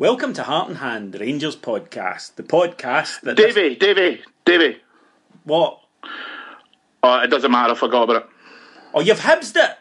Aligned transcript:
Welcome 0.00 0.32
to 0.34 0.44
Heart 0.44 0.68
and 0.68 0.78
Hand, 0.78 1.12
the 1.12 1.18
Rangers 1.18 1.56
podcast. 1.56 2.36
The 2.36 2.44
podcast 2.44 3.22
that... 3.22 3.36
Davy, 3.36 3.74
Davy, 3.74 4.22
Davy. 4.44 4.76
What? 5.42 5.80
Oh, 7.02 7.18
it 7.18 7.26
doesn't 7.26 7.50
matter, 7.50 7.72
I 7.72 7.76
forgot 7.76 8.04
about 8.04 8.22
it. 8.22 8.28
Oh, 8.94 9.00
you've 9.00 9.18
hibsed 9.18 9.56
it! 9.56 9.76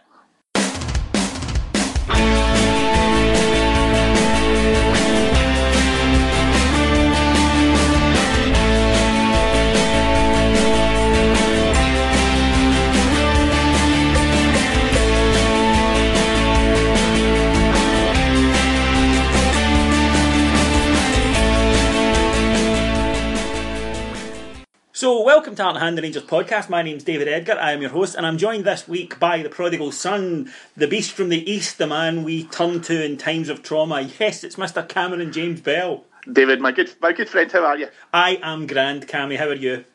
So, 24.98 25.22
welcome 25.22 25.54
to 25.54 25.62
Heart 25.62 25.76
and 25.76 25.84
Hand, 25.84 25.98
the 26.00 26.02
Rangers 26.02 26.24
podcast. 26.24 26.70
My 26.72 26.82
name's 26.82 27.04
David 27.04 27.28
Edgar. 27.28 27.60
I 27.60 27.72
am 27.74 27.82
your 27.82 27.92
host, 27.92 28.16
and 28.16 28.26
I'm 28.26 28.40
joined 28.40 28.66
this 28.66 28.88
week 28.88 29.20
by 29.20 29.44
the 29.44 29.48
prodigal 29.48 29.92
son, 29.92 30.52
the 30.76 30.88
beast 30.88 31.12
from 31.12 31.30
the 31.30 31.48
east, 31.48 31.78
the 31.78 31.86
man 31.86 32.24
we 32.24 32.46
turn 32.46 32.82
to 32.82 33.06
in 33.06 33.16
times 33.16 33.48
of 33.50 33.62
trauma. 33.62 34.10
Yes, 34.20 34.44
it's 34.44 34.56
Mr. 34.56 34.90
Cameron 34.90 35.32
James 35.32 35.62
Bell. 35.62 36.04
David, 36.34 36.62
my 36.62 36.72
good, 36.72 36.96
my 37.00 37.14
good 37.14 37.30
friend, 37.30 37.52
how 37.52 37.64
are 37.64 37.78
you? 37.78 37.90
I 38.12 38.40
am 38.42 38.66
grand, 38.66 39.08
Cammy. 39.08 39.38
How 39.38 39.50
are 39.50 39.54
you? 39.54 39.86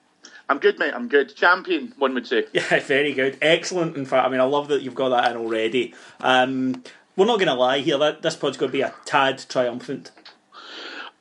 I'm 0.48 0.60
good, 0.60 0.78
mate. 0.78 0.94
I'm 0.94 1.08
good. 1.08 1.34
Champion, 1.34 1.94
one 1.98 2.14
would 2.14 2.28
say. 2.28 2.46
Yeah, 2.52 2.78
very 2.78 3.12
good. 3.12 3.38
Excellent, 3.42 3.96
in 3.96 4.06
fact. 4.06 4.24
I 4.24 4.30
mean, 4.30 4.40
I 4.40 4.44
love 4.44 4.68
that 4.68 4.82
you've 4.82 4.94
got 4.94 5.08
that 5.08 5.32
in 5.32 5.36
already. 5.36 5.94
Um, 6.20 6.84
we're 7.16 7.26
not 7.26 7.40
going 7.40 7.48
to 7.48 7.54
lie 7.54 7.80
here. 7.80 7.98
That 7.98 8.22
this 8.22 8.36
pod's 8.36 8.56
going 8.56 8.70
to 8.70 8.78
be 8.78 8.82
a 8.82 8.94
tad 9.04 9.44
triumphant. 9.48 10.12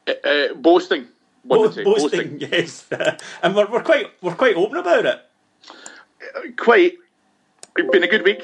Uh, 0.05 0.11
uh, 0.23 0.53
boasting, 0.53 1.07
one 1.43 1.57
Bo- 1.59 1.61
would 1.63 1.73
say. 1.73 1.83
boasting, 1.83 2.39
yes, 2.39 2.85
and 3.43 3.55
we're, 3.55 3.67
we're 3.69 3.83
quite 3.83 4.07
we're 4.21 4.35
quite 4.35 4.55
open 4.55 4.77
about 4.77 5.05
it. 5.05 5.21
Quite. 6.57 6.93
It's 7.77 7.89
been 7.89 8.03
a 8.03 8.07
good 8.07 8.23
week. 8.23 8.41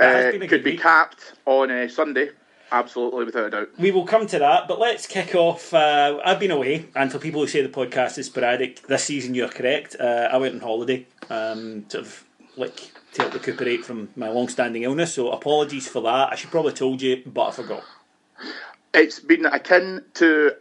has 0.00 0.26
Uh, 0.26 0.30
been 0.32 0.42
a 0.42 0.48
could 0.48 0.50
good 0.50 0.64
be 0.64 0.70
week. 0.72 0.80
capped 0.80 1.32
on 1.46 1.70
a 1.70 1.88
Sunday. 1.88 2.30
Absolutely, 2.72 3.24
without 3.24 3.46
a 3.46 3.50
doubt. 3.50 3.68
We 3.78 3.90
will 3.90 4.06
come 4.06 4.28
to 4.28 4.38
that, 4.38 4.68
but 4.68 4.78
let's 4.78 5.06
kick 5.08 5.34
off. 5.34 5.74
Uh, 5.74 6.20
I've 6.24 6.38
been 6.38 6.52
away, 6.52 6.86
and 6.94 7.10
for 7.10 7.18
people 7.18 7.40
who 7.40 7.48
say 7.48 7.62
the 7.62 7.68
podcast 7.68 8.16
is 8.16 8.26
sporadic, 8.26 8.86
this 8.86 9.02
season 9.04 9.34
you're 9.34 9.48
correct. 9.48 9.96
Uh, 9.98 10.28
I 10.30 10.36
went 10.36 10.54
on 10.54 10.60
holiday, 10.60 11.04
um, 11.28 11.84
sort 11.88 12.04
of 12.04 12.24
like 12.56 12.92
to 13.14 13.22
help 13.22 13.34
recuperate 13.34 13.84
from 13.84 14.08
my 14.14 14.28
long-standing 14.28 14.84
illness. 14.84 15.14
So 15.14 15.32
apologies 15.32 15.88
for 15.88 16.00
that. 16.02 16.32
I 16.32 16.36
should 16.36 16.52
probably 16.52 16.72
told 16.72 17.02
you, 17.02 17.22
but 17.26 17.48
I 17.48 17.50
forgot. 17.50 17.82
It's 18.94 19.18
been 19.18 19.46
akin 19.46 20.04
to 20.14 20.52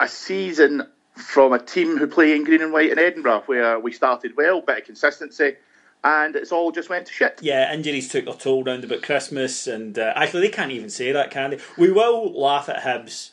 a 0.00 0.06
season 0.06 0.86
from 1.18 1.52
a 1.52 1.58
team 1.58 1.98
who 1.98 2.06
play 2.06 2.34
in 2.34 2.44
green 2.44 2.62
and 2.62 2.72
white 2.72 2.90
in 2.90 2.98
Edinburgh, 2.98 3.42
where 3.46 3.78
we 3.78 3.92
started 3.92 4.36
well, 4.36 4.60
bit 4.60 4.78
of 4.78 4.84
consistency, 4.84 5.56
and 6.04 6.36
it's 6.36 6.52
all 6.52 6.70
just 6.70 6.88
went 6.88 7.06
to 7.06 7.12
shit. 7.12 7.40
Yeah, 7.42 7.72
injuries 7.72 8.08
took 8.08 8.24
their 8.24 8.34
toll 8.34 8.64
round 8.64 8.84
about 8.84 9.02
Christmas, 9.02 9.66
and 9.66 9.98
uh, 9.98 10.12
actually 10.14 10.42
they 10.42 10.48
can't 10.52 10.72
even 10.72 10.90
say 10.90 11.12
that, 11.12 11.30
can 11.30 11.50
they? 11.50 11.58
We 11.76 11.90
will 11.90 12.32
laugh 12.32 12.68
at 12.68 12.82
Hibs 12.82 13.30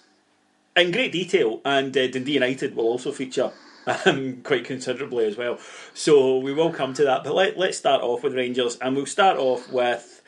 in 0.75 0.91
great 0.91 1.11
detail, 1.11 1.61
and 1.63 1.95
uh, 1.95 2.07
Dundee 2.07 2.33
United 2.33 2.75
will 2.75 2.85
also 2.85 3.11
feature 3.11 3.51
um, 4.05 4.37
quite 4.43 4.65
considerably 4.65 5.25
as 5.25 5.37
well. 5.37 5.59
So 5.93 6.37
we 6.39 6.53
will 6.53 6.71
come 6.71 6.93
to 6.95 7.03
that, 7.05 7.23
but 7.23 7.35
let, 7.35 7.57
let's 7.57 7.77
start 7.77 8.01
off 8.01 8.23
with 8.23 8.33
Rangers, 8.33 8.77
and 8.77 8.95
we'll 8.95 9.05
start 9.05 9.37
off 9.37 9.71
with, 9.71 10.21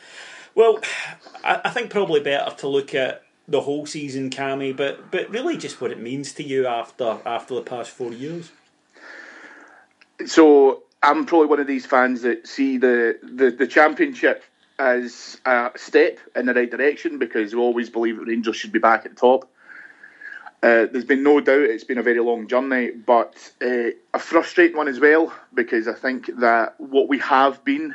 well, 0.56 0.79
I, 1.44 1.62
I 1.66 1.69
think 1.72 1.89
probably 1.89 2.19
better 2.19 2.56
to 2.57 2.68
look 2.68 2.94
at 2.94 3.24
the 3.47 3.61
whole 3.61 3.85
season, 3.85 4.29
Cammy, 4.29 4.75
but 4.75 5.11
but 5.11 5.29
really 5.29 5.57
just 5.57 5.79
what 5.79 5.91
it 5.91 5.99
means 5.99 6.33
to 6.33 6.43
you 6.43 6.67
after 6.67 7.19
after 7.25 7.55
the 7.55 7.61
past 7.61 7.91
four 7.91 8.11
years. 8.11 8.51
So 10.25 10.83
I'm 11.03 11.25
probably 11.25 11.47
one 11.47 11.59
of 11.59 11.67
these 11.67 11.85
fans 11.85 12.21
that 12.23 12.47
see 12.47 12.77
the, 12.77 13.19
the, 13.21 13.51
the 13.51 13.67
championship 13.67 14.43
as 14.79 15.39
a 15.45 15.71
step 15.75 16.19
in 16.35 16.47
the 16.47 16.53
right 16.53 16.69
direction 16.69 17.19
because 17.19 17.53
we 17.53 17.61
always 17.61 17.89
believe 17.89 18.17
that 18.17 18.25
Rangers 18.25 18.55
should 18.55 18.71
be 18.71 18.79
back 18.79 19.05
at 19.05 19.15
the 19.15 19.19
top. 19.19 19.49
Uh, 20.63 20.87
there's 20.91 21.05
been 21.05 21.21
no 21.21 21.39
doubt 21.39 21.61
it's 21.61 21.83
been 21.83 21.99
a 21.99 22.03
very 22.03 22.19
long 22.19 22.47
journey, 22.47 22.89
but 22.89 23.51
uh, 23.61 23.89
a 24.13 24.19
frustrating 24.19 24.75
one 24.75 24.87
as 24.87 24.99
well 24.99 25.31
because 25.53 25.87
I 25.87 25.93
think 25.93 26.29
that 26.39 26.73
what 26.79 27.07
we 27.07 27.19
have 27.19 27.63
been 27.63 27.93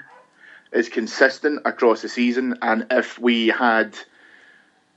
is 0.72 0.88
consistent 0.88 1.60
across 1.64 2.02
the 2.02 2.08
season, 2.08 2.56
and 2.62 2.86
if 2.90 3.18
we 3.18 3.48
had 3.48 3.98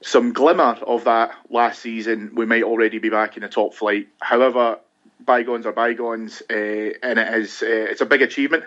some 0.02 0.34
glimmer 0.34 0.78
of 0.86 1.06
that 1.06 1.36
last 1.50 1.82
season, 1.82 2.32
we 2.36 2.46
might 2.46 2.64
already 2.64 3.00
be 3.00 3.10
back 3.10 3.38
in 3.38 3.44
the 3.44 3.50
top 3.50 3.74
flight. 3.74 4.08
However, 4.22 4.80
bygones 5.26 5.66
are 5.66 5.72
bygones, 5.72 6.42
uh, 6.50 6.54
and 6.54 7.20
it 7.20 7.34
is 7.36 7.62
uh, 7.64 7.66
it's 7.68 8.02
a 8.02 8.06
big 8.06 8.22
achievement. 8.22 8.66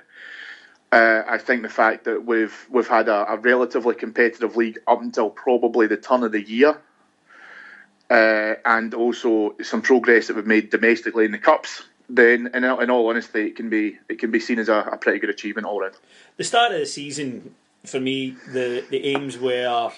Uh, 0.90 1.22
I 1.28 1.38
think 1.38 1.62
the 1.62 1.68
fact 1.68 2.04
that 2.04 2.24
we've 2.24 2.66
we've 2.70 2.88
had 2.88 3.08
a, 3.08 3.32
a 3.32 3.36
relatively 3.36 3.94
competitive 3.94 4.56
league 4.56 4.78
up 4.86 5.02
until 5.02 5.30
probably 5.30 5.86
the 5.86 5.96
turn 5.96 6.22
of 6.22 6.32
the 6.32 6.42
year, 6.42 6.80
and 8.10 8.94
also 8.94 9.54
some 9.62 9.82
progress 9.82 10.28
that 10.28 10.36
we've 10.36 10.46
made 10.46 10.70
domestically 10.70 11.24
in 11.24 11.32
the 11.32 11.38
cups. 11.38 11.84
Then, 12.10 12.50
in, 12.54 12.64
in 12.64 12.90
all 12.90 13.10
honesty, 13.10 13.48
it 13.48 13.56
can 13.56 13.68
be 13.68 13.98
it 14.08 14.18
can 14.18 14.30
be 14.30 14.40
seen 14.40 14.58
as 14.58 14.70
a, 14.70 14.78
a 14.92 14.96
pretty 14.96 15.18
good 15.18 15.30
achievement 15.30 15.66
all 15.66 15.80
round. 15.80 15.94
the 16.38 16.44
start 16.44 16.72
of 16.72 16.80
the 16.80 16.86
season 16.86 17.54
for 17.84 18.00
me 18.00 18.34
the 18.52 18.84
the 18.88 19.04
aims 19.04 19.38
were 19.38 19.92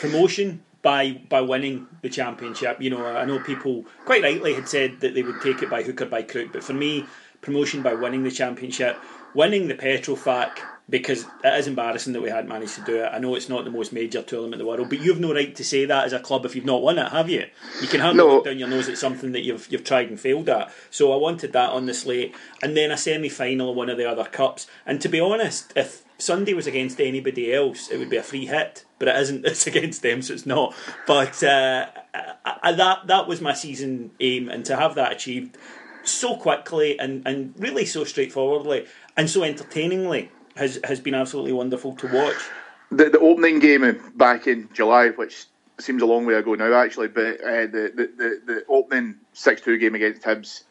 promotion 0.00 0.62
by 0.82 1.12
by 1.28 1.40
winning 1.40 1.86
the 2.02 2.08
championship. 2.08 2.80
You 2.80 2.90
know 2.90 3.06
I 3.06 3.24
know 3.24 3.38
people 3.38 3.84
quite 4.04 4.22
rightly 4.22 4.54
had 4.54 4.68
said 4.68 5.00
that 5.00 5.14
they 5.14 5.22
would 5.22 5.40
take 5.40 5.62
it 5.62 5.70
by 5.70 5.82
hook 5.82 6.00
or 6.00 6.06
by 6.06 6.22
crook 6.22 6.52
but 6.52 6.64
for 6.64 6.72
me 6.72 7.06
promotion 7.42 7.82
by 7.82 7.94
winning 7.94 8.22
the 8.22 8.30
championship 8.30 8.96
winning 9.34 9.68
the 9.68 9.74
Petrofac 9.74 10.58
because 10.90 11.24
it 11.44 11.54
is 11.54 11.66
embarrassing 11.66 12.12
that 12.12 12.22
we 12.22 12.30
hadn't 12.30 12.48
managed 12.48 12.74
to 12.74 12.82
do 12.82 12.96
it. 13.04 13.10
I 13.12 13.18
know 13.18 13.34
it's 13.34 13.48
not 13.48 13.64
the 13.64 13.70
most 13.70 13.92
major 13.92 14.22
tournament 14.22 14.54
in 14.54 14.58
the 14.58 14.66
world, 14.66 14.88
but 14.88 15.00
you've 15.00 15.20
no 15.20 15.32
right 15.32 15.54
to 15.54 15.64
say 15.64 15.84
that 15.84 16.04
as 16.04 16.12
a 16.12 16.18
club 16.20 16.44
if 16.44 16.56
you've 16.56 16.64
not 16.64 16.82
won 16.82 16.98
it, 16.98 17.10
have 17.10 17.30
you? 17.30 17.46
You 17.80 17.88
can 17.88 18.00
have 18.00 18.16
no. 18.16 18.26
look 18.26 18.44
down 18.44 18.58
your 18.58 18.68
nose 18.68 18.88
at 18.88 18.98
something 18.98 19.32
that 19.32 19.42
you've 19.42 19.70
you've 19.70 19.84
tried 19.84 20.08
and 20.08 20.18
failed 20.18 20.48
at. 20.48 20.72
So 20.90 21.12
I 21.12 21.16
wanted 21.16 21.52
that 21.52 21.70
on 21.70 21.86
the 21.86 21.94
slate, 21.94 22.34
and 22.62 22.76
then 22.76 22.90
a 22.90 22.96
semi 22.96 23.28
final 23.28 23.70
of 23.70 23.76
one 23.76 23.88
of 23.88 23.96
the 23.96 24.10
other 24.10 24.24
cups. 24.24 24.66
And 24.84 25.00
to 25.00 25.08
be 25.08 25.20
honest, 25.20 25.72
if 25.76 26.04
Sunday 26.18 26.54
was 26.54 26.66
against 26.66 27.00
anybody 27.00 27.54
else, 27.54 27.88
it 27.88 27.98
would 27.98 28.10
be 28.10 28.16
a 28.16 28.22
free 28.22 28.46
hit. 28.46 28.84
But 28.98 29.08
it 29.08 29.16
isn't. 29.16 29.46
It's 29.50 29.66
against 29.66 30.02
them, 30.02 30.22
so 30.22 30.34
it's 30.34 30.46
not. 30.46 30.74
But 31.06 31.42
uh, 31.42 31.86
I, 32.14 32.56
I, 32.62 32.72
that 32.72 33.06
that 33.06 33.28
was 33.28 33.40
my 33.40 33.54
season 33.54 34.10
aim, 34.20 34.48
and 34.48 34.64
to 34.66 34.76
have 34.76 34.96
that 34.96 35.12
achieved 35.12 35.56
so 36.02 36.36
quickly 36.36 36.98
and, 36.98 37.22
and 37.26 37.54
really 37.58 37.84
so 37.84 38.04
straightforwardly 38.04 38.86
and 39.16 39.28
so 39.28 39.42
entertainingly 39.42 40.30
has 40.60 40.78
has 40.84 41.00
been 41.00 41.14
absolutely 41.14 41.52
wonderful 41.52 41.96
to 41.96 42.06
watch. 42.06 42.36
The, 42.92 43.10
the 43.10 43.18
opening 43.18 43.58
game 43.58 44.12
back 44.16 44.46
in 44.46 44.68
July, 44.72 45.08
which 45.08 45.46
seems 45.78 46.02
a 46.02 46.06
long 46.06 46.26
way 46.26 46.34
ago 46.34 46.54
now, 46.54 46.72
actually, 46.74 47.08
but 47.08 47.40
uh, 47.40 47.66
the, 47.66 47.92
the, 47.94 48.10
the 48.16 48.42
the 48.46 48.64
opening 48.68 49.16
six 49.32 49.60
two 49.62 49.78
game 49.78 49.94
against 49.94 50.22
Hibs 50.22 50.62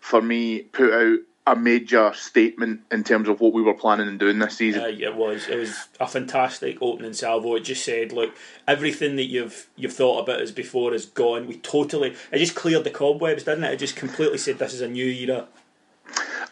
for 0.00 0.20
me 0.20 0.62
put 0.62 0.92
out 0.92 1.18
a 1.48 1.54
major 1.54 2.12
statement 2.12 2.80
in 2.90 3.04
terms 3.04 3.28
of 3.28 3.40
what 3.40 3.52
we 3.52 3.62
were 3.62 3.74
planning 3.74 4.08
and 4.08 4.18
doing 4.18 4.40
this 4.40 4.56
season. 4.56 4.82
Uh, 4.82 4.86
it 4.86 5.14
was 5.14 5.46
it 5.48 5.56
was 5.56 5.88
a 6.00 6.06
fantastic 6.06 6.78
opening 6.82 7.12
salvo. 7.12 7.54
It 7.54 7.60
just 7.60 7.84
said, 7.84 8.12
look, 8.12 8.34
everything 8.66 9.16
that 9.16 9.26
you've 9.26 9.68
you've 9.76 9.92
thought 9.92 10.20
about 10.20 10.40
us 10.40 10.50
before 10.50 10.92
is 10.92 11.06
gone. 11.06 11.46
We 11.46 11.58
totally 11.58 12.16
it 12.32 12.38
just 12.38 12.56
cleared 12.56 12.84
the 12.84 12.90
cobwebs, 12.90 13.44
didn't 13.44 13.64
it? 13.64 13.74
It 13.74 13.78
just 13.78 13.96
completely 13.96 14.38
said 14.38 14.58
this 14.58 14.74
is 14.74 14.80
a 14.80 14.88
new 14.88 15.06
era. 15.06 15.46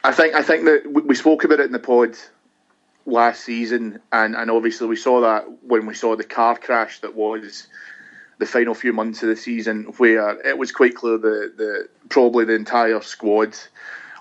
I 0.04 0.12
think 0.12 0.34
I 0.34 0.42
think 0.42 0.64
that 0.64 1.04
we 1.06 1.14
spoke 1.14 1.44
about 1.44 1.60
it 1.60 1.66
in 1.66 1.72
the 1.72 1.78
pod 1.78 2.16
last 3.06 3.44
season, 3.44 4.00
and, 4.12 4.34
and 4.34 4.50
obviously 4.50 4.86
we 4.86 4.96
saw 4.96 5.20
that 5.20 5.44
when 5.62 5.86
we 5.86 5.94
saw 5.94 6.16
the 6.16 6.24
car 6.24 6.56
crash 6.56 7.00
that 7.00 7.14
was 7.14 7.66
the 8.38 8.46
final 8.46 8.74
few 8.74 8.92
months 8.92 9.22
of 9.22 9.28
the 9.28 9.36
season, 9.36 9.84
where 9.98 10.40
it 10.46 10.58
was 10.58 10.72
quite 10.72 10.94
clear 10.94 11.18
the, 11.18 11.52
the 11.56 11.88
probably 12.08 12.44
the 12.44 12.54
entire 12.54 13.00
squad 13.00 13.56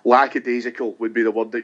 lackadaisical 0.04 0.96
would 1.00 1.14
be 1.14 1.24
the 1.24 1.32
word 1.32 1.52
that 1.54 1.64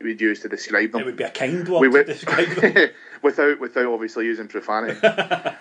we'd 0.00 0.20
use 0.20 0.40
to 0.40 0.48
describe 0.48 0.92
them. 0.92 1.00
It 1.00 1.06
would 1.06 1.16
be 1.16 1.24
a 1.24 1.30
kind 1.30 1.68
word 1.68 1.80
we 1.80 1.88
to 1.90 2.04
describe 2.04 2.48
them. 2.56 2.90
without 3.22 3.60
without 3.60 3.86
obviously 3.86 4.26
using 4.26 4.48
profanity. 4.48 5.00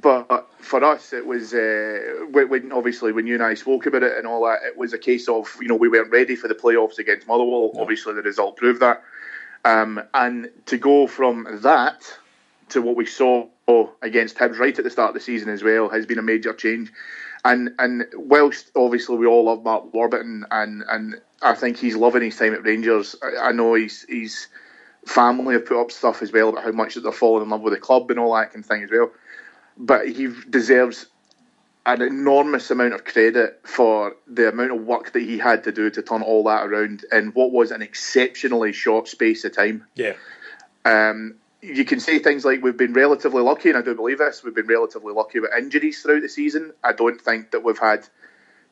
but 0.00 0.48
for 0.58 0.84
us, 0.84 1.12
it 1.12 1.26
was 1.26 1.54
uh, 1.54 2.26
when 2.30 2.72
obviously 2.72 3.12
when 3.12 3.26
you 3.26 3.34
and 3.34 3.42
I 3.42 3.54
spoke 3.54 3.86
about 3.86 4.02
it 4.02 4.16
and 4.16 4.26
all 4.26 4.44
that, 4.44 4.60
it 4.62 4.76
was 4.76 4.92
a 4.92 4.98
case 4.98 5.28
of 5.28 5.54
you 5.60 5.68
know 5.68 5.76
we 5.76 5.88
weren't 5.88 6.10
ready 6.10 6.36
for 6.36 6.48
the 6.48 6.54
playoffs 6.54 6.98
against 6.98 7.26
Motherwell. 7.26 7.72
No. 7.74 7.80
Obviously, 7.80 8.14
the 8.14 8.22
result 8.22 8.56
proved 8.56 8.80
that. 8.80 9.02
Um, 9.64 10.02
and 10.12 10.50
to 10.66 10.76
go 10.76 11.06
from 11.06 11.46
that 11.62 12.02
to 12.70 12.82
what 12.82 12.96
we 12.96 13.06
saw 13.06 13.48
against 14.02 14.36
Hibs 14.36 14.58
right 14.58 14.76
at 14.76 14.84
the 14.84 14.90
start 14.90 15.08
of 15.08 15.14
the 15.14 15.20
season 15.20 15.48
as 15.48 15.62
well 15.62 15.88
has 15.88 16.06
been 16.06 16.18
a 16.18 16.22
major 16.22 16.52
change. 16.52 16.92
And 17.44 17.70
and 17.78 18.06
whilst 18.14 18.70
obviously 18.74 19.16
we 19.16 19.26
all 19.26 19.44
love 19.44 19.64
Mark 19.64 19.92
Warburton 19.92 20.46
and 20.50 20.82
and 20.88 21.20
I 21.42 21.54
think 21.54 21.76
he's 21.76 21.96
loving 21.96 22.22
his 22.22 22.36
time 22.36 22.54
at 22.54 22.64
Rangers. 22.64 23.16
I, 23.22 23.48
I 23.48 23.52
know 23.52 23.74
he's 23.74 24.04
he's 24.08 24.48
family 25.06 25.54
have 25.54 25.66
put 25.66 25.80
up 25.80 25.92
stuff 25.92 26.22
as 26.22 26.32
well 26.32 26.48
about 26.48 26.64
how 26.64 26.72
much 26.72 26.94
that 26.94 27.02
they're 27.02 27.12
falling 27.12 27.42
in 27.42 27.50
love 27.50 27.60
with 27.60 27.74
the 27.74 27.80
club 27.80 28.10
and 28.10 28.18
all 28.18 28.34
that 28.34 28.52
kind 28.52 28.64
of 28.64 28.68
thing 28.68 28.82
as 28.82 28.90
well. 28.90 29.10
But 29.76 30.08
he 30.08 30.28
deserves 30.48 31.06
an 31.86 32.00
enormous 32.00 32.70
amount 32.70 32.94
of 32.94 33.04
credit 33.04 33.60
for 33.64 34.16
the 34.26 34.48
amount 34.48 34.72
of 34.72 34.86
work 34.86 35.12
that 35.12 35.22
he 35.22 35.38
had 35.38 35.64
to 35.64 35.72
do 35.72 35.90
to 35.90 36.02
turn 36.02 36.22
all 36.22 36.44
that 36.44 36.64
around 36.64 37.04
in 37.12 37.28
what 37.28 37.52
was 37.52 37.70
an 37.70 37.82
exceptionally 37.82 38.72
short 38.72 39.06
space 39.06 39.44
of 39.44 39.54
time. 39.54 39.84
Yeah. 39.94 40.14
Um, 40.84 41.34
you 41.60 41.84
can 41.84 42.00
say 42.00 42.18
things 42.18 42.44
like 42.44 42.62
we've 42.62 42.76
been 42.76 42.92
relatively 42.92 43.42
lucky, 43.42 43.70
and 43.70 43.78
I 43.78 43.82
do 43.82 43.94
believe 43.94 44.18
this. 44.18 44.42
We've 44.42 44.54
been 44.54 44.66
relatively 44.66 45.12
lucky 45.12 45.40
with 45.40 45.50
injuries 45.56 46.02
throughout 46.02 46.22
the 46.22 46.28
season. 46.28 46.72
I 46.82 46.92
don't 46.92 47.20
think 47.20 47.50
that 47.52 47.64
we've 47.64 47.78
had 47.78 48.06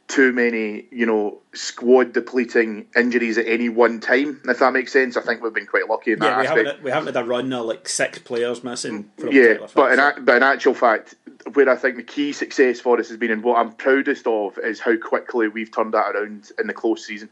too 0.09 0.33
many, 0.33 0.85
you 0.91 1.07
know, 1.07 1.39
squad 1.55 2.13
depleting 2.13 2.87
injuries 2.95 3.39
at 3.39 3.47
any 3.47 3.69
one 3.69 4.01
time. 4.01 4.41
If 4.45 4.59
that 4.59 4.73
makes 4.73 4.93
sense, 4.93 5.17
I 5.17 5.23
think 5.23 5.43
we've 5.43 5.55
been 5.55 5.67
quite 5.67 5.89
lucky 5.89 6.13
in 6.13 6.19
yeah, 6.19 6.29
that 6.29 6.39
we 6.39 6.47
aspect. 6.47 6.67
Haven't, 6.67 6.85
we 6.85 6.91
haven't 6.91 7.15
had 7.15 7.25
a 7.25 7.27
run 7.27 7.53
of 7.53 7.67
like 7.67 7.89
six 7.89 8.19
players 8.19 8.63
missing. 8.63 9.11
yeah, 9.31 9.55
but 9.75 9.99
in, 9.99 10.25
but 10.25 10.37
in 10.37 10.43
actual 10.43 10.75
fact, 10.75 11.15
where 11.55 11.69
I 11.69 11.77
think 11.77 11.97
the 11.97 12.03
key 12.03 12.33
success 12.33 12.81
for 12.81 12.99
us 12.99 13.09
has 13.09 13.17
been, 13.17 13.31
and 13.31 13.43
what 13.43 13.59
I'm 13.59 13.73
proudest 13.73 14.27
of, 14.27 14.59
is 14.59 14.81
how 14.81 14.97
quickly 14.97 15.49
we've 15.49 15.75
turned 15.75 15.95
that 15.95 16.15
around 16.15 16.51
in 16.59 16.67
the 16.67 16.75
close 16.75 17.07
season. 17.07 17.31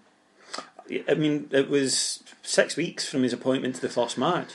I 1.09 1.15
mean, 1.15 1.49
it 1.53 1.69
was 1.69 2.23
six 2.43 2.77
weeks 2.77 3.09
from 3.09 3.23
his 3.23 3.33
appointment 3.33 3.77
to 3.77 3.81
the 3.81 3.89
first 3.89 4.19
match. 4.19 4.55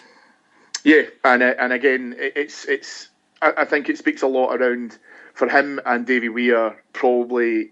Yeah, 0.83 1.03
and 1.23 1.41
and 1.41 1.73
again, 1.73 2.15
it's 2.17 2.65
it's. 2.65 3.09
I 3.41 3.65
think 3.65 3.89
it 3.89 3.97
speaks 3.97 4.21
a 4.21 4.27
lot 4.27 4.55
around 4.55 4.97
for 5.35 5.49
him 5.49 5.81
and 5.85 6.05
Davy 6.05 6.29
Weir, 6.29 6.81
probably, 6.93 7.69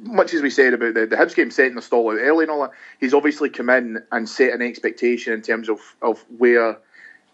much 0.00 0.32
as 0.32 0.40
we 0.40 0.48
said 0.48 0.72
about 0.72 0.94
the, 0.94 1.06
the 1.06 1.16
Hibs 1.16 1.34
game 1.34 1.50
setting 1.50 1.74
the 1.74 1.82
stall 1.82 2.10
out 2.10 2.18
early 2.18 2.44
and 2.44 2.50
all 2.50 2.62
that, 2.62 2.72
he's 2.98 3.12
obviously 3.12 3.50
come 3.50 3.68
in 3.68 3.98
and 4.10 4.26
set 4.26 4.54
an 4.54 4.62
expectation 4.62 5.34
in 5.34 5.42
terms 5.42 5.68
of, 5.68 5.78
of 6.00 6.24
where 6.38 6.78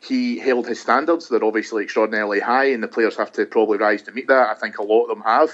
he 0.00 0.36
held 0.36 0.66
his 0.66 0.80
standards. 0.80 1.28
They're 1.28 1.44
obviously 1.44 1.84
extraordinarily 1.84 2.40
high, 2.40 2.66
and 2.66 2.82
the 2.82 2.88
players 2.88 3.16
have 3.16 3.30
to 3.32 3.46
probably 3.46 3.78
rise 3.78 4.02
to 4.02 4.12
meet 4.12 4.26
that. 4.26 4.50
I 4.50 4.54
think 4.54 4.78
a 4.78 4.82
lot 4.82 5.04
of 5.04 5.08
them 5.10 5.22
have. 5.22 5.50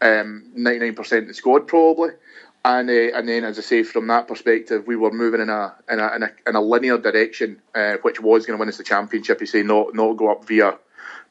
Um, 0.00 0.50
99% 0.56 1.18
of 1.18 1.28
the 1.28 1.34
squad, 1.34 1.68
probably. 1.68 2.10
And 2.64 2.88
uh, 2.88 3.16
and 3.18 3.28
then, 3.28 3.44
as 3.44 3.58
I 3.58 3.62
say, 3.62 3.82
from 3.82 4.06
that 4.06 4.28
perspective, 4.28 4.86
we 4.86 4.96
were 4.96 5.10
moving 5.10 5.40
in 5.40 5.50
a 5.50 5.74
in 5.90 6.00
a 6.00 6.14
in 6.14 6.22
a, 6.22 6.30
in 6.46 6.56
a 6.56 6.60
linear 6.60 6.96
direction, 6.96 7.60
uh, 7.74 7.96
which 8.02 8.20
was 8.20 8.46
going 8.46 8.56
to 8.56 8.60
win 8.60 8.68
us 8.68 8.78
the 8.78 8.84
championship. 8.84 9.40
You 9.40 9.46
say 9.46 9.62
not 9.62 9.94
not 9.94 10.16
go 10.16 10.30
up 10.30 10.46
via 10.46 10.78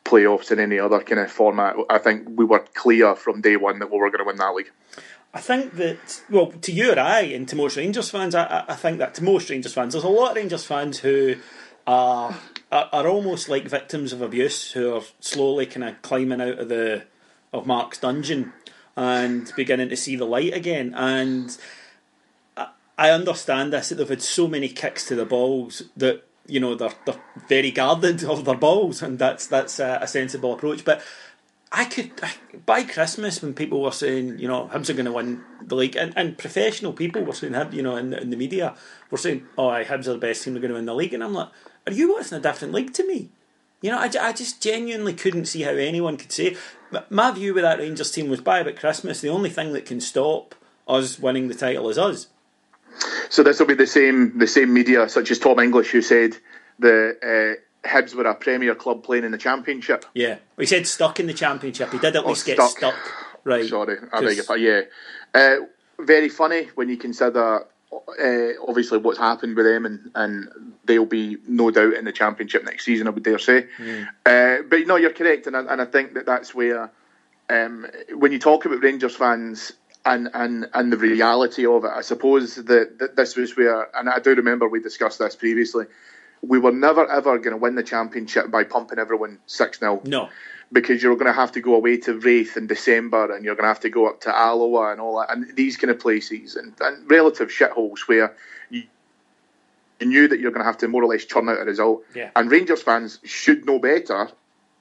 playoffs 0.04 0.52
in 0.52 0.60
any 0.60 0.80
other 0.80 1.02
kind 1.02 1.20
of 1.22 1.32
format. 1.32 1.76
I 1.90 1.98
think 1.98 2.28
we 2.30 2.46
were 2.46 2.66
clear 2.74 3.16
from 3.16 3.42
day 3.42 3.56
one 3.56 3.80
that 3.80 3.92
we 3.92 3.98
were 3.98 4.10
going 4.10 4.20
to 4.20 4.26
win 4.26 4.38
that 4.38 4.54
league. 4.54 4.72
I 5.34 5.40
think 5.40 5.76
that, 5.76 6.22
well, 6.30 6.48
to 6.48 6.72
you 6.72 6.92
or 6.92 7.00
I, 7.00 7.22
and 7.22 7.48
to 7.50 7.56
most 7.56 7.78
Rangers 7.78 8.10
fans, 8.10 8.36
I, 8.36 8.66
I 8.68 8.76
think 8.76 8.98
that 8.98 9.16
to 9.16 9.24
most 9.24 9.50
Rangers 9.50 9.74
fans, 9.74 9.94
there's 9.94 10.04
a 10.04 10.10
lot 10.10 10.32
of 10.32 10.36
Rangers 10.36 10.66
fans 10.66 11.00
who 11.00 11.36
are 11.88 12.36
are, 12.72 13.08
almost 13.08 13.50
like 13.50 13.68
victims 13.68 14.14
of 14.14 14.22
abuse, 14.22 14.72
who 14.72 14.96
are 14.96 15.02
slowly 15.20 15.66
kind 15.66 15.84
of 15.84 16.02
climbing 16.02 16.42
out 16.42 16.60
of 16.60 16.70
the 16.70 17.04
of 17.54 17.66
Mark's 17.66 17.98
dungeon 17.98 18.54
and 18.96 19.52
beginning 19.56 19.90
to 19.90 19.98
see 19.98 20.16
the 20.16 20.26
light 20.26 20.54
again. 20.54 20.94
And 20.96 21.58
I, 22.56 22.70
I 22.98 23.10
understand 23.12 23.74
this 23.74 23.90
that 23.90 23.96
they've 23.96 24.08
had 24.08 24.22
so 24.22 24.48
many 24.48 24.70
kicks 24.70 25.06
to 25.08 25.16
the 25.16 25.26
balls 25.26 25.84
that 25.98 26.24
you 26.52 26.60
know 26.60 26.76
they're 26.76 26.94
they're 27.06 27.22
very 27.48 27.72
guarded 27.72 28.24
of 28.24 28.46
their 28.46 28.58
balls, 28.58 29.02
and 29.02 29.18
that's 29.18 29.48
that's 29.48 29.80
a, 29.80 30.00
a 30.02 30.08
sensible 30.08 30.54
approach. 30.54 30.84
But 30.84 31.02
I 31.72 31.86
could 31.86 32.12
by 32.66 32.84
Christmas 32.84 33.42
when 33.42 33.54
people 33.54 33.82
were 33.82 33.92
saying, 33.92 34.38
you 34.40 34.48
know, 34.48 34.70
Hibs 34.74 34.90
are 34.90 34.94
going 34.94 35.06
to 35.06 35.14
win 35.14 35.42
the 35.66 35.76
league, 35.76 35.96
and, 35.96 36.14
and 36.18 36.38
professional 36.38 36.92
people 36.92 37.24
were 37.24 37.34
saying, 37.34 37.56
you 37.72 37.82
know, 37.82 37.96
in 37.96 38.10
the, 38.10 38.22
in 38.22 38.30
the 38.30 38.36
media 38.36 38.76
were 39.10 39.18
saying, 39.18 39.48
oh, 39.58 39.70
Hibs 39.70 40.08
are 40.08 40.14
the 40.14 40.18
best 40.18 40.44
team, 40.44 40.54
they're 40.54 40.62
going 40.62 40.72
to 40.72 40.76
win 40.76 40.86
the 40.86 40.94
league, 40.94 41.14
and 41.14 41.24
I'm 41.24 41.34
like, 41.34 41.50
are 41.88 41.94
you 41.94 42.14
watching 42.14 42.38
a 42.38 42.42
different 42.42 42.74
league 42.74 42.94
to 42.94 43.08
me? 43.08 43.30
You 43.82 43.92
know, 43.92 43.98
I, 43.98 44.12
I 44.20 44.34
just 44.34 44.62
genuinely 44.62 45.14
couldn't 45.14 45.46
see 45.46 45.62
how 45.62 45.72
anyone 45.72 46.18
could 46.18 46.32
say. 46.32 46.56
My 47.10 47.32
view 47.32 47.54
with 47.54 47.64
that 47.64 47.80
Rangers 47.80 48.12
team 48.12 48.30
was 48.30 48.42
by 48.42 48.60
about 48.60 48.76
Christmas, 48.76 49.22
the 49.22 49.30
only 49.30 49.50
thing 49.50 49.72
that 49.74 49.86
can 49.86 50.02
stop 50.02 50.54
us 50.88 51.18
winning 51.18 51.48
the 51.48 51.56
title 51.56 51.90
is 51.90 51.98
us. 51.98 52.28
So 53.30 53.44
this 53.44 53.60
will 53.60 53.68
be 53.68 53.74
the 53.74 53.88
same 53.88 54.38
the 54.38 54.48
same 54.48 54.74
media 54.74 55.08
such 55.10 55.32
as 55.32 55.40
Tom 55.40 55.60
English 55.60 55.92
who 55.92 56.02
said 56.02 56.38
the 56.80 57.58
uh, 57.58 57.88
Hibs 57.88 58.14
were 58.14 58.26
a 58.26 58.36
Premier 58.36 58.76
club 58.76 59.04
playing 59.04 59.24
in 59.24 59.32
the 59.32 59.38
Championship. 59.38 60.06
Yeah, 60.14 60.38
he 60.58 60.66
said 60.66 60.88
stuck 60.88 61.20
in 61.20 61.28
the 61.28 61.34
Championship. 61.34 61.92
He 61.92 62.00
did 62.00 62.16
at 62.16 62.24
oh, 62.24 62.30
least 62.30 62.44
stuck. 62.44 62.58
get 62.58 62.70
stuck. 62.70 62.96
Right. 63.44 63.68
Sorry, 63.68 63.98
I 64.14 64.22
beg 64.22 64.36
your 64.36 64.46
pardon. 64.46 64.66
Yeah, 64.66 64.82
uh, 65.34 65.56
very 66.00 66.30
funny 66.30 66.66
when 66.76 66.90
you 66.90 66.98
consider. 66.98 67.66
Uh, 67.92 68.54
obviously, 68.68 69.00
what's 69.00 69.18
happened 69.18 69.56
with 69.56 69.66
them, 69.66 69.86
and, 69.86 70.12
and 70.16 70.76
they'll 70.86 71.06
be 71.06 71.38
no 71.48 71.72
doubt 71.72 71.94
in 71.96 72.06
the 72.06 72.12
championship 72.12 72.64
next 72.64 72.86
season. 72.86 73.08
I 73.08 73.10
would 73.10 73.24
dare 73.24 73.38
say. 73.38 73.68
Mm. 73.78 74.08
Uh, 74.26 74.64
but 74.70 74.88
no, 74.88 74.96
you're 74.96 75.12
correct, 75.12 75.48
and 75.48 75.58
I, 75.58 75.62
and 75.62 75.82
I 75.82 75.86
think 75.86 76.14
that 76.14 76.26
that's 76.26 76.56
where 76.56 76.90
um, 77.50 77.86
when 78.14 78.32
you 78.32 78.40
talk 78.40 78.66
about 78.66 78.82
Rangers 78.82 79.16
fans 79.16 79.74
and 80.06 80.30
and 80.34 80.68
and 80.74 80.92
the 80.92 80.98
reality 80.98 81.66
of 81.66 81.86
it. 81.86 81.92
I 81.92 82.02
suppose 82.02 82.56
that, 82.56 83.00
that 83.00 83.16
this 83.16 83.36
was 83.36 83.56
where, 83.56 83.96
and 83.96 84.10
I 84.10 84.20
do 84.20 84.34
remember 84.36 84.68
we 84.68 84.80
discussed 84.80 85.20
this 85.20 85.36
previously. 85.36 85.86
We 86.42 86.58
were 86.60 86.72
never 86.72 87.10
ever 87.10 87.38
going 87.38 87.52
to 87.52 87.58
win 87.58 87.76
the 87.76 87.84
championship 87.84 88.50
by 88.50 88.64
pumping 88.64 88.98
everyone 88.98 89.40
six 89.46 89.80
0 89.80 90.02
No, 90.06 90.30
because 90.72 91.04
you're 91.04 91.16
going 91.16 91.28
to 91.28 91.34
have 91.34 91.52
to 91.54 91.62
go 91.62 91.76
away 91.76 91.98
to 91.98 92.18
Raith 92.18 92.58
in 92.58 92.68
December, 92.68 93.36
and 93.36 93.46
you're 93.46 93.56
going 93.56 93.66
to 93.66 93.70
have 93.70 93.82
to 93.82 93.90
go 93.90 94.08
up 94.08 94.22
to 94.22 94.36
Alloa 94.36 94.92
and 94.92 95.02
all 95.02 95.20
that, 95.20 95.32
and 95.32 95.56
these 95.56 95.78
kind 95.78 95.92
of 95.92 96.00
places 96.00 96.56
and, 96.56 96.74
and 96.82 97.10
relative 97.10 97.50
shitholes 97.50 98.00
where 98.08 98.36
you, 98.70 98.84
you 100.00 100.08
knew 100.08 100.28
that 100.28 100.40
you're 100.40 100.52
going 100.52 100.62
to 100.62 100.66
have 100.66 100.78
to 100.80 100.88
more 100.88 101.04
or 101.04 101.08
less 101.08 101.26
churn 101.26 101.48
out 101.48 101.60
a 101.60 101.66
result. 101.66 102.04
Yeah. 102.16 102.32
And 102.36 102.50
Rangers 102.50 102.82
fans 102.82 103.20
should 103.24 103.66
know 103.66 103.78
better 103.78 104.30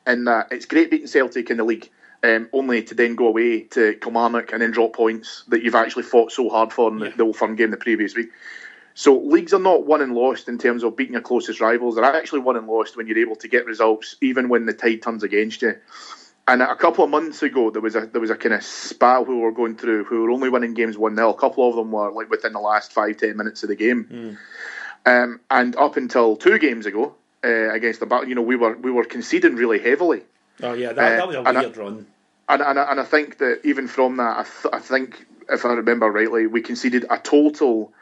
in 0.06 0.24
that 0.24 0.48
it's 0.50 0.64
great 0.64 0.90
beating 0.90 1.08
Celtic 1.08 1.50
in 1.50 1.58
the 1.58 1.64
league 1.64 1.90
um, 2.22 2.48
only 2.52 2.82
to 2.82 2.94
then 2.94 3.14
go 3.14 3.28
away 3.28 3.62
to 3.62 3.94
Kilmarnock 3.94 4.52
and 4.52 4.62
then 4.62 4.70
drop 4.70 4.94
points 4.94 5.44
that 5.48 5.62
you've 5.62 5.74
actually 5.74 6.02
fought 6.02 6.32
so 6.32 6.48
hard 6.48 6.72
for 6.72 6.90
in 6.90 6.98
yeah. 6.98 7.10
the, 7.10 7.16
the 7.16 7.22
Old 7.24 7.36
Firm 7.36 7.56
game 7.56 7.70
the 7.70 7.76
previous 7.76 8.14
week. 8.14 8.30
So 8.94 9.18
leagues 9.18 9.54
are 9.54 9.60
not 9.60 9.86
won 9.86 10.02
and 10.02 10.14
lost 10.14 10.48
in 10.48 10.58
terms 10.58 10.84
of 10.84 10.96
beating 10.96 11.14
your 11.14 11.22
closest 11.22 11.60
rivals. 11.60 11.94
They're 11.94 12.04
actually 12.04 12.40
won 12.40 12.56
and 12.56 12.66
lost 12.66 12.96
when 12.96 13.06
you're 13.06 13.18
able 13.18 13.36
to 13.36 13.48
get 13.48 13.64
results, 13.64 14.16
even 14.20 14.48
when 14.48 14.66
the 14.66 14.74
tide 14.74 15.02
turns 15.02 15.22
against 15.22 15.62
you. 15.62 15.76
And 16.48 16.62
a 16.62 16.74
couple 16.74 17.04
of 17.04 17.10
months 17.10 17.42
ago, 17.42 17.70
there 17.70 17.80
was 17.80 17.94
a 17.94 18.06
there 18.06 18.20
was 18.20 18.30
a 18.30 18.36
kind 18.36 18.54
of 18.54 18.64
spell 18.64 19.24
who 19.24 19.38
were 19.38 19.52
going 19.52 19.76
through 19.76 20.04
who 20.04 20.22
were 20.22 20.30
only 20.30 20.48
winning 20.48 20.74
games 20.74 20.98
one 20.98 21.14
0 21.14 21.30
A 21.30 21.34
couple 21.34 21.68
of 21.68 21.76
them 21.76 21.92
were 21.92 22.10
like 22.10 22.28
within 22.28 22.52
the 22.52 22.60
last 22.60 22.92
five 22.92 23.18
ten 23.18 23.36
minutes 23.36 23.62
of 23.62 23.68
the 23.68 23.76
game, 23.76 24.04
mm. 24.10 24.38
um, 25.06 25.40
and 25.48 25.76
up 25.76 25.96
until 25.96 26.36
two 26.36 26.58
games 26.58 26.86
ago 26.86 27.14
uh, 27.44 27.72
against 27.72 28.00
the 28.00 28.24
you 28.26 28.34
know 28.34 28.42
we 28.42 28.56
were 28.56 28.76
we 28.76 28.90
were 28.90 29.04
conceding 29.04 29.54
really 29.54 29.78
heavily. 29.78 30.22
Oh 30.62 30.72
yeah, 30.74 30.92
that, 30.92 31.12
uh, 31.12 31.16
that 31.16 31.26
was 31.26 31.36
a 31.36 31.42
weird 31.42 31.78
I, 31.78 31.80
run. 31.80 32.06
And, 32.48 32.62
and, 32.62 32.78
and 32.78 33.00
I 33.00 33.04
think 33.04 33.38
that 33.38 33.60
even 33.64 33.86
from 33.86 34.16
that, 34.16 34.38
I, 34.38 34.42
th- 34.42 34.74
I 34.74 34.78
think 34.80 35.24
if 35.48 35.64
I 35.64 35.72
remember 35.72 36.10
rightly, 36.10 36.46
we 36.46 36.62
conceded 36.62 37.06
a 37.08 37.18
total 37.18 37.92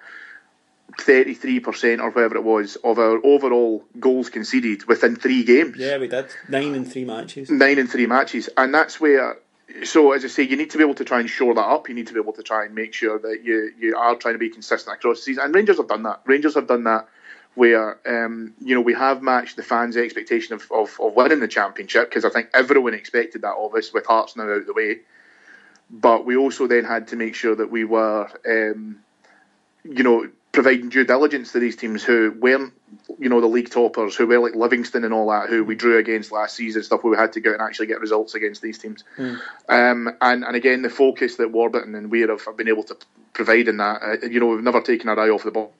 33% 0.98 2.00
or 2.00 2.10
whatever 2.10 2.36
it 2.36 2.44
was 2.44 2.76
of 2.76 2.98
our 2.98 3.24
overall 3.24 3.84
goals 4.00 4.30
conceded 4.30 4.84
within 4.86 5.16
three 5.16 5.44
games. 5.44 5.76
Yeah, 5.76 5.98
we 5.98 6.08
did. 6.08 6.26
Nine 6.48 6.74
in 6.74 6.84
three 6.84 7.04
matches. 7.04 7.50
Nine 7.50 7.78
in 7.78 7.86
three 7.86 8.06
matches. 8.06 8.48
And 8.56 8.72
that's 8.72 8.98
where, 8.98 9.36
so 9.84 10.12
as 10.12 10.24
I 10.24 10.28
say, 10.28 10.42
you 10.44 10.56
need 10.56 10.70
to 10.70 10.78
be 10.78 10.84
able 10.84 10.94
to 10.94 11.04
try 11.04 11.20
and 11.20 11.28
shore 11.28 11.54
that 11.54 11.60
up. 11.60 11.88
You 11.88 11.94
need 11.94 12.06
to 12.06 12.14
be 12.14 12.20
able 12.20 12.32
to 12.32 12.42
try 12.42 12.64
and 12.64 12.74
make 12.74 12.94
sure 12.94 13.18
that 13.18 13.44
you, 13.44 13.70
you 13.78 13.96
are 13.96 14.16
trying 14.16 14.34
to 14.34 14.38
be 14.38 14.48
consistent 14.48 14.96
across 14.96 15.18
the 15.18 15.24
season. 15.24 15.44
And 15.44 15.54
Rangers 15.54 15.76
have 15.76 15.88
done 15.88 16.04
that. 16.04 16.22
Rangers 16.24 16.54
have 16.54 16.66
done 16.66 16.84
that 16.84 17.08
where, 17.58 17.98
um, 18.06 18.54
you 18.60 18.72
know, 18.72 18.80
we 18.80 18.94
have 18.94 19.20
matched 19.20 19.56
the 19.56 19.64
fans' 19.64 19.96
expectation 19.96 20.54
of, 20.54 20.70
of, 20.70 20.96
of 21.00 21.12
winning 21.14 21.40
the 21.40 21.48
championship 21.48 22.08
because 22.08 22.24
I 22.24 22.30
think 22.30 22.50
everyone 22.54 22.94
expected 22.94 23.42
that 23.42 23.54
of 23.54 23.74
us 23.74 23.92
with 23.92 24.06
Hearts 24.06 24.36
now 24.36 24.44
out 24.44 24.58
of 24.58 24.66
the 24.66 24.72
way. 24.72 25.00
But 25.90 26.24
we 26.24 26.36
also 26.36 26.68
then 26.68 26.84
had 26.84 27.08
to 27.08 27.16
make 27.16 27.34
sure 27.34 27.56
that 27.56 27.68
we 27.68 27.82
were, 27.82 28.30
um, 28.48 29.00
you 29.82 30.04
know, 30.04 30.28
providing 30.52 30.88
due 30.88 31.04
diligence 31.04 31.50
to 31.50 31.58
these 31.58 31.74
teams 31.74 32.04
who 32.04 32.32
weren't, 32.38 32.72
you 33.18 33.28
know, 33.28 33.40
the 33.40 33.48
league 33.48 33.70
toppers, 33.70 34.14
who 34.14 34.28
were 34.28 34.38
like 34.38 34.54
Livingston 34.54 35.02
and 35.02 35.12
all 35.12 35.28
that, 35.30 35.48
who 35.48 35.64
we 35.64 35.74
drew 35.74 35.98
against 35.98 36.30
last 36.30 36.54
season, 36.54 36.84
stuff 36.84 37.02
where 37.02 37.10
we 37.10 37.16
had 37.16 37.32
to 37.32 37.40
go 37.40 37.52
and 37.52 37.60
actually 37.60 37.88
get 37.88 38.00
results 38.00 38.36
against 38.36 38.62
these 38.62 38.78
teams. 38.78 39.02
Mm. 39.16 39.40
Um, 39.68 40.16
and, 40.20 40.44
and 40.44 40.54
again, 40.54 40.82
the 40.82 40.90
focus 40.90 41.34
that 41.38 41.50
Warburton 41.50 41.96
and 41.96 42.08
Weir 42.08 42.28
have, 42.28 42.44
have 42.44 42.56
been 42.56 42.68
able 42.68 42.84
to 42.84 42.96
provide 43.32 43.66
in 43.66 43.78
that, 43.78 44.00
uh, 44.00 44.26
you 44.28 44.38
know, 44.38 44.46
we've 44.46 44.62
never 44.62 44.80
taken 44.80 45.08
our 45.08 45.18
eye 45.18 45.30
off 45.30 45.42
the 45.42 45.50
ball. 45.50 45.72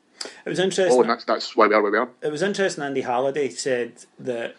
It 0.45 0.49
was 0.49 0.59
interesting. 0.59 0.97
Oh, 0.97 1.03
and 1.03 1.11
that's, 1.11 1.25
that's 1.25 1.57
why 1.57 1.69
we 1.69 1.75
are 1.75 1.83
where 1.83 1.93
we 1.93 1.99
are. 1.99 2.09
It 2.23 2.33
was 2.33 2.43
interesting. 2.43 2.83
Andy 2.85 3.03
Halliday 3.03 3.51
said 3.51 4.05
that 4.19 4.57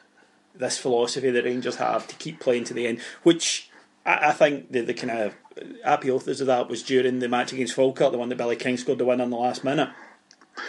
this 0.55 0.77
philosophy 0.77 1.29
that 1.31 1.45
Rangers 1.45 1.77
have 1.77 2.07
to 2.07 2.15
keep 2.15 2.39
playing 2.39 2.65
to 2.65 2.73
the 2.73 2.87
end, 2.87 2.99
which 3.23 3.69
I, 4.05 4.29
I 4.29 4.31
think 4.31 4.71
the, 4.71 4.81
the 4.81 4.93
kind 4.93 5.11
of 5.11 5.35
apotheosis 5.83 6.41
of 6.41 6.47
that 6.47 6.69
was 6.69 6.83
during 6.83 7.19
the 7.19 7.29
match 7.29 7.53
against 7.53 7.73
Falkirk, 7.73 8.11
the 8.11 8.17
one 8.17 8.29
that 8.29 8.37
Billy 8.37 8.55
King 8.55 8.77
scored 8.77 8.97
the 8.97 9.05
win 9.05 9.21
in 9.21 9.29
the 9.29 9.37
last 9.37 9.63
minute. 9.63 9.89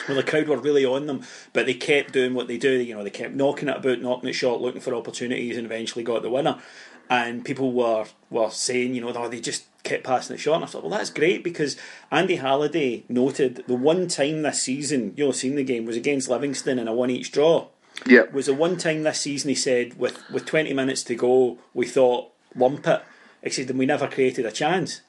Well, 0.06 0.16
the 0.16 0.22
crowd 0.22 0.48
were 0.48 0.56
really 0.56 0.84
on 0.84 1.06
them, 1.06 1.22
but 1.52 1.66
they 1.66 1.74
kept 1.74 2.12
doing 2.12 2.34
what 2.34 2.46
they 2.46 2.58
do. 2.58 2.70
You 2.70 2.94
know, 2.94 3.02
they 3.02 3.10
kept 3.10 3.34
knocking 3.34 3.68
it 3.68 3.76
about, 3.76 4.00
knocking 4.00 4.28
it 4.28 4.34
short, 4.34 4.60
looking 4.60 4.80
for 4.80 4.94
opportunities, 4.94 5.56
and 5.56 5.66
eventually 5.66 6.04
got 6.04 6.22
the 6.22 6.30
winner. 6.30 6.60
And 7.08 7.44
people 7.44 7.72
were 7.72 8.06
were 8.30 8.50
saying, 8.50 8.94
you 8.94 9.00
know, 9.00 9.12
oh, 9.12 9.28
they 9.28 9.40
just 9.40 9.66
kept 9.82 10.04
passing 10.04 10.34
it 10.34 10.38
short. 10.38 10.56
And 10.56 10.64
I 10.64 10.66
thought, 10.66 10.82
well, 10.82 10.96
that's 10.96 11.10
great 11.10 11.42
because 11.42 11.76
Andy 12.10 12.36
Halliday 12.36 13.04
noted 13.08 13.64
the 13.66 13.74
one 13.74 14.08
time 14.08 14.42
this 14.42 14.62
season, 14.62 15.14
you'll 15.16 15.28
have 15.28 15.36
seen 15.36 15.56
the 15.56 15.64
game, 15.64 15.84
was 15.84 15.96
against 15.96 16.28
Livingston 16.28 16.78
in 16.78 16.88
a 16.88 16.94
one 16.94 17.10
each 17.10 17.32
draw. 17.32 17.68
Yeah. 18.06 18.22
Was 18.32 18.46
the 18.46 18.54
one 18.54 18.76
time 18.76 19.02
this 19.02 19.20
season 19.20 19.48
he 19.48 19.54
said, 19.54 19.98
with, 19.98 20.22
with 20.30 20.46
20 20.46 20.72
minutes 20.72 21.02
to 21.04 21.14
go, 21.14 21.58
we 21.74 21.86
thought, 21.86 22.32
lump 22.54 22.86
it. 22.86 23.02
He 23.42 23.50
said, 23.50 23.70
and 23.70 23.78
we 23.78 23.86
never 23.86 24.06
created 24.06 24.46
a 24.46 24.52
chance. 24.52 25.00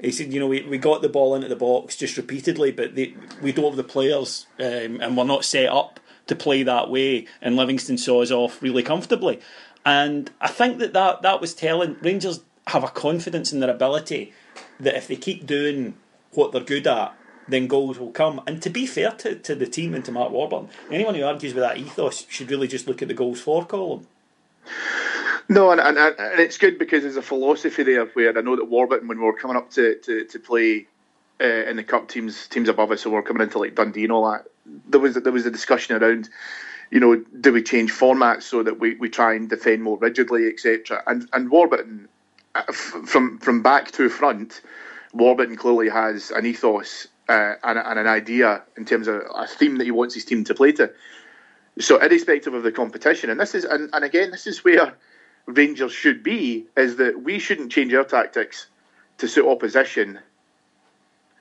He 0.00 0.12
said, 0.12 0.32
you 0.32 0.40
know, 0.40 0.46
we, 0.46 0.62
we 0.62 0.78
got 0.78 1.02
the 1.02 1.08
ball 1.08 1.34
into 1.34 1.48
the 1.48 1.56
box 1.56 1.96
just 1.96 2.16
repeatedly, 2.16 2.72
but 2.72 2.94
they, 2.94 3.14
we 3.42 3.52
don't 3.52 3.66
have 3.66 3.76
the 3.76 3.84
players 3.84 4.46
um, 4.58 5.00
and 5.00 5.16
we're 5.16 5.24
not 5.24 5.44
set 5.44 5.68
up 5.68 6.00
to 6.26 6.34
play 6.34 6.62
that 6.62 6.90
way. 6.90 7.26
And 7.42 7.56
Livingston 7.56 7.98
saw 7.98 8.22
us 8.22 8.30
off 8.30 8.62
really 8.62 8.82
comfortably. 8.82 9.40
And 9.84 10.30
I 10.40 10.48
think 10.48 10.78
that, 10.78 10.92
that 10.92 11.22
that 11.22 11.40
was 11.40 11.54
telling 11.54 11.96
Rangers 12.00 12.40
have 12.70 12.84
a 12.84 12.88
confidence 12.88 13.52
in 13.52 13.60
their 13.60 13.70
ability 13.70 14.32
that 14.78 14.96
if 14.96 15.08
they 15.08 15.16
keep 15.16 15.46
doing 15.46 15.94
what 16.32 16.52
they're 16.52 16.62
good 16.62 16.86
at, 16.86 17.14
then 17.48 17.66
goals 17.66 17.98
will 17.98 18.12
come. 18.12 18.40
And 18.46 18.62
to 18.62 18.70
be 18.70 18.86
fair 18.86 19.10
to, 19.12 19.34
to 19.34 19.54
the 19.54 19.66
team 19.66 19.94
and 19.94 20.04
to 20.04 20.12
Mark 20.12 20.30
Warburton, 20.30 20.68
anyone 20.90 21.14
who 21.14 21.24
argues 21.24 21.54
with 21.54 21.62
that 21.62 21.78
ethos 21.78 22.26
should 22.28 22.50
really 22.50 22.68
just 22.68 22.86
look 22.86 23.02
at 23.02 23.08
the 23.08 23.14
goals 23.14 23.40
for 23.40 23.64
column. 23.64 24.06
No, 25.48 25.72
and, 25.72 25.80
and, 25.80 25.98
and 25.98 26.40
it's 26.40 26.58
good 26.58 26.78
because 26.78 27.02
there's 27.02 27.16
a 27.16 27.22
philosophy 27.22 27.82
there 27.82 28.06
where 28.06 28.36
I 28.36 28.40
know 28.40 28.54
that 28.54 28.66
Warburton, 28.66 29.08
when 29.08 29.18
we 29.18 29.24
were 29.24 29.36
coming 29.36 29.56
up 29.56 29.70
to, 29.70 29.96
to, 29.96 30.24
to 30.24 30.38
play 30.38 30.86
uh, 31.40 31.68
in 31.68 31.76
the 31.76 31.82
cup 31.82 32.08
teams 32.08 32.46
teams 32.46 32.68
above 32.68 32.92
us, 32.92 33.00
so 33.00 33.10
we 33.10 33.16
are 33.16 33.22
coming 33.22 33.42
into 33.42 33.58
like 33.58 33.74
Dundee 33.74 34.04
and 34.04 34.12
all 34.12 34.30
that, 34.30 34.44
there 34.88 35.00
was 35.00 35.14
there 35.14 35.32
was 35.32 35.46
a 35.46 35.50
discussion 35.50 36.00
around, 36.00 36.28
you 36.92 37.00
know, 37.00 37.16
do 37.40 37.52
we 37.52 37.62
change 37.62 37.90
formats 37.90 38.42
so 38.42 38.62
that 38.62 38.78
we, 38.78 38.94
we 38.94 39.08
try 39.08 39.34
and 39.34 39.48
defend 39.48 39.82
more 39.82 39.98
rigidly, 39.98 40.46
etc. 40.46 41.02
And 41.08 41.28
and 41.32 41.50
Warburton, 41.50 42.08
from 42.72 43.38
from 43.38 43.62
back 43.62 43.90
to 43.92 44.08
front, 44.08 44.62
Warburton 45.12 45.56
clearly 45.56 45.88
has 45.88 46.30
an 46.30 46.46
ethos 46.46 47.08
uh, 47.28 47.54
and, 47.62 47.78
and 47.78 47.98
an 47.98 48.06
idea 48.06 48.62
in 48.76 48.84
terms 48.84 49.08
of 49.08 49.22
a 49.34 49.46
theme 49.46 49.76
that 49.76 49.84
he 49.84 49.90
wants 49.90 50.14
his 50.14 50.24
team 50.24 50.44
to 50.44 50.54
play 50.54 50.72
to. 50.72 50.90
So 51.78 51.98
irrespective 51.98 52.54
of 52.54 52.62
the 52.62 52.72
competition, 52.72 53.30
and 53.30 53.38
this 53.38 53.54
is 53.54 53.64
and, 53.64 53.90
and 53.92 54.04
again 54.04 54.30
this 54.30 54.46
is 54.46 54.64
where 54.64 54.94
Rangers 55.46 55.92
should 55.92 56.22
be 56.22 56.66
is 56.76 56.96
that 56.96 57.22
we 57.22 57.38
shouldn't 57.38 57.72
change 57.72 57.94
our 57.94 58.04
tactics 58.04 58.66
to 59.18 59.28
suit 59.28 59.46
opposition 59.46 60.18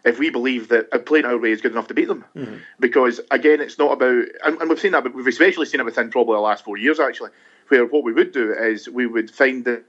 if 0.05 0.17
we 0.17 0.29
believe 0.29 0.69
that 0.69 1.05
playing 1.05 1.25
our 1.25 1.37
way 1.37 1.51
is 1.51 1.61
good 1.61 1.73
enough 1.73 1.87
to 1.87 1.93
beat 1.93 2.07
them. 2.07 2.23
Mm-hmm. 2.35 2.55
Because 2.79 3.19
again, 3.31 3.59
it's 3.59 3.77
not 3.77 3.91
about, 3.91 4.25
and, 4.45 4.59
and, 4.59 4.69
we've 4.69 4.79
seen 4.79 4.93
that, 4.93 5.03
but 5.03 5.13
we've 5.13 5.27
especially 5.27 5.65
seen 5.65 5.81
it 5.81 5.85
within 5.85 6.09
probably 6.09 6.35
the 6.35 6.39
last 6.39 6.63
four 6.63 6.77
years 6.77 6.99
actually, 6.99 7.31
where 7.67 7.85
what 7.85 8.03
we 8.03 8.13
would 8.13 8.31
do 8.31 8.53
is 8.53 8.87
we 8.87 9.05
would 9.05 9.29
find 9.29 9.65
that 9.65 9.83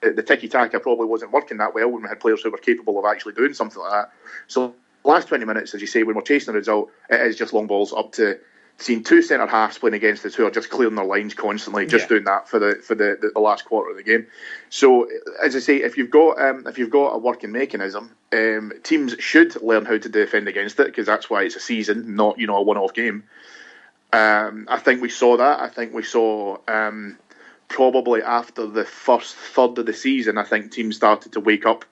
the 0.00 0.22
tiki 0.22 0.48
taka 0.48 0.80
probably 0.80 1.06
wasn't 1.06 1.32
working 1.32 1.58
that 1.58 1.74
well 1.74 1.88
when 1.90 2.02
we 2.02 2.08
had 2.08 2.20
players 2.20 2.42
who 2.42 2.50
were 2.50 2.58
capable 2.58 2.98
of 2.98 3.04
actually 3.04 3.34
doing 3.34 3.54
something 3.54 3.80
like 3.80 3.92
that. 3.92 4.12
So 4.46 4.74
last 5.04 5.28
20 5.28 5.44
minutes, 5.44 5.74
as 5.74 5.80
you 5.80 5.86
say, 5.86 6.02
when 6.02 6.16
we're 6.16 6.22
chasing 6.22 6.52
the 6.52 6.58
result, 6.58 6.90
it 7.10 7.20
is 7.20 7.36
just 7.36 7.52
long 7.52 7.66
balls 7.66 7.92
up 7.92 8.12
to 8.12 8.38
seeing 8.78 9.02
two 9.02 9.22
centre 9.22 9.46
halves 9.46 9.76
playing 9.76 9.94
against 9.94 10.24
us 10.24 10.34
who 10.34 10.46
are 10.46 10.50
just 10.50 10.70
clearing 10.70 10.94
their 10.94 11.04
lines 11.04 11.34
constantly, 11.34 11.84
just 11.84 12.04
yeah. 12.04 12.08
doing 12.08 12.24
that 12.24 12.48
for 12.48 12.58
the 12.58 12.76
for 12.76 12.94
the, 12.94 13.18
the, 13.20 13.32
the, 13.34 13.40
last 13.40 13.64
quarter 13.64 13.90
of 13.90 13.96
the 13.96 14.04
game. 14.04 14.26
So, 14.70 15.08
as 15.42 15.56
I 15.56 15.58
say, 15.58 15.78
if 15.78 15.96
you've 15.96 16.10
got 16.10 16.40
um, 16.40 16.66
if 16.66 16.78
you've 16.78 16.90
got 16.90 17.08
a 17.08 17.18
working 17.18 17.52
mechanism, 17.52 18.14
um, 18.32 18.72
teams 18.84 19.16
should 19.18 19.60
learn 19.60 19.84
how 19.84 19.98
to 19.98 20.08
defend 20.08 20.48
against 20.48 20.78
it 20.78 20.86
because 20.86 21.06
that's 21.06 21.28
why 21.28 21.42
it's 21.42 21.56
a 21.56 21.60
season, 21.60 22.14
not 22.14 22.38
you 22.38 22.46
know 22.46 22.56
a 22.56 22.62
one-off 22.62 22.94
game. 22.94 23.24
Um, 24.12 24.66
I 24.70 24.78
think 24.78 25.02
we 25.02 25.10
saw 25.10 25.36
that. 25.36 25.60
I 25.60 25.68
think 25.68 25.92
we 25.92 26.02
saw 26.02 26.58
um, 26.66 27.18
probably 27.68 28.22
after 28.22 28.66
the 28.66 28.84
first 28.84 29.36
third 29.36 29.78
of 29.78 29.86
the 29.86 29.92
season, 29.92 30.38
I 30.38 30.44
think 30.44 30.72
teams 30.72 30.96
started 30.96 31.32
to 31.32 31.40
wake 31.40 31.66
up 31.66 31.84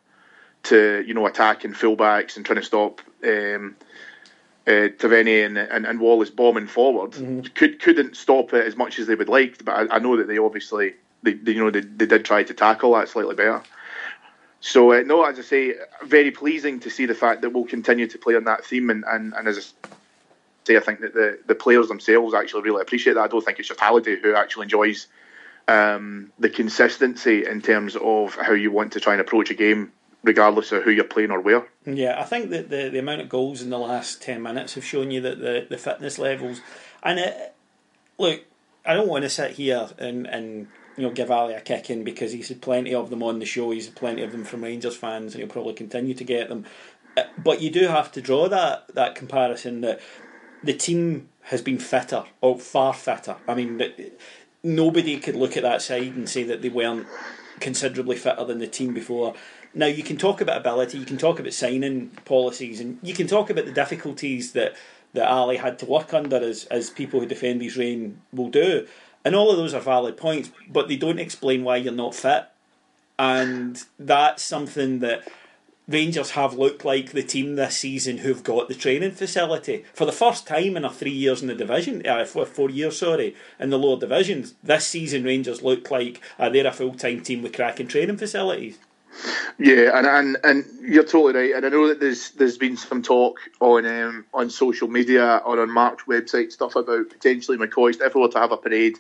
to 0.65 1.05
you 1.07 1.15
know 1.15 1.27
attacking 1.27 1.73
fullbacks 1.73 2.37
and 2.37 2.45
trying 2.45 2.61
to 2.61 2.65
stop. 2.65 3.01
Um, 3.25 3.77
uh, 4.67 4.89
Tavernier 4.99 5.47
and, 5.47 5.59
and, 5.59 5.87
and 5.87 6.01
Wallace 6.01 6.31
bombing 6.31 6.67
forward. 6.67 7.13
Mm-hmm. 7.13 7.53
Could 7.55 7.81
couldn't 7.81 8.17
stop 8.17 8.53
it 8.53 8.67
as 8.67 8.77
much 8.77 8.99
as 8.99 9.07
they 9.07 9.15
would 9.15 9.29
like, 9.29 9.65
but 9.65 9.73
I, 9.73 9.97
I 9.97 9.99
know 10.01 10.17
that 10.17 10.27
they 10.27 10.39
obviously 10.39 10.95
they, 11.23 11.35
they, 11.35 11.53
you 11.53 11.65
know 11.65 11.71
they, 11.71 11.81
they 11.81 12.07
did 12.07 12.25
try 12.25 12.43
to 12.43 12.55
tackle 12.55 12.95
that 12.95 13.09
slightly 13.09 13.37
better. 13.37 13.63
So 14.61 14.93
uh, 14.93 15.03
no, 15.03 15.23
as 15.25 15.39
I 15.39 15.43
say, 15.43 15.75
very 16.05 16.33
pleasing 16.33 16.81
to 16.81 16.91
see 16.91 17.07
the 17.07 17.15
fact 17.15 17.43
that 17.43 17.51
we'll 17.51 17.65
continue 17.65 18.09
to 18.09 18.19
play 18.19 18.35
on 18.35 18.45
that 18.45 18.65
theme, 18.65 18.91
and, 18.91 19.05
and, 19.07 19.35
and 19.35 19.47
as 19.47 19.59
I 19.59 19.89
say, 20.65 20.77
I 20.77 20.81
think 20.81 21.01
that 21.01 21.15
the, 21.15 21.39
the 21.47 21.55
players 21.55 21.87
themselves 21.87 22.35
actually 22.35 22.63
really 22.63 22.81
appreciate 22.81 23.15
that. 23.15 23.23
I 23.23 23.29
don't 23.29 23.45
think 23.45 23.61
it's 23.61 23.69
just 23.69 23.79
Halliday 23.79 24.17
who 24.21 24.35
actually 24.35 24.65
enjoys 24.65 25.07
um, 25.69 26.33
the 26.39 26.51
consistency 26.51 27.45
in 27.47 27.61
terms 27.61 27.97
of 27.97 28.35
how 28.35 28.53
you 28.53 28.71
want 28.71 28.93
to 28.93 29.01
try 29.01 29.13
and 29.13 29.21
approach 29.21 29.51
a 29.51 29.55
game 29.55 29.93
regardless 30.23 30.73
of 30.73 30.83
who 30.83 30.91
you're 30.91 31.05
playing 31.05 31.31
or 31.31 31.41
where. 31.41 31.67
Yeah, 31.85 32.21
I 32.21 32.25
think 32.25 32.51
that 32.51 32.69
the, 32.69 32.89
the 32.89 32.99
amount 32.99 33.21
of 33.21 33.29
goals 33.29 33.63
in 33.63 33.71
the 33.71 33.79
last 33.79 34.21
10 34.23 34.43
minutes 34.43 34.75
have 34.75 34.85
shown 34.85 35.11
you 35.11 35.21
that 35.21 35.39
the, 35.41 35.67
the 35.69 35.79
fitness 35.79 36.19
levels. 36.19 36.61
And 37.03 37.19
it, 37.19 37.55
look, 38.19 38.43
I 38.85 38.95
don't 38.95 39.09
want 39.09 39.25
to 39.25 39.31
sit 39.31 39.53
here 39.53 39.89
and, 39.99 40.27
and 40.27 40.69
you 40.97 41.03
know 41.03 41.11
give 41.11 41.31
Ali 41.31 41.55
a 41.55 41.61
kick 41.61 41.91
in 41.91 42.05
because 42.05 42.33
he's 42.33 42.49
had 42.49 42.63
plenty 42.63 42.95
of 42.95 43.11
them 43.11 43.23
on 43.23 43.39
the 43.39 43.47
show. 43.47 43.71
He's 43.71 43.87
had 43.87 43.97
plenty 43.97 44.23
of 44.23 44.33
them 44.33 44.45
from 44.45 44.65
Rangers 44.65 44.97
fans, 44.97 45.35
and 45.35 45.43
he'll 45.43 45.53
probably 45.53 45.75
continue 45.75 46.15
to 46.15 46.25
get 46.25 46.49
them. 46.49 46.65
Uh, 47.17 47.25
but 47.39 47.61
you 47.61 47.71
do 47.71 47.89
have 47.89 48.13
to 48.13 48.21
draw 48.21 48.49
that 48.49 48.95
that 48.95 49.15
comparison 49.15 49.81
that 49.83 50.01
the 50.63 50.73
team 50.73 51.29
has 51.43 51.63
been 51.63 51.79
fitter, 51.79 52.25
or 52.41 52.59
far 52.59 52.95
fitter. 52.95 53.37
I 53.47 53.55
mean, 53.55 53.81
nobody 54.67 55.19
could 55.19 55.37
look 55.37 55.57
at 55.57 55.63
that 55.63 55.81
side 55.81 56.17
and 56.17 56.29
say 56.29 56.43
that 56.43 56.61
they 56.61 56.69
weren't 56.69 57.07
considerably 57.61 58.17
fitter 58.17 58.45
than 58.45 58.59
the 58.59 58.67
team 58.67 58.93
before. 58.93 59.35
Now 59.73 59.87
you 59.87 60.03
can 60.03 60.17
talk 60.17 60.41
about 60.41 60.59
ability, 60.59 60.99
you 60.99 61.07
can 61.07 61.19
talk 61.19 61.39
about 61.39 61.53
signing 61.53 62.09
policies, 62.25 62.81
and 62.81 62.99
you 63.03 63.15
can 63.15 63.27
talk 63.27 63.49
about 63.49 63.65
the 63.65 63.73
difficulties 63.73 64.53
that 64.53 64.75
that 65.15 65.29
Ali 65.29 65.57
had 65.57 65.79
to 65.79 65.87
work 65.87 66.13
under, 66.13 66.37
as 66.37 66.65
as 66.65 66.91
people 66.91 67.21
who 67.21 67.27
defend 67.27 67.63
his 67.63 67.77
reign 67.77 68.21
will 68.33 68.49
do, 68.51 68.87
and 69.25 69.35
all 69.35 69.51
of 69.51 69.57
those 69.57 69.73
are 69.73 69.81
valid 69.81 70.17
points, 70.17 70.51
but 70.69 70.89
they 70.89 70.97
don't 70.97 71.21
explain 71.21 71.63
why 71.63 71.77
you're 71.77 71.93
not 71.93 72.15
fit, 72.15 72.47
and 73.19 73.85
that's 73.99 74.43
something 74.43 74.99
that 74.99 75.27
Rangers 75.89 76.33
have 76.33 76.55
looked 76.55 76.85
like 76.85 77.13
the 77.13 77.23
team 77.23 77.55
this 77.55 77.79
season 77.79 78.19
who've 78.19 78.43
got 78.43 78.69
the 78.69 78.75
training 78.75 79.13
facility 79.13 79.85
for 79.95 80.05
the 80.05 80.11
first 80.11 80.45
time 80.45 80.77
in 80.77 80.85
a 80.85 80.93
three 80.93 81.13
years 81.13 81.43
in 81.43 81.49
the 81.49 81.55
division, 81.55 82.05
uh, 82.05 82.25
four 82.25 82.71
years, 82.71 82.99
sorry, 82.99 83.37
in 83.61 83.71
the 83.71 83.79
lower 83.79 83.99
divisions. 83.99 84.55
This 84.65 84.85
season, 84.85 85.23
Rangers 85.23 85.63
look 85.63 85.89
like 85.91 86.21
uh, 86.41 86.49
they're 86.49 86.67
a 86.67 86.73
full 86.73 86.95
time 86.95 87.21
team 87.21 87.43
with 87.43 87.55
cracking 87.55 87.87
training 87.87 88.17
facilities. 88.17 88.79
Yeah, 89.59 89.97
and, 89.97 90.07
and 90.07 90.37
and 90.45 90.65
you're 90.83 91.05
totally 91.05 91.35
right. 91.35 91.55
And 91.55 91.65
I 91.65 91.69
know 91.69 91.89
that 91.89 92.01
there's 92.01 92.33
there's 92.33 92.59
been 92.59 92.77
some 92.77 93.03
talk 93.03 93.39
on 93.61 93.87
um, 93.87 94.27
on 94.35 94.51
social 94.51 94.89
media 94.89 95.41
or 95.47 95.61
on 95.61 95.71
Mark's 95.71 96.05
website 96.05 96.53
stuff 96.53 96.77
about 96.77 97.09
potentially 97.09 97.57
McCoist 97.57 98.01
if 98.01 98.15
we 98.15 98.21
were 98.21 98.29
to 98.29 98.39
have 98.39 98.53
a 98.53 98.57
parade 98.57 98.99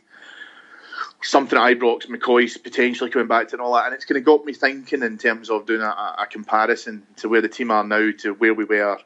something 1.22 1.58
at 1.58 1.76
Ibrox, 1.76 2.06
McCoist 2.06 2.62
potentially 2.62 3.10
coming 3.10 3.28
back 3.28 3.48
to 3.48 3.54
and 3.54 3.62
all 3.62 3.74
that, 3.74 3.86
and 3.86 3.94
it's 3.94 4.04
kind 4.04 4.18
of 4.18 4.24
got 4.24 4.44
me 4.44 4.52
thinking 4.52 5.02
in 5.02 5.18
terms 5.18 5.50
of 5.50 5.66
doing 5.66 5.82
a, 5.82 6.14
a, 6.18 6.26
comparison 6.30 7.06
to 7.16 7.28
where 7.28 7.40
the 7.40 7.48
team 7.48 7.70
are 7.70 7.84
now 7.84 8.10
to 8.18 8.32
where 8.34 8.54
we 8.54 8.64
were 8.64 8.98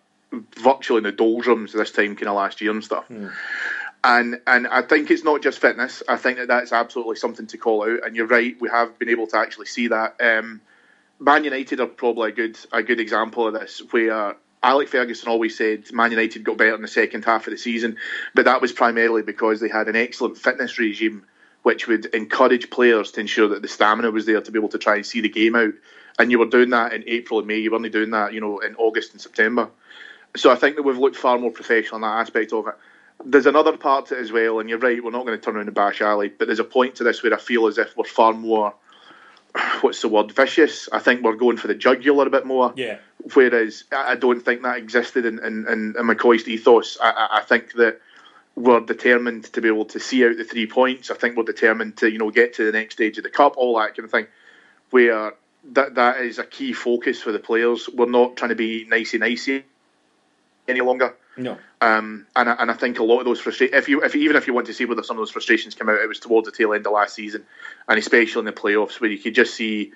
virtually 0.59 0.99
in 0.99 1.05
the 1.05 1.13
doldrums 1.13 1.73
this 1.73 1.91
time 1.91 2.17
kind 2.17 2.29
of 2.29 2.37
last 2.37 2.61
year 2.61 2.71
and 2.71 2.85
stuff. 2.85 3.09
Mm. 3.09 3.33
And 4.03 4.41
and 4.47 4.67
I 4.67 4.83
think 4.83 5.11
it's 5.11 5.25
not 5.25 5.43
just 5.43 5.59
fitness. 5.59 6.03
I 6.09 6.17
think 6.17 6.39
that 6.39 6.49
that's 6.49 6.73
absolutely 6.73 7.17
something 7.17 7.47
to 7.49 7.59
call 7.59 7.85
out. 7.85 8.07
And 8.07 8.17
you're 8.17 8.27
right, 8.27 8.57
we 8.61 8.71
have 8.71 8.99
been 8.99 9.11
able 9.11 9.27
to 9.29 9.37
actually 9.37 9.67
see 9.67 9.89
that. 9.89 10.21
Um, 10.21 10.61
Man 11.19 11.45
United 11.45 11.81
are 11.81 11.87
probably 11.87 12.31
a 12.31 12.33
good 12.33 12.59
a 12.73 12.83
good 12.83 12.99
example 12.99 13.47
of 13.47 13.55
this, 13.55 13.83
where 13.91 14.37
Alec 14.63 14.89
Ferguson 14.89 15.29
always 15.29 15.57
said 15.57 15.93
Man 15.93 16.11
United 16.11 16.45
got 16.45 16.57
better 16.57 16.75
in 16.75 16.83
the 16.83 16.89
second 16.89 17.27
half 17.27 17.47
of 17.47 17.51
the 17.51 17.59
season, 17.59 17.99
but 18.35 18.47
that 18.47 18.63
was 18.63 18.73
primarily 18.73 19.23
because 19.23 19.61
they 19.61 19.69
had 19.69 19.89
an 19.89 19.97
excellent 19.97 20.39
fitness 20.39 20.79
regime 20.79 21.27
which 21.63 21.87
would 21.87 22.07
encourage 22.07 22.71
players 22.71 23.13
to 23.13 23.21
ensure 23.21 23.49
that 23.49 23.63
the 23.63 23.69
stamina 23.69 24.11
was 24.11 24.27
there 24.27 24.41
to 24.41 24.51
be 24.51 24.59
able 24.59 24.69
to 24.69 24.79
try 24.79 24.97
and 24.97 25.07
see 25.07 25.21
the 25.21 25.29
game 25.29 25.55
out. 25.55 25.73
And 26.19 26.31
you 26.31 26.39
were 26.39 26.47
doing 26.47 26.71
that 26.71 26.93
in 26.93 27.05
April 27.07 27.39
and 27.39 27.49
May. 27.49 27.59
You 27.59 27.71
weren't 27.71 27.91
doing 27.93 28.11
that, 28.11 28.33
you 28.33 28.41
know, 28.41 28.59
in 28.59 28.75
August 28.77 29.13
and 29.13 29.21
September. 29.21 29.69
So 30.37 30.51
I 30.51 30.55
think 30.55 30.77
that 30.77 30.83
we've 30.83 30.99
looked 30.99 31.17
far 31.17 31.39
more 31.39 31.51
professional 31.51 31.97
in 31.97 32.03
that 32.03 32.21
aspect 32.21 32.53
of 32.53 32.67
it. 32.69 32.75
There's 33.25 33.47
another 33.47 33.77
part 33.77 34.07
to 34.07 34.17
it 34.17 34.21
as 34.21 34.33
well, 34.33 34.61
and 34.61 34.69
you're 34.69 34.79
right. 34.79 35.03
We're 35.03 35.11
not 35.11 35.27
going 35.27 35.39
to 35.39 35.45
turn 35.45 35.57
around 35.57 35.67
and 35.67 35.75
bash 35.75 36.01
Ali, 36.01 36.29
but 36.29 36.47
there's 36.47 36.61
a 36.61 36.65
point 36.65 36.95
to 36.97 37.05
this 37.05 37.23
where 37.23 37.35
I 37.35 37.39
feel 37.39 37.67
as 37.67 37.77
if 37.77 37.97
we're 37.97 38.05
far 38.05 38.33
more. 38.33 38.75
What's 39.83 40.01
the 40.01 40.09
word? 40.09 40.33
Vicious. 40.33 40.89
I 40.91 41.01
think 41.01 41.23
we're 41.23 41.35
going 41.35 41.59
for 41.59 41.69
the 41.69 41.75
jugular 41.75 42.27
a 42.27 42.31
bit 42.31 42.47
more. 42.47 42.73
Yeah. 42.77 42.99
Whereas 43.35 43.85
I 43.93 44.15
don't 44.15 44.41
think 44.41 44.63
that 44.63 44.79
existed 44.79 45.27
in 45.27 45.39
in, 45.41 45.67
in, 45.69 45.95
in 45.99 46.07
McCoist 46.07 46.49
ethos. 46.49 46.97
I, 47.03 47.29
I 47.33 47.43
think 47.43 47.75
that 47.75 48.01
we're 48.61 48.81
determined 48.81 49.45
to 49.45 49.61
be 49.61 49.69
able 49.69 49.87
to 49.87 50.01
see 50.01 50.25
out 50.27 50.37
the 50.37 50.45
three 50.45 50.67
points. 50.67 51.11
I 51.11 51.15
think 51.15 51.37
we're 51.37 51.45
determined 51.45 51.97
to, 51.99 52.11
you 52.11 52.19
know, 52.19 52.31
get 52.31 52.55
to 52.55 52.65
the 52.65 52.73
next 52.73 52.95
stage 52.95 53.19
of 53.19 53.25
the 53.25 53.31
cup, 53.31 53.57
all 53.57 53.79
that 53.79 53.97
kind 53.97 54.05
of 54.05 54.11
thing. 54.11 54.27
Where 54.91 55.35
that 55.73 55.95
that 55.95 56.21
is 56.21 56.39
a 56.39 56.45
key 56.45 56.73
focus 56.73 57.21
for 57.21 57.33
the 57.33 57.39
players. 57.39 57.89
We're 57.89 58.07
not 58.07 58.37
trying 58.37 58.51
to 58.51 58.55
be 58.55 58.87
nicey 58.89 59.19
nicey 59.19 59.65
any 60.69 60.81
longer. 60.81 61.15
No. 61.37 61.59
Um, 61.81 62.27
and 62.37 62.51
I, 62.51 62.53
and 62.55 62.71
I 62.71 62.75
think 62.75 62.99
a 62.99 63.05
lot 63.05 63.21
of 63.21 63.25
those 63.25 63.41
frustrations, 63.41 63.79
if 63.79 63.89
you 63.89 64.03
if 64.03 64.15
even 64.15 64.37
if 64.37 64.47
you 64.47 64.55
want 64.55 64.67
to 64.67 64.75
see 64.75 64.85
whether 64.85 65.03
some 65.03 65.17
of 65.17 65.21
those 65.21 65.31
frustrations 65.31 65.75
came 65.75 65.89
out, 65.89 66.01
it 66.01 66.09
was 66.09 66.19
towards 66.19 66.47
the 66.47 66.53
tail 66.53 66.75
end 66.75 66.87
of 66.87 66.93
last 66.93 67.15
season, 67.15 67.45
and 67.89 67.99
especially 67.99 68.41
in 68.41 68.47
the 68.47 68.53
playoffs 68.53 69.01
where 69.01 69.11
you 69.11 69.19
could 69.19 69.35
just 69.35 69.55
see 69.55 69.93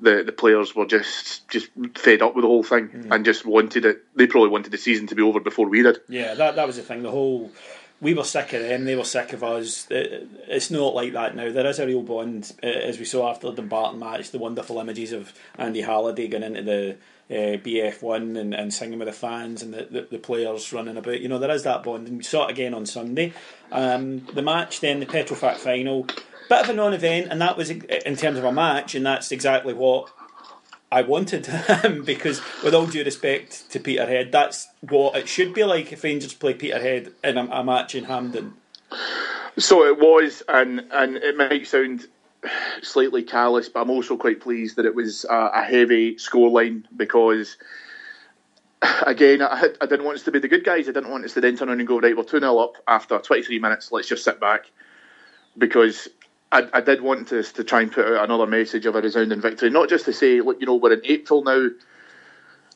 the 0.00 0.22
the 0.24 0.32
players 0.32 0.74
were 0.74 0.86
just 0.86 1.48
just 1.48 1.68
fed 1.96 2.22
up 2.22 2.34
with 2.34 2.42
the 2.42 2.48
whole 2.48 2.62
thing 2.62 2.88
mm. 2.88 3.14
and 3.14 3.24
just 3.24 3.44
wanted 3.44 3.84
it. 3.84 4.04
They 4.16 4.26
probably 4.26 4.50
wanted 4.50 4.72
the 4.72 4.78
season 4.78 5.06
to 5.08 5.14
be 5.14 5.22
over 5.22 5.40
before 5.40 5.68
we 5.68 5.82
did. 5.82 5.98
Yeah, 6.08 6.34
that 6.34 6.56
that 6.56 6.66
was 6.66 6.76
the 6.76 6.82
thing. 6.82 7.02
The 7.02 7.10
whole 7.10 7.50
we 8.00 8.14
were 8.14 8.24
sick 8.24 8.52
of 8.52 8.62
them, 8.62 8.84
they 8.84 8.94
were 8.94 9.04
sick 9.04 9.32
of 9.32 9.42
us. 9.42 9.86
It's 9.90 10.70
not 10.70 10.94
like 10.94 11.12
that 11.14 11.34
now. 11.34 11.50
There 11.50 11.66
is 11.66 11.78
a 11.78 11.86
real 11.86 12.02
bond, 12.02 12.52
uh, 12.62 12.66
as 12.66 12.98
we 12.98 13.04
saw 13.04 13.30
after 13.30 13.50
the 13.50 13.56
Dumbarton 13.56 13.98
match, 13.98 14.30
the 14.30 14.38
wonderful 14.38 14.78
images 14.78 15.12
of 15.12 15.32
Andy 15.56 15.80
Halliday 15.80 16.28
going 16.28 16.44
into 16.44 16.62
the 16.62 16.96
uh, 17.30 17.58
BF1 17.58 18.38
and, 18.38 18.54
and 18.54 18.72
singing 18.72 18.98
with 18.98 19.08
the 19.08 19.12
fans 19.12 19.62
and 19.62 19.74
the, 19.74 19.88
the, 19.90 20.08
the, 20.12 20.18
players 20.18 20.72
running 20.72 20.96
about. 20.96 21.20
You 21.20 21.28
know, 21.28 21.38
there 21.38 21.50
is 21.50 21.64
that 21.64 21.82
bond, 21.82 22.08
and 22.08 22.18
we 22.18 22.24
saw 22.24 22.46
it 22.46 22.52
again 22.52 22.72
on 22.72 22.86
Sunday. 22.86 23.32
Um, 23.72 24.20
the 24.32 24.42
match, 24.42 24.80
then, 24.80 25.00
the 25.00 25.06
Petrofac 25.06 25.56
final, 25.56 26.04
bit 26.48 26.62
of 26.62 26.70
a 26.70 26.72
non 26.72 26.94
event, 26.94 27.28
and 27.30 27.40
that 27.40 27.56
was 27.56 27.70
in 27.70 28.16
terms 28.16 28.38
of 28.38 28.44
a 28.44 28.52
match, 28.52 28.94
and 28.94 29.04
that's 29.04 29.32
exactly 29.32 29.74
what 29.74 30.08
I 30.90 31.02
wanted 31.02 31.46
him 31.46 32.04
because, 32.04 32.40
with 32.62 32.74
all 32.74 32.86
due 32.86 33.04
respect 33.04 33.70
to 33.70 33.80
Peterhead, 33.80 34.32
that's 34.32 34.68
what 34.80 35.16
it 35.16 35.28
should 35.28 35.52
be 35.54 35.64
like 35.64 35.92
if 35.92 36.04
Rangers 36.04 36.34
play 36.34 36.54
Peterhead 36.54 37.12
in 37.22 37.36
a, 37.36 37.44
a 37.44 37.64
match 37.64 37.94
in 37.94 38.04
Hampden. 38.04 38.54
So 39.58 39.84
it 39.84 39.98
was, 39.98 40.42
and 40.48 40.84
and 40.92 41.16
it 41.16 41.36
might 41.36 41.66
sound 41.66 42.06
slightly 42.82 43.22
callous, 43.22 43.68
but 43.68 43.82
I'm 43.82 43.90
also 43.90 44.16
quite 44.16 44.40
pleased 44.40 44.76
that 44.76 44.86
it 44.86 44.94
was 44.94 45.26
a, 45.28 45.62
heavy 45.62 46.16
scoreline 46.16 46.84
because. 46.96 47.56
Again, 49.02 49.42
I, 49.42 49.70
I 49.80 49.86
didn't 49.86 50.04
want 50.04 50.18
us 50.18 50.22
to 50.22 50.30
be 50.30 50.38
the 50.38 50.46
good 50.46 50.62
guys. 50.62 50.88
I 50.88 50.92
didn't 50.92 51.10
want 51.10 51.24
us 51.24 51.34
to 51.34 51.40
then 51.40 51.56
turn 51.56 51.68
around 51.68 51.80
and 51.80 51.88
go 51.88 51.98
right. 51.98 52.16
We're 52.16 52.22
two 52.22 52.38
0 52.38 52.58
up 52.58 52.74
after 52.86 53.18
23 53.18 53.58
minutes. 53.58 53.90
Let's 53.90 54.06
just 54.06 54.22
sit 54.22 54.38
back 54.38 54.70
because 55.58 56.06
I, 56.50 56.68
I, 56.72 56.80
did 56.80 57.02
want 57.02 57.28
to, 57.28 57.42
to 57.42 57.64
try 57.64 57.82
and 57.82 57.92
put 57.92 58.06
out 58.06 58.24
another 58.24 58.46
message 58.46 58.86
of 58.86 58.96
a 58.96 59.02
resounding 59.02 59.40
victory, 59.40 59.70
not 59.70 59.88
just 59.88 60.06
to 60.06 60.12
say, 60.12 60.40
look, 60.40 60.60
you 60.60 60.66
know, 60.66 60.76
we're 60.76 60.94
in 60.94 61.02
April 61.04 61.44
now. 61.44 61.68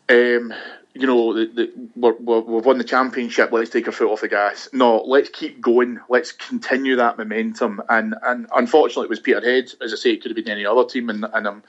Um, 0.09 0.53
you 0.95 1.07
know, 1.07 1.33
the, 1.33 1.47
the, 1.47 1.73
we 1.97 2.57
have 2.57 2.67
won 2.67 2.77
the 2.77 2.85
championship. 2.85 3.51
Let's 3.51 3.71
take 3.71 3.87
our 3.87 3.93
foot 3.93 4.13
off 4.13 4.21
the 4.21 4.29
gas. 4.29 4.69
No, 4.75 4.99
let's 4.99 5.31
keep 5.31 5.61
going. 5.61 5.99
Let's 6.11 6.33
continue 6.33 6.97
that 6.97 7.17
momentum. 7.17 7.81
And 7.89 8.15
and 8.23 8.47
unfortunately, 8.55 9.05
it 9.05 9.11
was 9.11 9.21
Peterhead. 9.21 9.71
As 9.81 9.95
I 9.95 9.97
say, 9.97 10.11
it 10.11 10.21
could 10.21 10.31
have 10.31 10.37
been 10.37 10.53
any 10.53 10.67
other 10.67 10.85
team, 10.85 11.09
and, 11.09 11.25
and 11.33 11.49
I'm 11.49 11.63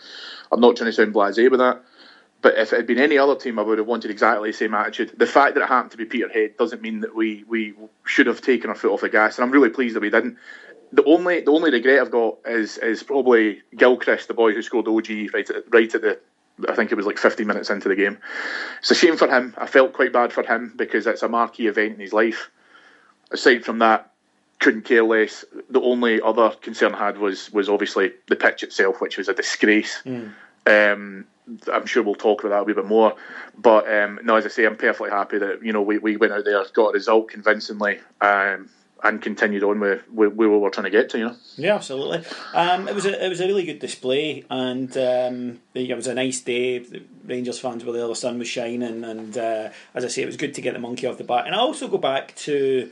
I'm 0.51 0.59
not 0.59 0.75
trying 0.75 0.89
to 0.89 0.93
sound 0.93 1.13
blasé 1.13 1.49
with 1.49 1.61
that. 1.61 1.81
But 2.41 2.57
if 2.57 2.73
it 2.73 2.75
had 2.75 2.87
been 2.87 2.99
any 2.99 3.17
other 3.17 3.37
team, 3.37 3.57
I 3.57 3.61
would 3.61 3.77
have 3.77 3.87
wanted 3.87 4.11
exactly 4.11 4.51
the 4.51 4.57
same 4.57 4.73
attitude. 4.73 5.17
The 5.17 5.25
fact 5.25 5.55
that 5.55 5.63
it 5.63 5.69
happened 5.69 5.91
to 5.91 5.97
be 5.97 6.03
Peterhead 6.03 6.57
doesn't 6.57 6.81
mean 6.81 6.99
that 6.99 7.15
we, 7.15 7.45
we 7.47 7.73
should 8.03 8.27
have 8.27 8.41
taken 8.41 8.69
our 8.69 8.75
foot 8.75 8.91
off 8.91 8.99
the 8.99 9.07
gas, 9.07 9.37
and 9.37 9.45
I'm 9.45 9.51
really 9.51 9.69
pleased 9.69 9.95
that 9.95 10.01
we 10.01 10.09
didn't 10.09 10.37
the 10.93 11.03
only 11.05 11.41
the 11.41 11.51
only 11.51 11.71
regret 11.71 11.99
I've 11.99 12.11
got 12.11 12.37
is 12.45 12.77
is 12.77 13.03
probably 13.03 13.61
Gilchrist, 13.75 14.27
the 14.27 14.33
boy 14.33 14.53
who 14.53 14.61
scored 14.61 14.87
OG 14.87 15.33
right 15.33 15.49
at 15.49 15.73
right 15.73 15.93
at 15.93 16.01
the 16.01 16.19
I 16.69 16.75
think 16.75 16.91
it 16.91 16.95
was 16.95 17.07
like 17.07 17.17
50 17.17 17.45
minutes 17.45 17.71
into 17.71 17.89
the 17.89 17.95
game. 17.95 18.19
It's 18.79 18.91
a 18.91 18.95
shame 18.95 19.17
for 19.17 19.27
him. 19.27 19.55
I 19.57 19.65
felt 19.65 19.93
quite 19.93 20.13
bad 20.13 20.31
for 20.31 20.43
him 20.43 20.71
because 20.75 21.07
it's 21.07 21.23
a 21.23 21.27
marquee 21.27 21.65
event 21.65 21.95
in 21.95 21.99
his 21.99 22.13
life. 22.13 22.51
Aside 23.31 23.65
from 23.65 23.79
that, 23.79 24.11
couldn't 24.59 24.85
care 24.85 25.03
less. 25.03 25.43
The 25.71 25.81
only 25.81 26.21
other 26.21 26.51
concern 26.61 26.93
I 26.93 27.07
had 27.07 27.17
was 27.17 27.51
was 27.51 27.69
obviously 27.69 28.11
the 28.27 28.35
pitch 28.35 28.61
itself, 28.61 29.01
which 29.01 29.17
was 29.17 29.27
a 29.27 29.33
disgrace. 29.33 29.99
Mm. 30.05 30.31
Um, 30.67 31.25
I'm 31.73 31.87
sure 31.87 32.03
we'll 32.03 32.15
talk 32.15 32.43
about 32.43 32.51
that 32.51 32.61
a 32.61 32.63
wee 32.63 32.73
bit 32.73 32.85
more. 32.85 33.15
But 33.57 33.91
um, 33.91 34.19
no, 34.23 34.35
as 34.35 34.45
I 34.45 34.49
say, 34.49 34.65
I'm 34.65 34.77
perfectly 34.77 35.09
happy 35.09 35.39
that 35.39 35.65
you 35.65 35.73
know 35.73 35.81
we, 35.81 35.97
we 35.97 36.17
went 36.17 36.33
out 36.33 36.45
there, 36.45 36.63
got 36.73 36.89
a 36.89 36.93
result 36.93 37.29
convincingly. 37.29 37.99
Um, 38.21 38.69
and 39.03 39.21
continued 39.21 39.63
on 39.63 39.79
where 39.79 40.01
we 40.11 40.47
were 40.47 40.69
trying 40.69 40.85
to 40.85 40.89
get 40.89 41.09
to. 41.09 41.17
You 41.17 41.25
know. 41.25 41.35
Yeah, 41.57 41.75
absolutely. 41.75 42.23
Um, 42.53 42.87
it 42.87 42.95
was 42.95 43.05
a 43.05 43.25
it 43.25 43.29
was 43.29 43.41
a 43.41 43.47
really 43.47 43.65
good 43.65 43.79
display, 43.79 44.45
and 44.49 44.95
um, 44.97 45.59
it 45.73 45.95
was 45.95 46.07
a 46.07 46.13
nice 46.13 46.39
day. 46.39 46.79
The 46.79 47.03
Rangers 47.25 47.59
fans 47.59 47.83
were 47.83 47.91
there. 47.91 48.07
The 48.07 48.15
sun 48.15 48.39
was 48.39 48.47
shining, 48.47 49.03
and 49.03 49.37
uh, 49.37 49.69
as 49.93 50.05
I 50.05 50.07
say, 50.07 50.23
it 50.23 50.27
was 50.27 50.37
good 50.37 50.53
to 50.53 50.61
get 50.61 50.73
the 50.73 50.79
monkey 50.79 51.05
off 51.05 51.17
the 51.17 51.25
back. 51.25 51.45
And 51.45 51.53
I 51.53 51.59
also 51.59 51.87
go 51.89 51.97
back 51.97 52.33
to 52.35 52.89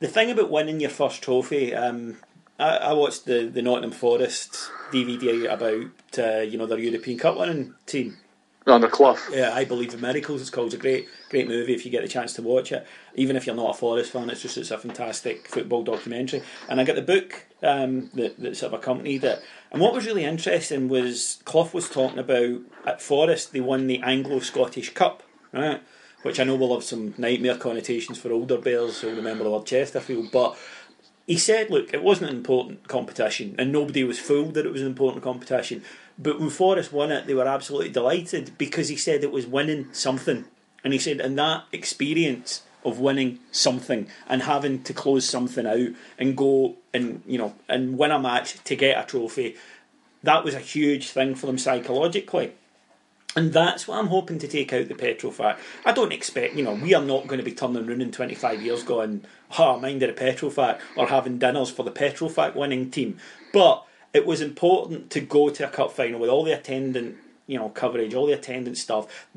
the 0.00 0.08
thing 0.08 0.30
about 0.30 0.50
winning 0.50 0.80
your 0.80 0.90
first 0.90 1.22
trophy. 1.22 1.74
Um, 1.74 2.16
I, 2.58 2.76
I, 2.76 2.92
watched 2.94 3.26
the 3.26 3.46
the 3.46 3.62
Nottingham 3.62 3.92
Forest 3.92 4.70
DVD 4.90 5.52
about 5.52 6.18
uh, 6.18 6.40
you 6.40 6.56
know 6.56 6.66
their 6.66 6.78
European 6.78 7.18
Cup 7.18 7.36
winning 7.36 7.74
team 7.84 8.16
on 8.66 8.80
the 8.80 8.88
Clough. 8.88 9.18
Yeah, 9.30 9.52
I 9.52 9.64
believe 9.64 9.94
in 9.94 10.00
miracles. 10.00 10.40
It's 10.40 10.50
called. 10.50 10.74
A 10.74 10.76
great, 10.76 11.08
great 11.30 11.48
movie 11.48 11.74
if 11.74 11.84
you 11.84 11.90
get 11.90 12.02
the 12.02 12.08
chance 12.08 12.32
to 12.34 12.42
watch 12.42 12.72
it. 12.72 12.86
Even 13.14 13.36
if 13.36 13.46
you're 13.46 13.56
not 13.56 13.70
a 13.70 13.78
Forest 13.78 14.12
fan, 14.12 14.30
it's 14.30 14.42
just 14.42 14.56
it's 14.56 14.70
a 14.70 14.78
fantastic 14.78 15.48
football 15.48 15.82
documentary. 15.82 16.42
And 16.68 16.80
I 16.80 16.84
got 16.84 16.96
the 16.96 17.02
book 17.02 17.46
um, 17.62 18.10
that, 18.14 18.38
that 18.40 18.56
sort 18.56 18.72
of 18.72 18.80
accompanied 18.80 19.24
it. 19.24 19.42
And 19.70 19.80
what 19.80 19.94
was 19.94 20.06
really 20.06 20.24
interesting 20.24 20.88
was 20.88 21.42
Clough 21.44 21.70
was 21.72 21.88
talking 21.88 22.18
about 22.18 22.60
at 22.86 23.02
Forest 23.02 23.52
they 23.52 23.60
won 23.60 23.86
the 23.86 24.00
Anglo 24.00 24.38
Scottish 24.40 24.94
Cup, 24.94 25.22
right? 25.52 25.82
Which 26.22 26.38
I 26.38 26.44
know 26.44 26.56
will 26.56 26.74
have 26.74 26.84
some 26.84 27.14
nightmare 27.18 27.56
connotations 27.56 28.18
for 28.18 28.32
older 28.32 28.58
bears 28.58 29.00
who'll 29.00 29.16
remember 29.16 29.44
the 29.44 29.50
word 29.50 29.66
Chesterfield, 29.66 30.30
but 30.30 30.56
he 31.26 31.36
said, 31.36 31.70
look, 31.70 31.94
it 31.94 32.02
wasn't 32.02 32.30
an 32.30 32.36
important 32.36 32.88
competition, 32.88 33.54
and 33.58 33.72
nobody 33.72 34.04
was 34.04 34.18
fooled 34.18 34.54
that 34.54 34.66
it 34.66 34.72
was 34.72 34.82
an 34.82 34.88
important 34.88 35.22
competition. 35.22 35.82
But 36.18 36.38
when 36.38 36.50
Forest 36.50 36.92
won 36.92 37.12
it, 37.12 37.26
they 37.26 37.34
were 37.34 37.46
absolutely 37.46 37.90
delighted 37.90 38.56
because 38.58 38.88
he 38.88 38.96
said 38.96 39.22
it 39.22 39.32
was 39.32 39.46
winning 39.46 39.88
something. 39.92 40.44
And 40.84 40.92
he 40.92 40.98
said, 40.98 41.20
and 41.20 41.38
that 41.38 41.64
experience 41.72 42.62
of 42.84 42.98
winning 42.98 43.38
something 43.50 44.08
and 44.26 44.42
having 44.42 44.82
to 44.82 44.92
close 44.92 45.24
something 45.24 45.66
out 45.66 45.88
and 46.18 46.36
go 46.36 46.76
and 46.92 47.22
you 47.26 47.38
know 47.38 47.54
and 47.68 47.96
win 47.96 48.10
a 48.10 48.18
match 48.18 48.62
to 48.64 48.76
get 48.76 49.02
a 49.02 49.06
trophy, 49.06 49.56
that 50.22 50.44
was 50.44 50.54
a 50.54 50.60
huge 50.60 51.10
thing 51.10 51.34
for 51.34 51.46
them 51.46 51.58
psychologically. 51.58 52.52
And 53.34 53.52
that's 53.52 53.88
what 53.88 53.98
I'm 53.98 54.08
hoping 54.08 54.38
to 54.40 54.48
take 54.48 54.74
out 54.74 54.88
the 54.88 54.94
petrol 54.94 55.32
Petrofac. 55.32 55.56
I 55.86 55.92
don't 55.92 56.12
expect, 56.12 56.54
you 56.54 56.62
know, 56.62 56.74
we 56.74 56.92
are 56.92 57.02
not 57.02 57.26
going 57.26 57.38
to 57.38 57.44
be 57.44 57.54
turning 57.54 57.88
around 57.88 58.02
in 58.02 58.12
25 58.12 58.60
years 58.60 58.82
going, 58.82 59.24
oh, 59.58 59.80
mind 59.80 60.02
the 60.02 60.12
petrol 60.12 60.50
Petrofac, 60.50 60.80
or 60.96 61.06
having 61.06 61.38
dinners 61.38 61.70
for 61.70 61.82
the 61.82 61.90
petrol 61.90 62.28
Petrofac 62.28 62.54
winning 62.54 62.90
team. 62.90 63.16
But 63.50 63.86
it 64.12 64.26
was 64.26 64.40
important 64.40 65.10
to 65.10 65.20
go 65.20 65.48
to 65.50 65.66
a 65.66 65.70
cup 65.70 65.92
final 65.92 66.20
with 66.20 66.30
all 66.30 66.44
the 66.44 66.52
attendant 66.52 67.16
you 67.46 67.58
know 67.58 67.68
coverage, 67.68 68.14
all 68.14 68.26
the 68.26 68.32
attendant 68.32 68.78
stuff. 68.78 69.28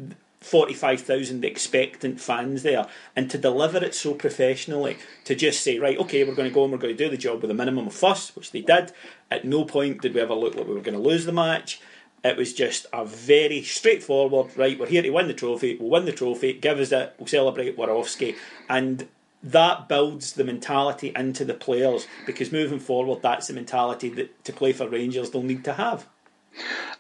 45,000 0.42 1.44
expectant 1.44 2.22
fans 2.22 2.62
there 2.62 2.86
and 3.16 3.32
to 3.32 3.38
deliver 3.38 3.84
it 3.84 3.96
so 3.96 4.14
professionally 4.14 4.96
to 5.24 5.34
just 5.34 5.62
say 5.62 5.80
right 5.80 5.98
okay 5.98 6.24
we're 6.24 6.36
going 6.36 6.48
to 6.48 6.54
go 6.54 6.66
and 6.66 6.72
we're 6.72 6.78
going 6.78 6.96
to 6.96 7.04
do 7.04 7.10
the 7.10 7.18
job 7.18 7.42
with 7.42 7.50
a 7.50 7.56
minimum 7.56 7.88
of 7.88 7.94
fuss 7.96 8.36
which 8.36 8.52
they 8.52 8.62
did 8.62 8.92
at 9.32 9.44
no 9.44 9.66
point 9.66 10.04
did 10.04 10.14
we 10.14 10.22
ever 10.22 10.36
look 10.36 10.54
like 10.54 10.68
we 10.68 10.76
were 10.76 10.82
going 10.82 10.96
to 10.96 11.02
lose 11.02 11.26
the 11.26 11.32
match 11.32 11.82
it 12.24 12.38
was 12.38 12.54
just 12.54 12.86
a 12.94 13.04
very 13.04 13.64
straightforward 13.64 14.56
right 14.56 14.78
we're 14.78 14.86
here 14.86 15.02
to 15.02 15.10
win 15.10 15.28
the 15.28 15.34
trophy 15.34 15.78
we'll 15.78 15.90
win 15.90 16.06
the 16.06 16.12
trophy 16.12 16.54
give 16.54 16.78
us 16.78 16.92
it 16.92 17.16
we'll 17.18 17.26
celebrate 17.26 17.76
Warovski 17.76 18.36
and 18.70 19.08
that 19.46 19.88
builds 19.88 20.34
the 20.34 20.44
mentality 20.44 21.12
into 21.16 21.46
the 21.46 21.54
players 21.54 22.08
because 22.26 22.52
moving 22.52 22.80
forward 22.80 23.22
that's 23.22 23.48
the 23.48 23.54
mentality 23.54 24.10
that 24.10 24.44
to 24.44 24.52
play 24.52 24.74
for 24.74 24.90
Rangers 24.90 25.30
they'll 25.30 25.44
need 25.44 25.64
to 25.64 25.74
have 25.74 26.08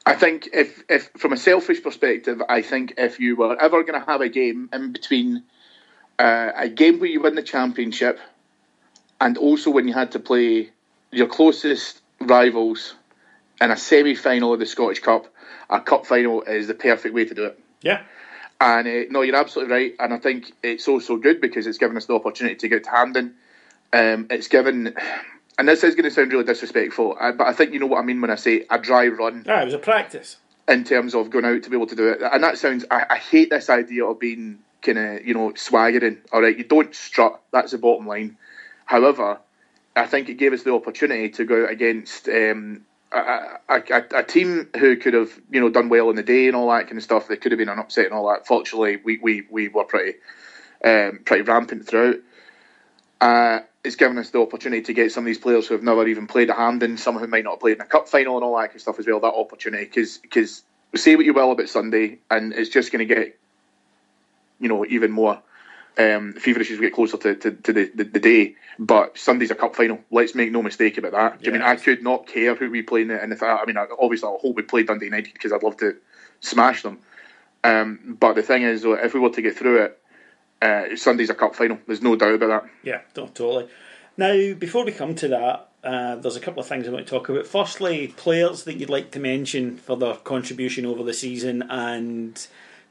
I 0.05 0.13
think 0.15 0.49
if, 0.53 0.83
if 0.89 1.09
from 1.17 1.33
a 1.33 1.37
selfish 1.37 1.81
perspective, 1.81 2.41
I 2.47 2.61
think 2.61 2.95
if 2.97 3.19
you 3.19 3.35
were 3.35 3.59
ever 3.59 3.83
going 3.83 3.99
to 3.99 4.05
have 4.05 4.21
a 4.21 4.29
game 4.29 4.69
in 4.71 4.91
between 4.91 5.43
uh, 6.19 6.51
a 6.55 6.69
game 6.69 6.99
where 6.99 7.09
you 7.09 7.21
win 7.21 7.35
the 7.35 7.43
championship 7.43 8.19
and 9.19 9.37
also 9.37 9.71
when 9.71 9.87
you 9.87 9.93
had 9.93 10.11
to 10.11 10.19
play 10.19 10.71
your 11.11 11.27
closest 11.27 12.01
rivals 12.19 12.95
in 13.61 13.71
a 13.71 13.77
semi-final 13.77 14.53
of 14.53 14.59
the 14.59 14.65
Scottish 14.65 14.99
Cup, 14.99 15.27
a 15.69 15.79
cup 15.79 16.05
final 16.05 16.43
is 16.43 16.67
the 16.67 16.73
perfect 16.73 17.15
way 17.15 17.25
to 17.25 17.33
do 17.33 17.45
it. 17.45 17.59
Yeah. 17.81 18.03
And 18.61 18.87
uh, 18.87 19.11
no, 19.11 19.21
you're 19.21 19.35
absolutely 19.35 19.73
right. 19.73 19.95
And 19.99 20.13
I 20.13 20.17
think 20.17 20.53
it's 20.63 20.87
also 20.87 21.17
good 21.17 21.41
because 21.41 21.67
it's 21.67 21.77
given 21.77 21.97
us 21.97 22.05
the 22.05 22.13
opportunity 22.13 22.55
to 22.55 22.67
get 22.67 22.83
to 22.85 22.89
Hampden. 22.89 23.35
Um, 23.93 24.27
it's 24.29 24.47
given 24.47 24.95
and 25.57 25.67
this 25.67 25.83
is 25.83 25.95
going 25.95 26.03
to 26.03 26.11
sound 26.11 26.31
really 26.31 26.43
disrespectful, 26.43 27.15
uh, 27.19 27.31
but 27.31 27.47
I 27.47 27.53
think 27.53 27.73
you 27.73 27.79
know 27.79 27.85
what 27.85 27.99
I 27.99 28.03
mean 28.03 28.21
when 28.21 28.29
I 28.29 28.35
say 28.35 28.65
a 28.69 28.77
dry 28.77 29.07
run. 29.07 29.45
Ah, 29.47 29.61
it 29.61 29.65
was 29.65 29.73
a 29.73 29.79
practice 29.79 30.37
in 30.67 30.83
terms 30.83 31.13
of 31.15 31.29
going 31.29 31.45
out 31.45 31.63
to 31.63 31.69
be 31.69 31.75
able 31.75 31.87
to 31.87 31.95
do 31.95 32.09
it, 32.09 32.21
and 32.21 32.43
that 32.43 32.57
sounds. 32.57 32.85
I, 32.91 33.05
I 33.09 33.17
hate 33.17 33.49
this 33.49 33.69
idea 33.69 34.05
of 34.05 34.19
being 34.19 34.59
kind 34.81 34.97
of 34.97 35.25
you 35.25 35.33
know 35.33 35.53
swaggering. 35.55 36.19
All 36.31 36.41
right, 36.41 36.57
you 36.57 36.63
don't 36.63 36.93
strut. 36.93 37.41
That's 37.51 37.71
the 37.71 37.77
bottom 37.77 38.05
line. 38.05 38.37
However, 38.85 39.39
I 39.95 40.07
think 40.07 40.29
it 40.29 40.35
gave 40.35 40.53
us 40.53 40.63
the 40.63 40.73
opportunity 40.73 41.29
to 41.29 41.45
go 41.45 41.63
out 41.63 41.71
against 41.71 42.27
um, 42.27 42.85
a, 43.11 43.59
a, 43.69 44.03
a, 44.15 44.23
team 44.23 44.69
who 44.77 44.97
could 44.97 45.13
have 45.13 45.31
you 45.51 45.61
know 45.61 45.69
done 45.69 45.89
well 45.89 46.09
in 46.09 46.15
the 46.15 46.23
day 46.23 46.47
and 46.47 46.55
all 46.55 46.69
that 46.69 46.87
kind 46.87 46.97
of 46.97 47.03
stuff. 47.03 47.27
They 47.27 47.37
could 47.37 47.51
have 47.51 47.59
been 47.59 47.69
an 47.69 47.79
upset 47.79 48.05
and 48.05 48.13
all 48.13 48.29
that. 48.29 48.47
Fortunately, 48.47 48.97
we 48.97 49.17
we, 49.17 49.47
we 49.49 49.67
were 49.67 49.83
pretty 49.83 50.17
um, 50.83 51.19
pretty 51.23 51.43
rampant 51.43 51.87
throughout. 51.87 52.17
Uh, 53.21 53.59
it's 53.83 53.95
given 53.95 54.17
us 54.17 54.31
the 54.31 54.41
opportunity 54.41 54.81
to 54.81 54.93
get 54.93 55.11
some 55.11 55.23
of 55.23 55.27
these 55.27 55.37
players 55.37 55.67
who 55.67 55.75
have 55.75 55.83
never 55.83 56.07
even 56.07 56.27
played 56.27 56.49
a 56.49 56.53
hand 56.53 56.81
Hampden, 56.81 56.97
some 56.97 57.17
who 57.17 57.27
might 57.27 57.43
not 57.43 57.51
have 57.51 57.59
played 57.59 57.75
in 57.75 57.81
a 57.81 57.85
cup 57.85 58.09
final 58.09 58.35
and 58.35 58.43
all 58.43 58.57
that 58.57 58.67
kind 58.67 58.75
of 58.75 58.81
stuff 58.81 58.99
as 58.99 59.07
well. 59.07 59.19
That 59.19 59.27
opportunity 59.27 59.85
because 59.85 60.63
say 60.95 61.15
what 61.15 61.25
you 61.25 61.33
will 61.33 61.51
about 61.51 61.69
Sunday, 61.69 62.19
and 62.29 62.53
it's 62.53 62.69
just 62.69 62.91
going 62.91 63.07
to 63.07 63.13
get 63.13 63.37
you 64.59 64.69
know 64.69 64.85
even 64.85 65.11
more 65.11 65.41
um, 65.97 66.33
feverish 66.33 66.71
as 66.71 66.79
we 66.79 66.87
get 66.87 66.93
closer 66.93 67.17
to, 67.17 67.35
to, 67.35 67.51
to 67.51 67.73
the, 67.73 67.91
the, 67.95 68.03
the, 68.03 68.19
day. 68.19 68.55
But 68.77 69.17
Sunday's 69.17 69.51
a 69.51 69.55
cup 69.55 69.75
final. 69.75 69.99
Let's 70.11 70.35
make 70.35 70.51
no 70.51 70.61
mistake 70.61 70.97
about 70.97 71.13
that. 71.13 71.37
Yes. 71.41 71.49
I 71.49 71.51
mean, 71.51 71.61
I 71.61 71.75
could 71.75 72.03
not 72.03 72.27
care 72.27 72.55
who 72.55 72.69
we 72.69 72.81
play 72.81 73.03
in 73.03 73.11
it, 73.11 73.21
and 73.21 73.31
if 73.31 73.41
I, 73.41 73.57
I 73.57 73.65
mean, 73.65 73.77
obviously, 73.77 74.29
I 74.29 74.37
hope 74.41 74.55
we 74.55 74.63
play 74.63 74.83
Dundee 74.83 75.05
United 75.05 75.33
because 75.33 75.51
I'd 75.51 75.63
love 75.63 75.77
to 75.77 75.95
smash 76.39 76.83
them. 76.83 76.99
Um, 77.63 78.17
but 78.19 78.33
the 78.33 78.43
thing 78.43 78.63
is, 78.63 78.83
if 78.85 79.13
we 79.13 79.19
were 79.19 79.29
to 79.29 79.41
get 79.41 79.57
through 79.57 79.83
it, 79.83 80.01
uh, 80.61 80.95
Sunday's 80.95 81.29
a 81.29 81.33
cup 81.33 81.55
final. 81.55 81.79
There's 81.87 82.01
no 82.01 82.15
doubt 82.15 82.35
about 82.35 82.63
that. 82.63 82.71
Yeah, 82.83 83.01
totally. 83.13 83.67
Now, 84.17 84.53
before 84.53 84.85
we 84.85 84.91
come 84.91 85.15
to 85.15 85.27
that, 85.29 85.69
uh, 85.83 86.15
there's 86.15 86.35
a 86.35 86.39
couple 86.39 86.61
of 86.61 86.67
things 86.67 86.87
I 86.87 86.91
want 86.91 87.05
to 87.05 87.09
talk 87.09 87.29
about. 87.29 87.45
Firstly, 87.45 88.07
players 88.07 88.63
that 88.63 88.77
you'd 88.77 88.89
like 88.89 89.11
to 89.11 89.19
mention 89.19 89.77
for 89.77 89.97
their 89.97 90.15
contribution 90.15 90.85
over 90.85 91.03
the 91.03 91.13
season 91.13 91.63
and 91.69 92.47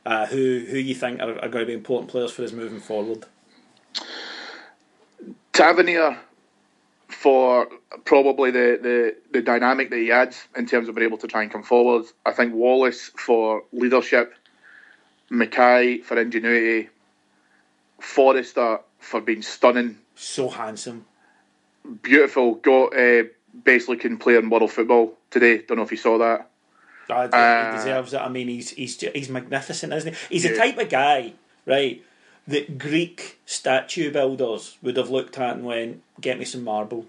uh, 0.07 0.27
who 0.27 0.65
who 0.69 0.79
you 0.79 0.95
think 0.95 1.21
are, 1.21 1.39
are, 1.41 1.49
going 1.49 1.65
to 1.65 1.67
be 1.67 1.73
important 1.73 2.11
players 2.11 2.33
for 2.33 2.43
us 2.43 2.53
moving 2.53 2.81
forward. 2.81 3.25
Tavernier 5.53 6.19
for 7.09 7.69
probably 8.05 8.51
the, 8.51 8.79
the, 8.83 9.17
the 9.33 9.43
dynamic 9.43 9.89
that 9.91 9.97
he 9.97 10.11
adds 10.11 10.47
in 10.57 10.67
terms 10.67 10.89
of 10.89 10.95
being 10.95 11.07
able 11.07 11.19
to 11.19 11.29
try 11.29 11.43
and 11.43 11.51
come 11.51 11.63
forward. 11.63 12.05
I 12.27 12.33
think 12.33 12.55
Wallace 12.55 13.11
for 13.17 13.63
leadership, 13.73 14.35
Mackay 15.31 15.99
for 15.99 16.21
ingenuity, 16.21 16.91
Forrester 18.01 18.81
for 18.99 19.21
being 19.21 19.43
stunning. 19.43 19.99
So 20.17 20.49
handsome. 20.49 21.07
Beautiful. 22.03 22.57
Got 22.57 22.97
uh, 22.97 23.25
best 23.53 23.89
looking 23.89 24.19
player 24.19 24.39
in 24.39 24.51
world 24.51 24.73
football 24.73 25.15
today. 25.31 25.59
Don't 25.59 25.79
know 25.79 25.85
if 25.85 25.91
you 25.91 25.97
saw 25.97 26.19
that. 26.19 26.51
Uh, 27.09 27.71
he 27.71 27.77
deserves 27.77 28.15
it. 28.15 28.21
I 28.21 28.29
mean, 28.29 28.49
he's 28.49 28.71
he's 28.71 29.01
he's 29.01 29.29
magnificent, 29.29 29.93
isn't 29.93 30.15
he? 30.15 30.21
He's 30.31 30.45
yeah. 30.45 30.53
the 30.53 30.57
type 30.57 30.79
of 30.79 30.89
guy, 30.89 31.35
right, 31.67 32.03
that 32.47 32.79
Greek 32.79 33.41
statue 33.47 34.13
builders 34.13 34.79
would 34.83 34.97
have 34.97 35.11
looked 35.11 35.39
at 35.39 35.57
and 35.57 35.65
went, 35.65 36.03
"Get 36.21 36.39
me 36.39 36.45
some 36.45 36.65
marble." 36.65 37.07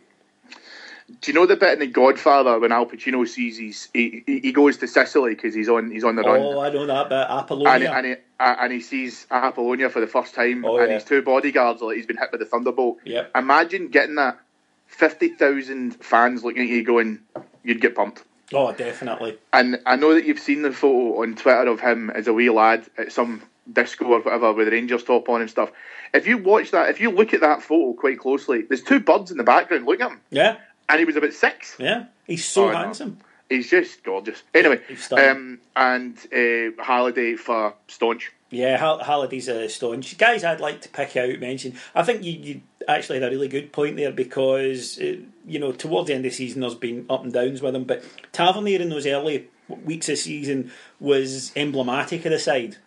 Do 1.21 1.31
you 1.31 1.35
know 1.35 1.45
the 1.45 1.55
bit 1.55 1.73
in 1.73 1.79
The 1.79 1.87
Godfather 1.87 2.59
when 2.59 2.71
Al 2.71 2.87
Pacino 2.87 3.27
sees 3.27 3.57
he's, 3.57 3.89
he 3.93 4.23
he 4.25 4.51
goes 4.51 4.77
to 4.77 4.87
Sicily 4.87 5.35
because 5.35 5.53
he's 5.53 5.69
on 5.69 5.91
he's 5.91 6.03
on 6.03 6.15
the 6.15 6.23
run? 6.23 6.39
Oh, 6.39 6.59
I 6.59 6.71
know 6.71 6.87
that 6.87 7.09
bit. 7.09 7.27
Apollonia, 7.29 7.71
and 7.73 7.83
he, 7.83 7.87
and 7.87 8.05
he, 8.07 8.15
and 8.39 8.73
he 8.73 8.81
sees 8.81 9.27
Apollonia 9.29 9.89
for 9.89 10.01
the 10.01 10.07
first 10.07 10.33
time, 10.33 10.65
oh, 10.65 10.77
and 10.77 10.87
yeah. 10.87 10.95
his 10.95 11.03
two 11.03 11.21
bodyguards 11.21 11.83
are 11.83 11.85
like 11.85 11.97
he's 11.97 12.07
been 12.07 12.17
hit 12.17 12.31
by 12.31 12.39
the 12.39 12.45
thunderbolt. 12.45 12.97
Yep. 13.05 13.31
Imagine 13.35 13.89
getting 13.89 14.15
that 14.15 14.39
fifty 14.87 15.29
thousand 15.29 16.03
fans 16.03 16.43
looking 16.43 16.63
at 16.63 16.69
you 16.69 16.83
going, 16.83 17.19
you'd 17.63 17.81
get 17.81 17.95
pumped. 17.95 18.23
Oh, 18.53 18.71
definitely. 18.71 19.37
And 19.53 19.79
I 19.85 19.95
know 19.95 20.13
that 20.13 20.25
you've 20.25 20.39
seen 20.39 20.61
the 20.61 20.71
photo 20.71 21.21
on 21.21 21.35
Twitter 21.35 21.67
of 21.67 21.79
him 21.79 22.09
as 22.11 22.27
a 22.27 22.33
wee 22.33 22.49
lad 22.49 22.85
at 22.97 23.11
some 23.11 23.41
disco 23.71 24.05
or 24.05 24.21
whatever 24.21 24.53
with 24.53 24.67
Rangers 24.67 25.03
top 25.03 25.27
on 25.29 25.41
and 25.41 25.49
stuff. 25.49 25.71
If 26.13 26.27
you 26.27 26.37
watch 26.37 26.71
that, 26.71 26.89
if 26.89 27.01
you 27.01 27.09
look 27.09 27.33
at 27.33 27.41
that 27.41 27.63
photo 27.63 27.93
quite 27.93 28.19
closely, 28.19 28.61
there's 28.61 28.83
two 28.83 28.99
birds 28.99 29.31
in 29.31 29.37
the 29.37 29.43
background. 29.43 29.85
Look 29.85 29.99
at 29.99 30.11
him. 30.11 30.21
Yeah 30.29 30.57
and 30.89 30.99
he 30.99 31.05
was 31.05 31.15
about 31.15 31.33
six. 31.33 31.75
Yeah, 31.79 32.05
he's 32.25 32.45
so 32.45 32.69
oh, 32.69 32.73
handsome. 32.73 33.17
No. 33.19 33.25
He's 33.49 33.69
just 33.69 34.03
gorgeous. 34.03 34.41
Anyway, 34.55 34.81
um, 35.11 35.59
and 35.75 36.17
uh, 36.33 36.83
Halliday 36.83 37.35
for 37.35 37.75
staunch. 37.87 38.31
Yeah, 38.51 38.77
Halliday's 38.77 39.47
a 39.47 39.67
staunch. 39.67 40.17
Guys, 40.17 40.43
I'd 40.43 40.59
like 40.59 40.81
to 40.81 40.89
pick 40.89 41.17
out, 41.17 41.39
mention. 41.39 41.73
I 41.95 42.03
think 42.03 42.23
you, 42.23 42.31
you 42.33 42.61
actually 42.87 43.19
had 43.19 43.27
a 43.27 43.35
really 43.35 43.47
good 43.47 43.71
point 43.71 43.95
there 43.97 44.11
because, 44.11 44.99
uh, 44.99 45.17
you 45.47 45.59
know, 45.59 45.71
towards 45.71 46.07
the 46.07 46.13
end 46.13 46.25
of 46.25 46.31
the 46.31 46.35
season, 46.35 46.61
there's 46.61 46.75
been 46.75 47.05
up 47.09 47.23
and 47.23 47.33
downs 47.33 47.61
with 47.61 47.75
him, 47.75 47.85
but 47.85 48.03
Tavernier 48.31 48.79
in 48.79 48.89
those 48.89 49.07
early 49.07 49.49
weeks 49.67 50.09
of 50.09 50.17
season 50.17 50.71
was 50.99 51.51
emblematic 51.55 52.23
of 52.25 52.31
the 52.31 52.39
side. 52.39 52.77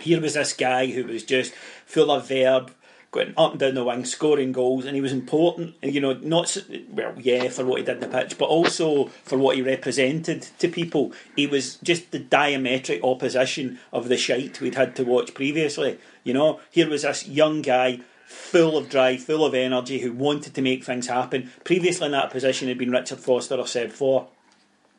Here 0.00 0.20
was 0.20 0.34
this 0.34 0.54
guy 0.54 0.86
who 0.86 1.04
was 1.04 1.24
just 1.24 1.52
full 1.84 2.10
of 2.10 2.28
verve, 2.28 2.74
going 3.10 3.34
up 3.36 3.52
and 3.52 3.60
down 3.60 3.74
the 3.74 3.84
wing, 3.84 4.04
scoring 4.04 4.52
goals, 4.52 4.84
and 4.84 4.94
he 4.94 5.00
was 5.00 5.12
important. 5.12 5.74
And 5.82 5.92
You 5.92 6.00
know, 6.00 6.14
not 6.14 6.56
well, 6.92 7.14
yeah, 7.18 7.48
for 7.48 7.64
what 7.64 7.80
he 7.80 7.84
did 7.84 8.02
in 8.02 8.10
the 8.10 8.18
pitch, 8.18 8.38
but 8.38 8.48
also 8.48 9.06
for 9.24 9.36
what 9.36 9.56
he 9.56 9.62
represented 9.62 10.42
to 10.58 10.68
people. 10.68 11.12
He 11.34 11.46
was 11.46 11.76
just 11.76 12.10
the 12.10 12.20
diametric 12.20 13.02
opposition 13.02 13.78
of 13.92 14.08
the 14.08 14.16
shite 14.16 14.60
we'd 14.60 14.76
had 14.76 14.94
to 14.96 15.04
watch 15.04 15.34
previously. 15.34 15.98
You 16.22 16.34
know, 16.34 16.60
here 16.70 16.88
was 16.88 17.02
this 17.02 17.26
young 17.26 17.62
guy. 17.62 18.00
Full 18.26 18.78
of 18.78 18.88
drive, 18.88 19.24
full 19.24 19.44
of 19.44 19.54
energy, 19.54 19.98
who 19.98 20.12
wanted 20.12 20.54
to 20.54 20.62
make 20.62 20.84
things 20.84 21.08
happen. 21.08 21.50
Previously 21.64 22.06
in 22.06 22.12
that 22.12 22.30
position 22.30 22.68
had 22.68 22.78
been 22.78 22.92
Richard 22.92 23.18
Foster 23.18 23.56
or 23.56 23.66
Seb 23.66 23.90
Faure. 23.90 24.28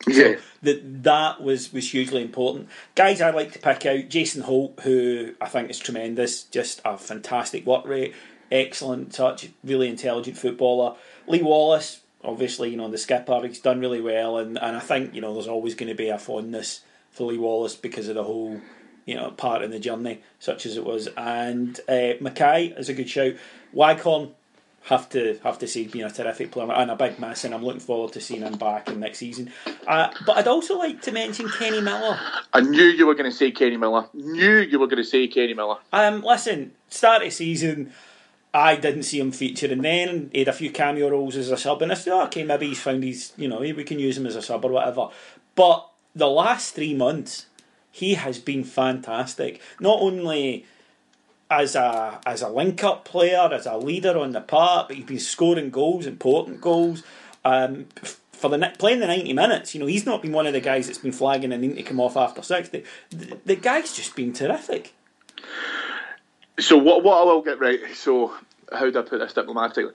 Yeah. 0.06 0.34
So 0.34 0.36
that 0.62 1.02
that 1.04 1.42
was 1.42 1.72
was 1.72 1.90
hugely 1.90 2.22
important. 2.22 2.68
Guys, 2.94 3.20
I 3.20 3.30
like 3.30 3.52
to 3.52 3.58
pick 3.58 3.86
out 3.86 4.08
Jason 4.08 4.42
Holt, 4.42 4.80
who 4.82 5.34
I 5.40 5.48
think 5.48 5.70
is 5.70 5.78
tremendous, 5.78 6.44
just 6.44 6.80
a 6.84 6.96
fantastic 6.98 7.66
work 7.66 7.86
rate, 7.86 8.14
excellent 8.50 9.12
touch, 9.12 9.48
really 9.64 9.88
intelligent 9.88 10.36
footballer. 10.36 10.96
Lee 11.26 11.42
Wallace, 11.42 12.00
obviously, 12.24 12.70
you 12.70 12.76
know 12.76 12.88
the 12.88 12.98
skipper, 12.98 13.46
he's 13.46 13.60
done 13.60 13.80
really 13.80 14.00
well, 14.00 14.38
and, 14.38 14.58
and 14.58 14.76
I 14.76 14.80
think 14.80 15.14
you 15.14 15.20
know 15.20 15.34
there's 15.34 15.48
always 15.48 15.74
going 15.74 15.90
to 15.90 15.94
be 15.94 16.08
a 16.08 16.18
fondness 16.18 16.80
for 17.10 17.26
Lee 17.30 17.38
Wallace 17.38 17.76
because 17.76 18.08
of 18.08 18.14
the 18.14 18.24
whole 18.24 18.60
you 19.06 19.14
know 19.14 19.30
part 19.30 19.62
in 19.62 19.70
the 19.70 19.78
journey, 19.78 20.20
such 20.38 20.66
as 20.66 20.76
it 20.76 20.84
was. 20.84 21.08
And 21.16 21.78
uh, 21.88 22.14
Mackay 22.20 22.74
is 22.76 22.88
a 22.88 22.94
good 22.94 23.10
shout. 23.10 23.34
Waghorn 23.72 24.30
have 24.84 25.08
to 25.10 25.38
have 25.44 25.58
to 25.60 25.66
say 25.68 25.86
being 25.86 26.04
a 26.04 26.10
terrific 26.10 26.50
player 26.50 26.72
and 26.72 26.90
a 26.90 26.96
big 26.96 27.18
miss, 27.18 27.44
and 27.44 27.54
I'm 27.54 27.64
looking 27.64 27.80
forward 27.80 28.12
to 28.14 28.20
seeing 28.20 28.42
him 28.42 28.58
back 28.58 28.88
in 28.88 29.00
next 29.00 29.18
season. 29.18 29.52
Uh, 29.86 30.08
but 30.26 30.38
I'd 30.38 30.48
also 30.48 30.76
like 30.76 31.02
to 31.02 31.12
mention 31.12 31.48
Kenny 31.48 31.80
Miller. 31.80 32.18
I 32.52 32.60
knew 32.60 32.84
you 32.84 33.06
were 33.06 33.14
going 33.14 33.30
to 33.30 33.36
say 33.36 33.50
Kenny 33.52 33.76
Miller. 33.76 34.06
Knew 34.12 34.58
you 34.58 34.78
were 34.78 34.88
going 34.88 35.02
to 35.02 35.08
say 35.08 35.28
Kenny 35.28 35.54
Miller. 35.54 35.76
Um, 35.92 36.22
listen, 36.22 36.72
start 36.88 37.22
of 37.22 37.32
season. 37.32 37.92
I 38.54 38.76
didn't 38.76 39.04
see 39.04 39.20
him 39.20 39.32
featuring 39.32 39.80
then. 39.80 40.30
He 40.32 40.40
had 40.40 40.48
a 40.48 40.52
few 40.52 40.70
cameo 40.70 41.08
roles 41.08 41.36
as 41.36 41.50
a 41.50 41.56
sub, 41.56 41.80
and 41.80 41.92
I 41.92 41.94
thought, 41.94 42.26
okay, 42.26 42.44
maybe 42.44 42.68
he's 42.68 42.82
found 42.82 43.02
his, 43.02 43.32
you 43.36 43.48
know, 43.48 43.60
we 43.60 43.84
can 43.84 43.98
use 43.98 44.18
him 44.18 44.26
as 44.26 44.36
a 44.36 44.42
sub 44.42 44.64
or 44.64 44.72
whatever. 44.72 45.08
But 45.54 45.88
the 46.14 46.28
last 46.28 46.74
three 46.74 46.92
months, 46.92 47.46
he 47.90 48.14
has 48.14 48.38
been 48.38 48.64
fantastic. 48.64 49.60
Not 49.80 50.00
only 50.00 50.66
as 51.52 51.76
a 51.76 52.20
as 52.26 52.42
a 52.42 52.48
link 52.48 52.82
up 52.82 53.04
player, 53.04 53.48
as 53.52 53.66
a 53.66 53.76
leader 53.76 54.18
on 54.18 54.32
the 54.32 54.40
park, 54.40 54.88
but 54.88 54.96
he's 54.96 55.06
been 55.06 55.18
scoring 55.18 55.70
goals, 55.70 56.06
important 56.06 56.60
goals. 56.60 57.02
Um, 57.44 57.86
for 58.32 58.48
the 58.48 58.72
playing 58.78 58.98
the 58.98 59.06
ninety 59.06 59.32
minutes. 59.32 59.74
You 59.74 59.80
know, 59.80 59.86
he's 59.86 60.04
not 60.04 60.20
been 60.20 60.32
one 60.32 60.46
of 60.46 60.52
the 60.52 60.60
guys 60.60 60.86
that's 60.86 60.98
been 60.98 61.12
flagging 61.12 61.52
and 61.52 61.62
needing 61.62 61.76
to 61.76 61.82
come 61.84 62.00
off 62.00 62.16
after 62.16 62.42
sixty. 62.42 62.84
The, 63.10 63.38
the 63.44 63.56
guy's 63.56 63.94
just 63.94 64.16
been 64.16 64.32
terrific. 64.32 64.94
So 66.58 66.76
what? 66.76 67.04
What 67.04 67.20
I 67.20 67.24
will 67.24 67.42
get 67.42 67.60
right. 67.60 67.80
So 67.94 68.34
how 68.72 68.90
do 68.90 68.98
I 68.98 69.02
put 69.02 69.20
this 69.20 69.32
diplomatically? 69.32 69.92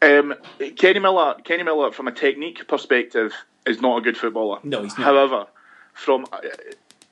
Um, 0.00 0.34
Kenny 0.76 0.98
Miller. 0.98 1.34
Kenny 1.44 1.62
Miller, 1.62 1.92
from 1.92 2.08
a 2.08 2.12
technique 2.12 2.66
perspective, 2.68 3.34
is 3.66 3.80
not 3.80 3.98
a 3.98 4.00
good 4.00 4.16
footballer. 4.16 4.60
No, 4.62 4.82
he's 4.82 4.96
not. 4.96 5.04
However, 5.04 5.46
from 5.92 6.26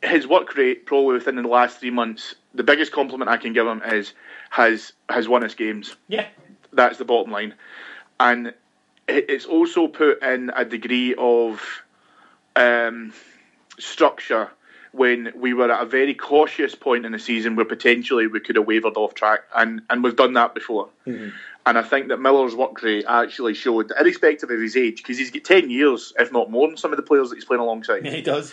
his 0.02 0.26
work 0.26 0.56
rate, 0.56 0.86
probably 0.86 1.14
within 1.14 1.36
the 1.36 1.42
last 1.42 1.78
three 1.78 1.90
months, 1.90 2.34
the 2.54 2.62
biggest 2.62 2.92
compliment 2.92 3.30
I 3.30 3.36
can 3.36 3.52
give 3.52 3.66
him 3.66 3.82
is 3.86 4.12
has 4.50 4.92
has 5.08 5.28
won 5.28 5.44
us 5.44 5.54
games. 5.54 5.96
Yeah, 6.08 6.26
that's 6.72 6.98
the 6.98 7.04
bottom 7.04 7.32
line, 7.32 7.54
and 8.20 8.54
it's 9.08 9.46
also 9.46 9.88
put 9.88 10.22
in 10.22 10.50
a 10.54 10.64
degree 10.64 11.14
of 11.16 11.62
um, 12.56 13.12
structure 13.78 14.50
when 14.92 15.32
we 15.34 15.54
were 15.54 15.72
at 15.72 15.82
a 15.82 15.86
very 15.86 16.14
cautious 16.14 16.74
point 16.74 17.06
in 17.06 17.12
the 17.12 17.18
season 17.18 17.56
where 17.56 17.64
potentially 17.64 18.26
we 18.26 18.40
could 18.40 18.56
have 18.56 18.66
wavered 18.66 18.96
off 18.96 19.14
track, 19.14 19.40
and, 19.56 19.80
and 19.88 20.04
we've 20.04 20.16
done 20.16 20.34
that 20.34 20.54
before. 20.54 20.88
Mm-hmm. 21.06 21.30
And 21.64 21.78
I 21.78 21.82
think 21.82 22.08
that 22.08 22.18
Miller's 22.18 22.54
work 22.54 22.82
rate 22.82 23.04
actually 23.08 23.54
showed, 23.54 23.92
irrespective 23.98 24.50
of 24.50 24.60
his 24.60 24.76
age, 24.76 24.96
because 24.98 25.16
he's 25.16 25.30
got 25.30 25.44
10 25.44 25.70
years, 25.70 26.12
if 26.18 26.30
not 26.30 26.50
more, 26.50 26.68
than 26.68 26.76
some 26.76 26.92
of 26.92 26.98
the 26.98 27.02
players 27.02 27.30
that 27.30 27.36
he's 27.36 27.44
playing 27.44 27.62
alongside. 27.62 28.04
Yeah, 28.04 28.10
he 28.16 28.22
does. 28.22 28.52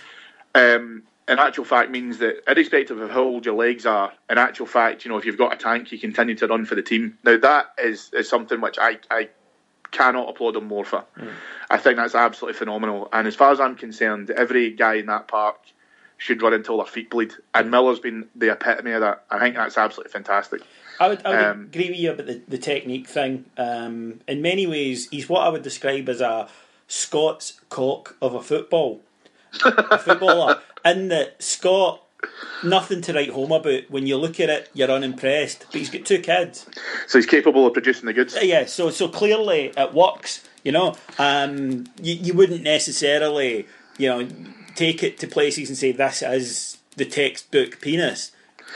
Um, 0.56 1.04
in 1.30 1.40
actual 1.40 1.64
fact, 1.64 1.92
means 1.92 2.18
that 2.18 2.44
irrespective 2.48 3.00
of 3.00 3.12
how 3.12 3.24
old 3.24 3.46
your 3.46 3.56
legs 3.56 3.86
are, 3.86 4.12
in 4.30 4.38
actual 4.38 4.66
fact, 4.66 5.06
you 5.06 5.12
know, 5.12 5.18
if 5.18 5.26
you've 5.26 5.38
got 5.38 5.54
a 5.54 5.58
tank, 5.58 5.92
you 5.92 6.00
continue 6.00 6.36
to 6.36 6.48
run 6.48 6.66
for 6.66 6.76
the 6.76 6.82
team. 6.82 7.18
Now, 7.24 7.38
that 7.38 7.68
is, 7.78 8.10
is 8.14 8.28
something 8.28 8.60
which 8.60 8.78
I, 8.80 8.98
I 9.12 9.30
cannot 9.92 10.30
applaud 10.30 10.56
him 10.56 10.66
more 10.66 10.86
for. 10.86 11.06
Mm. 11.18 11.32
I 11.70 11.78
think 11.78 11.98
that's 11.98 12.16
absolutely 12.16 12.58
phenomenal. 12.58 13.08
And 13.14 13.28
as 13.28 13.36
far 13.36 13.52
as 13.52 13.60
I'm 13.60 13.76
concerned, 13.76 14.32
every 14.32 14.72
guy 14.72 14.96
in 14.96 15.06
that 15.06 15.28
park 15.28 15.58
should 16.18 16.42
run 16.42 16.54
until 16.54 16.78
their 16.78 16.86
feet 16.86 17.10
bleed. 17.10 17.34
And 17.54 17.72
Miller's 17.72 18.00
been 18.00 18.28
the 18.36 18.52
epitome 18.52 18.92
of 18.92 19.02
that. 19.02 19.24
I 19.30 19.40
think 19.40 19.56
that's 19.56 19.78
absolutely 19.78 20.12
fantastic. 20.12 20.62
I 21.00 21.08
would, 21.08 21.26
I 21.26 21.30
would 21.30 21.46
um, 21.46 21.62
agree 21.62 21.90
with 21.90 22.00
you 22.00 22.12
about 22.12 22.26
the, 22.26 22.42
the 22.48 22.58
technique 22.58 23.08
thing. 23.08 23.46
Um, 23.58 24.20
in 24.28 24.42
many 24.42 24.68
ways, 24.68 25.08
he's 25.10 25.30
what 25.30 25.42
I 25.42 25.50
would 25.50 25.64
describe 25.64 26.10
as 26.10 26.22
a 26.22 26.50
Scots 26.92 27.62
cock 27.70 28.18
of 28.20 28.34
a 28.34 28.42
football, 28.42 29.02
a 29.64 29.98
footballer. 30.00 30.60
In 30.86 31.10
that 31.10 31.42
Scott, 31.42 32.02
nothing 32.64 33.02
to 33.02 33.14
write 33.14 33.30
home 33.30 33.52
about. 33.52 33.90
When 33.90 34.08
you 34.08 34.18
look 34.18 34.40
at 34.40 34.50
it, 34.50 34.70
you're 34.74 34.90
unimpressed. 34.90 35.66
But 35.72 35.80
he's 35.80 35.90
got 35.90 36.06
two 36.06 36.20
kids, 36.20 36.66
so 37.08 37.18
he's 37.18 37.26
capable 37.26 37.68
of 37.68 37.74
producing 37.74 38.06
the 38.06 38.14
goods. 38.14 38.38
Yeah, 38.42 38.66
so 38.66 38.90
so 38.90 39.08
clearly 39.08 39.72
it 39.76 39.94
works. 39.94 40.48
You 40.64 40.74
know, 40.74 40.96
um, 41.18 41.88
you, 42.02 42.16
you 42.16 42.34
wouldn't 42.34 42.64
necessarily, 42.64 43.66
you 43.98 44.10
know 44.10 44.28
take 44.80 45.04
it 45.04 45.18
to 45.20 45.28
places 45.28 45.68
and 45.68 45.78
say 45.78 45.92
this 45.92 46.22
is 46.22 46.78
the 46.96 47.04
textbook 47.04 47.82
penis. 47.82 48.32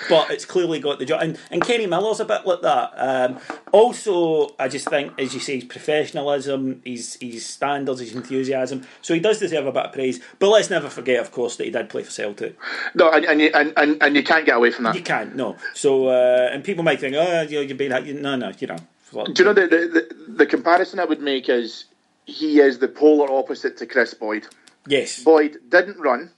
But 0.09 0.31
it's 0.31 0.45
clearly 0.45 0.79
got 0.79 0.99
the 0.99 1.05
job, 1.05 1.21
and, 1.21 1.37
and 1.51 1.61
Kenny 1.61 1.87
Miller's 1.87 2.19
a 2.19 2.25
bit 2.25 2.45
like 2.45 2.61
that. 2.61 2.93
Um, 2.95 3.39
also, 3.71 4.55
I 4.59 4.67
just 4.67 4.89
think, 4.89 5.13
as 5.19 5.33
you 5.33 5.39
say, 5.39 5.55
his 5.55 5.63
professionalism, 5.65 6.81
his 6.85 7.17
his 7.21 7.45
standards, 7.45 7.99
his 7.99 8.13
enthusiasm. 8.15 8.85
So 9.01 9.13
he 9.13 9.19
does 9.19 9.39
deserve 9.39 9.67
a 9.67 9.71
bit 9.71 9.85
of 9.85 9.93
praise. 9.93 10.19
But 10.39 10.49
let's 10.49 10.69
never 10.69 10.89
forget, 10.89 11.19
of 11.19 11.31
course, 11.31 11.55
that 11.57 11.65
he 11.65 11.71
did 11.71 11.89
play 11.89 12.03
for 12.03 12.11
Celtic. 12.11 12.57
No, 12.95 13.11
and 13.11 13.25
and 13.25 13.41
you, 13.41 13.51
and, 13.53 13.73
and, 13.77 14.01
and 14.01 14.15
you 14.15 14.23
can't 14.23 14.45
get 14.45 14.57
away 14.57 14.71
from 14.71 14.85
that. 14.85 14.95
You 14.95 15.01
can't. 15.01 15.35
No. 15.35 15.55
So 15.73 16.07
uh, 16.07 16.49
and 16.51 16.63
people 16.63 16.83
might 16.83 16.99
think, 16.99 17.15
oh, 17.15 17.41
you 17.41 17.55
know, 17.55 17.61
you're 17.61 17.77
being 17.77 18.21
no, 18.21 18.35
no, 18.35 18.51
you 18.59 18.67
know. 18.67 18.77
Do 19.11 19.31
you 19.37 19.45
know 19.45 19.53
the, 19.53 19.67
the 19.67 20.15
the 20.27 20.45
comparison 20.45 20.99
I 20.99 21.05
would 21.05 21.21
make 21.21 21.47
is 21.47 21.85
he 22.25 22.59
is 22.59 22.79
the 22.79 22.87
polar 22.87 23.31
opposite 23.31 23.77
to 23.77 23.85
Chris 23.85 24.13
Boyd. 24.13 24.47
Yes. 24.87 25.23
Boyd 25.23 25.57
didn't 25.69 25.99
run. 25.99 26.31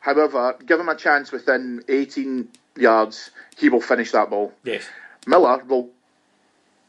However, 0.00 0.56
give 0.66 0.78
him 0.78 0.88
a 0.88 0.96
chance 0.96 1.32
within 1.32 1.82
18 1.88 2.48
yards, 2.76 3.30
he 3.56 3.68
will 3.68 3.80
finish 3.80 4.12
that 4.12 4.30
ball. 4.30 4.52
Yes. 4.64 4.84
Miller 5.26 5.62
will 5.64 5.90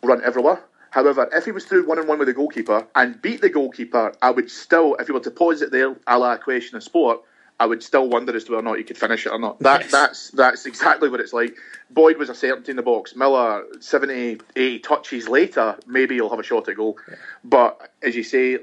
run 0.03 0.21
everywhere. 0.23 0.61
However, 0.91 1.29
if 1.33 1.45
he 1.45 1.51
was 1.51 1.65
through 1.65 1.87
one 1.87 1.99
on 1.99 2.07
one 2.07 2.19
with 2.19 2.27
the 2.27 2.33
goalkeeper 2.33 2.87
and 2.95 3.21
beat 3.21 3.41
the 3.41 3.49
goalkeeper, 3.49 4.13
I 4.21 4.31
would 4.31 4.49
still, 4.49 4.95
if 4.95 5.07
he 5.07 5.13
were 5.13 5.19
to 5.19 5.31
pause 5.31 5.61
it 5.61 5.71
there, 5.71 5.95
a 6.07 6.17
la 6.17 6.33
A 6.33 6.37
Question 6.37 6.77
of 6.77 6.83
Sport, 6.83 7.21
I 7.59 7.65
would 7.65 7.83
still 7.83 8.09
wonder 8.09 8.35
as 8.35 8.45
to 8.45 8.51
whether 8.51 8.61
or 8.61 8.69
not 8.69 8.77
he 8.77 8.83
could 8.83 8.97
finish 8.97 9.25
it 9.25 9.29
or 9.29 9.39
not. 9.39 9.59
That, 9.59 9.81
yes. 9.81 9.91
That's 9.91 10.29
that's 10.31 10.65
exactly 10.65 11.09
what 11.09 11.19
it's 11.19 11.33
like. 11.33 11.55
Boyd 11.89 12.17
was 12.17 12.29
a 12.29 12.35
certainty 12.35 12.71
in 12.71 12.75
the 12.75 12.83
box. 12.83 13.15
Miller, 13.15 13.63
70, 13.79 14.39
80 14.55 14.79
touches 14.79 15.29
later, 15.29 15.77
maybe 15.87 16.15
he'll 16.15 16.29
have 16.29 16.39
a 16.39 16.43
shot 16.43 16.67
at 16.67 16.75
goal. 16.75 16.97
Yeah. 17.07 17.15
But 17.43 17.91
as 18.01 18.15
you 18.15 18.23
say, 18.23 18.59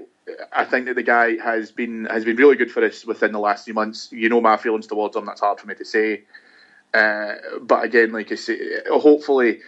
I 0.52 0.64
think 0.64 0.86
that 0.86 0.94
the 0.94 1.02
guy 1.02 1.36
has 1.42 1.70
been 1.70 2.04
has 2.06 2.24
been 2.24 2.36
really 2.36 2.56
good 2.56 2.70
for 2.70 2.84
us 2.84 3.04
within 3.04 3.32
the 3.32 3.38
last 3.38 3.64
few 3.64 3.74
months. 3.74 4.08
You 4.12 4.28
know 4.28 4.40
my 4.40 4.56
feelings 4.56 4.86
towards 4.86 5.16
him. 5.16 5.26
That's 5.26 5.40
hard 5.40 5.58
for 5.58 5.66
me 5.66 5.74
to 5.74 5.84
say. 5.84 6.22
Uh, 6.94 7.34
but 7.60 7.84
again, 7.84 8.12
like 8.12 8.30
I 8.32 8.34
say, 8.34 8.58
hopefully, 8.90 9.60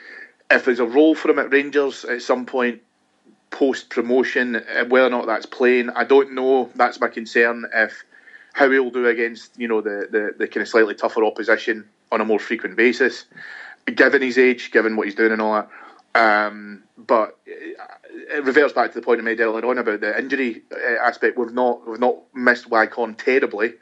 if 0.51 0.65
there's 0.65 0.81
a 0.81 0.87
role 0.87 1.15
for 1.15 1.31
him 1.31 1.39
at 1.39 1.53
Rangers 1.53 2.05
at 2.05 2.23
some 2.23 2.47
point 2.47 2.83
post 3.51 3.89
promotion, 3.89 4.57
uh, 4.57 4.85
whether 4.87 5.07
or 5.07 5.11
not 5.11 5.27
that's 5.27 5.47
playing, 5.47 5.91
I 5.91 6.05
don't 6.05 6.35
know. 6.35 6.71
That's 6.75 7.01
my 7.01 7.09
concern. 7.09 7.67
If 7.73 8.05
how 8.53 8.71
he'll 8.71 8.91
do 8.91 9.07
against 9.07 9.59
you 9.59 9.69
know 9.69 9.81
the, 9.81 10.09
the, 10.11 10.35
the 10.39 10.49
kind 10.49 10.63
of 10.63 10.69
slightly 10.69 10.95
tougher 10.95 11.25
opposition 11.25 11.89
on 12.13 12.21
a 12.21 12.25
more 12.25 12.39
frequent 12.39 12.77
basis, 12.77 13.25
given 13.87 14.23
his 14.23 14.39
age, 14.39 14.71
given 14.71 14.97
what 14.97 15.07
he's 15.07 15.15
doing 15.15 15.33
and 15.33 15.43
all 15.43 15.55
that. 15.55 15.69
Um, 16.17 16.85
but 16.97 17.39
it 17.47 18.45
reverts 18.45 18.73
back 18.73 18.93
to 18.93 19.01
the 19.01 19.05
point 19.05 19.21
I 19.21 19.25
made 19.25 19.41
earlier 19.41 19.65
on 19.67 19.79
about 19.79 20.01
the 20.01 20.17
injury 20.17 20.63
uh, 20.73 21.03
aspect. 21.03 21.39
We've 21.39 21.53
not 21.53 21.89
we've 21.89 21.99
not 21.99 22.17
missed 22.35 22.69
Wycon 22.69 23.17
terribly 23.17 23.75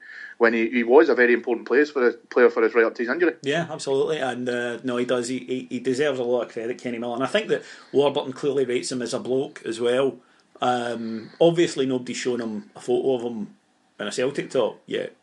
when 0.42 0.54
he, 0.54 0.68
he 0.70 0.82
was 0.82 1.08
a 1.08 1.14
very 1.14 1.32
important 1.32 1.68
player 1.68 1.86
for 1.86 2.04
his 2.04 2.16
player 2.28 2.50
for 2.50 2.64
his 2.64 2.74
right 2.74 2.84
up 2.84 2.96
to 2.96 3.02
his 3.02 3.08
injury. 3.08 3.34
Yeah, 3.42 3.68
absolutely, 3.70 4.18
and 4.18 4.48
uh, 4.48 4.78
no, 4.82 4.96
he 4.96 5.04
does. 5.04 5.28
He, 5.28 5.38
he, 5.38 5.66
he 5.70 5.78
deserves 5.78 6.18
a 6.18 6.24
lot 6.24 6.42
of 6.42 6.52
credit, 6.52 6.82
Kenny 6.82 6.98
Miller, 6.98 7.14
and 7.14 7.22
I 7.22 7.28
think 7.28 7.46
that 7.46 7.62
Warburton 7.92 8.32
clearly 8.32 8.64
rates 8.64 8.90
him 8.90 9.02
as 9.02 9.14
a 9.14 9.20
bloke 9.20 9.62
as 9.64 9.80
well. 9.80 10.16
Um, 10.60 11.30
obviously, 11.40 11.86
nobody's 11.86 12.16
shown 12.16 12.40
him 12.40 12.70
a 12.74 12.80
photo 12.80 13.14
of 13.14 13.22
him 13.22 13.54
in 14.00 14.08
a 14.08 14.10
Celtic 14.10 14.50
top 14.50 14.80
yet. 14.84 15.14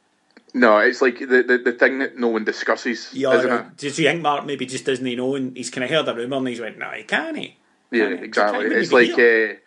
No, 0.53 0.77
it's 0.77 1.01
like 1.01 1.19
the, 1.19 1.43
the, 1.43 1.57
the 1.65 1.73
thing 1.73 1.99
that 1.99 2.17
no 2.17 2.29
one 2.29 2.45
discusses, 2.45 3.13
yeah, 3.13 3.33
isn't 3.33 3.51
right. 3.51 3.65
it? 3.65 3.75
Does 3.75 3.99
you 3.99 4.07
think 4.07 4.21
Mark 4.21 4.45
maybe 4.45 4.65
just 4.65 4.85
doesn't 4.85 5.03
know 5.03 5.35
and 5.35 5.55
he's 5.57 5.69
kind 5.69 5.83
of 5.83 5.89
heard 5.89 6.07
a 6.07 6.15
rumour 6.15 6.37
and 6.37 6.47
he's 6.47 6.61
went, 6.61 6.77
no, 6.77 6.91
he 6.91 7.03
can't. 7.03 7.37
He? 7.37 7.57
Yeah, 7.91 8.07
exactly. 8.07 8.67
It's 8.67 8.93
like 8.93 9.19
uh, 9.19 9.59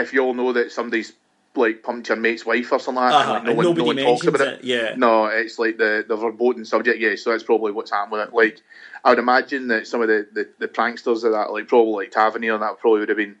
if 0.00 0.12
you 0.12 0.20
all 0.20 0.34
know 0.34 0.52
that 0.52 0.70
somebody's 0.70 1.12
like 1.54 1.82
pumped 1.82 2.08
your 2.08 2.16
mate's 2.16 2.46
wife 2.46 2.72
or 2.72 2.78
something 2.78 3.02
like 3.02 3.12
that, 3.12 3.20
uh-huh. 3.20 3.32
like, 3.32 3.44
no, 3.44 3.52
one, 3.52 3.74
no 3.76 3.84
one 3.84 3.96
talks 3.96 4.26
about 4.26 4.40
it. 4.40 4.60
it. 4.60 4.64
Yeah. 4.64 4.94
No, 4.96 5.26
it's 5.26 5.58
like 5.58 5.76
the, 5.76 6.04
the 6.06 6.16
verboten 6.16 6.64
subject, 6.64 6.98
yeah, 6.98 7.14
so 7.16 7.30
that's 7.30 7.42
probably 7.42 7.72
what's 7.72 7.90
happened 7.90 8.12
with 8.12 8.28
it. 8.28 8.34
Like, 8.34 8.60
I 9.04 9.10
would 9.10 9.18
imagine 9.18 9.68
that 9.68 9.86
some 9.86 10.00
of 10.00 10.08
the, 10.08 10.26
the, 10.32 10.48
the 10.58 10.68
pranksters 10.68 11.24
of 11.24 11.32
that, 11.32 11.52
like 11.52 11.68
probably 11.68 12.04
like 12.04 12.10
Tavernier 12.12 12.54
and 12.54 12.62
that 12.62 12.78
probably 12.78 13.00
would 13.00 13.08
have 13.10 13.18
been 13.18 13.36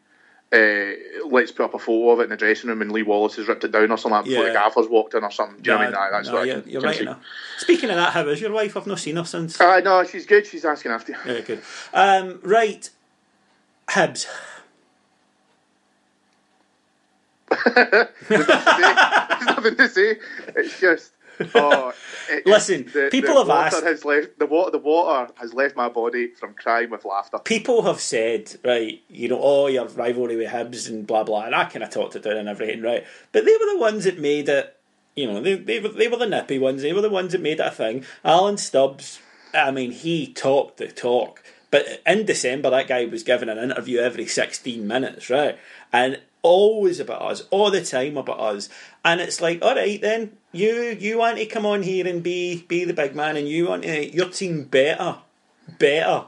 uh, 0.52 0.92
let's 1.26 1.50
put 1.50 1.64
up 1.64 1.74
a 1.74 1.78
photo 1.78 2.10
of 2.10 2.20
it 2.20 2.24
in 2.24 2.28
the 2.28 2.36
dressing 2.36 2.68
room 2.68 2.82
and 2.82 2.92
Lee 2.92 3.02
Wallace 3.02 3.36
has 3.36 3.48
ripped 3.48 3.64
it 3.64 3.72
down 3.72 3.90
or 3.90 3.96
something 3.96 4.16
like 4.16 4.24
before 4.26 4.44
yeah. 4.44 4.52
the 4.52 4.58
gaffers 4.58 4.88
walked 4.88 5.14
in 5.14 5.24
or 5.24 5.30
something. 5.30 5.62
Do 5.62 5.70
you 5.70 5.78
know 5.78 5.84
what 5.84 5.94
I 5.96 6.02
mean? 6.02 6.12
That's 6.12 6.28
no, 6.28 6.34
what 6.34 6.46
you're, 6.46 6.62
you're 6.66 6.82
right. 6.82 7.00
Enough. 7.00 7.24
Speaking 7.56 7.88
of 7.88 7.96
that, 7.96 8.12
how 8.12 8.28
is 8.28 8.40
your 8.40 8.52
wife? 8.52 8.76
I've 8.76 8.86
not 8.86 8.98
seen 8.98 9.16
her 9.16 9.24
since. 9.24 9.58
Uh, 9.58 9.80
no, 9.80 10.04
she's 10.04 10.26
good. 10.26 10.46
She's 10.46 10.66
asking 10.66 10.92
after 10.92 11.12
you. 11.12 11.18
Yeah, 11.26 11.40
good. 11.40 11.62
Um, 11.94 12.40
right, 12.42 12.90
Hibs. 13.88 14.26
There's 18.28 18.48
nothing 19.46 19.76
to 19.76 19.88
say. 19.88 20.18
It's 20.56 20.80
just. 20.80 21.12
Oh, 21.54 21.92
it, 22.28 22.46
Listen, 22.46 22.84
the, 22.92 23.08
people 23.10 23.34
the 23.34 23.40
have 23.40 23.72
asked. 23.72 23.84
Has 23.84 24.04
left, 24.04 24.38
the 24.38 24.46
water, 24.46 24.70
the 24.70 24.78
water 24.78 25.32
has 25.36 25.54
left 25.54 25.76
my 25.76 25.88
body 25.88 26.28
from 26.28 26.54
crying 26.54 26.90
with 26.90 27.04
laughter. 27.04 27.38
People 27.38 27.82
have 27.82 28.00
said, 28.00 28.54
right, 28.64 29.02
you 29.08 29.28
know, 29.28 29.40
oh, 29.40 29.66
your 29.66 29.88
rivalry 29.88 30.36
with 30.36 30.50
Hibs 30.50 30.88
and 30.88 31.06
blah 31.06 31.24
blah, 31.24 31.44
and 31.44 31.54
I 31.54 31.64
kind 31.64 31.82
of 31.82 31.90
talked 31.90 32.16
it 32.16 32.22
down 32.22 32.36
and 32.36 32.48
everything, 32.48 32.82
right? 32.82 33.04
But 33.32 33.44
they 33.44 33.52
were 33.52 33.72
the 33.72 33.78
ones 33.78 34.04
that 34.04 34.18
made 34.18 34.48
it. 34.48 34.76
You 35.16 35.26
know, 35.26 35.42
they 35.42 35.54
they 35.54 35.80
were 35.80 35.88
they 35.88 36.08
were 36.08 36.16
the 36.16 36.26
nippy 36.26 36.58
ones. 36.58 36.82
They 36.82 36.92
were 36.92 37.00
the 37.00 37.10
ones 37.10 37.32
that 37.32 37.40
made 37.40 37.60
it 37.60 37.66
a 37.66 37.70
thing. 37.70 38.04
Alan 38.24 38.56
Stubbs, 38.56 39.20
I 39.54 39.70
mean, 39.70 39.90
he 39.92 40.32
talked 40.32 40.78
the 40.78 40.88
talk. 40.88 41.42
But 41.70 42.02
in 42.06 42.26
December, 42.26 42.68
that 42.70 42.86
guy 42.86 43.06
was 43.06 43.22
given 43.22 43.48
an 43.48 43.56
interview 43.58 43.98
every 43.98 44.26
16 44.26 44.86
minutes, 44.86 45.30
right? 45.30 45.58
And 45.90 46.20
always 46.42 47.00
about 47.00 47.22
us, 47.22 47.44
all 47.50 47.70
the 47.70 47.84
time 47.84 48.16
about 48.16 48.40
us. 48.40 48.68
And 49.04 49.20
it's 49.20 49.40
like, 49.40 49.62
all 49.62 49.74
right, 49.74 50.00
then 50.00 50.36
you 50.52 50.96
you 50.98 51.18
want 51.18 51.38
to 51.38 51.46
come 51.46 51.64
on 51.64 51.82
here 51.82 52.06
and 52.06 52.22
be 52.22 52.64
be 52.68 52.84
the 52.84 52.94
big 52.94 53.14
man, 53.14 53.36
and 53.36 53.48
you 53.48 53.68
want 53.68 53.84
to 53.84 54.14
your 54.14 54.28
team 54.28 54.64
better, 54.64 55.18
better 55.78 56.26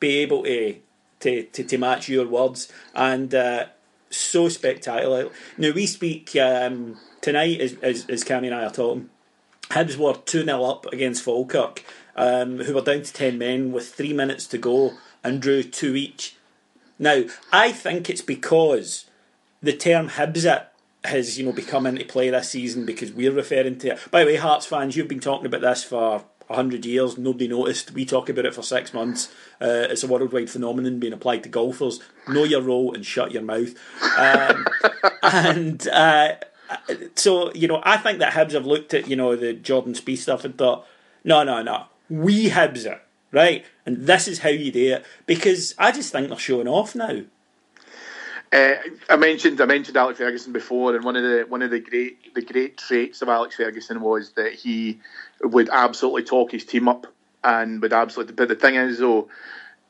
be 0.00 0.18
able 0.18 0.44
to 0.44 0.76
to 1.20 1.42
to, 1.44 1.64
to 1.64 1.78
match 1.78 2.08
your 2.08 2.26
words, 2.26 2.70
and 2.94 3.34
uh, 3.34 3.66
so 4.10 4.48
spectacular. 4.48 5.30
Now 5.56 5.72
we 5.72 5.86
speak 5.86 6.36
um, 6.36 6.98
tonight, 7.20 7.60
as 7.60 7.74
as, 7.82 8.06
as 8.08 8.24
Cammy 8.24 8.46
and 8.46 8.54
I 8.54 8.64
are 8.64 8.70
talking. 8.70 9.10
Hibs 9.70 9.98
were 9.98 10.14
2 10.14 10.44
0 10.44 10.64
up 10.64 10.86
against 10.86 11.22
Falkirk, 11.22 11.84
um, 12.16 12.58
who 12.60 12.74
were 12.74 12.80
down 12.80 13.02
to 13.02 13.12
10 13.12 13.36
men 13.36 13.70
with 13.70 13.92
three 13.94 14.14
minutes 14.14 14.46
to 14.46 14.56
go 14.56 14.94
and 15.22 15.42
drew 15.42 15.62
two 15.62 15.94
each. 15.94 16.36
Now, 16.98 17.24
I 17.52 17.72
think 17.72 18.08
it's 18.08 18.22
because 18.22 19.07
the 19.62 19.72
term 19.72 20.10
Hibs 20.10 20.44
it 20.44 20.66
has 21.04 21.38
you 21.38 21.44
know 21.44 21.52
become 21.52 21.86
into 21.86 22.04
play 22.04 22.30
this 22.30 22.50
season 22.50 22.84
because 22.84 23.12
we're 23.12 23.32
referring 23.32 23.78
to 23.78 23.92
it. 23.92 24.10
By 24.10 24.20
the 24.20 24.26
way, 24.26 24.36
Hearts 24.36 24.66
fans, 24.66 24.96
you've 24.96 25.08
been 25.08 25.20
talking 25.20 25.46
about 25.46 25.60
this 25.60 25.84
for 25.84 26.24
hundred 26.50 26.86
years. 26.86 27.18
Nobody 27.18 27.48
noticed. 27.48 27.92
We 27.92 28.04
talk 28.04 28.28
about 28.28 28.46
it 28.46 28.54
for 28.54 28.62
six 28.62 28.94
months. 28.94 29.28
Uh, 29.60 29.86
it's 29.90 30.02
a 30.02 30.06
worldwide 30.06 30.50
phenomenon 30.50 30.98
being 30.98 31.12
applied 31.12 31.42
to 31.42 31.48
golfers. 31.48 32.00
Know 32.26 32.44
your 32.44 32.62
role 32.62 32.94
and 32.94 33.04
shut 33.04 33.32
your 33.32 33.42
mouth. 33.42 33.74
Um, 34.18 34.66
and 35.22 35.88
uh, 35.88 36.36
so 37.14 37.52
you 37.54 37.68
know, 37.68 37.80
I 37.84 37.96
think 37.96 38.18
that 38.20 38.32
Hibs 38.32 38.52
have 38.52 38.66
looked 38.66 38.94
at 38.94 39.08
you 39.08 39.16
know 39.16 39.36
the 39.36 39.52
Jordan 39.52 39.94
Spieth 39.94 40.18
stuff 40.18 40.44
and 40.44 40.56
thought, 40.56 40.86
no, 41.24 41.42
no, 41.44 41.62
no, 41.62 41.86
we 42.08 42.50
Hibs 42.50 42.86
it 42.86 43.02
right, 43.30 43.64
and 43.84 44.06
this 44.06 44.26
is 44.26 44.40
how 44.40 44.48
you 44.48 44.72
do 44.72 44.94
it 44.94 45.04
because 45.26 45.74
I 45.78 45.92
just 45.92 46.12
think 46.12 46.28
they're 46.28 46.38
showing 46.38 46.68
off 46.68 46.94
now. 46.94 47.22
Uh, 48.50 48.74
I 49.10 49.16
mentioned 49.16 49.60
I 49.60 49.66
mentioned 49.66 49.96
Alex 49.96 50.18
Ferguson 50.18 50.52
before, 50.52 50.94
and 50.94 51.04
one 51.04 51.16
of 51.16 51.22
the 51.22 51.44
one 51.48 51.60
of 51.60 51.70
the 51.70 51.80
great 51.80 52.34
the 52.34 52.42
great 52.42 52.78
traits 52.78 53.20
of 53.20 53.28
Alex 53.28 53.56
Ferguson 53.56 54.00
was 54.00 54.32
that 54.32 54.54
he 54.54 55.00
would 55.42 55.68
absolutely 55.68 56.24
talk 56.24 56.52
his 56.52 56.64
team 56.64 56.88
up 56.88 57.06
and 57.44 57.82
would 57.82 57.92
absolutely. 57.92 58.34
But 58.34 58.48
the 58.48 58.54
thing 58.54 58.76
is, 58.76 58.98
though, 58.98 59.28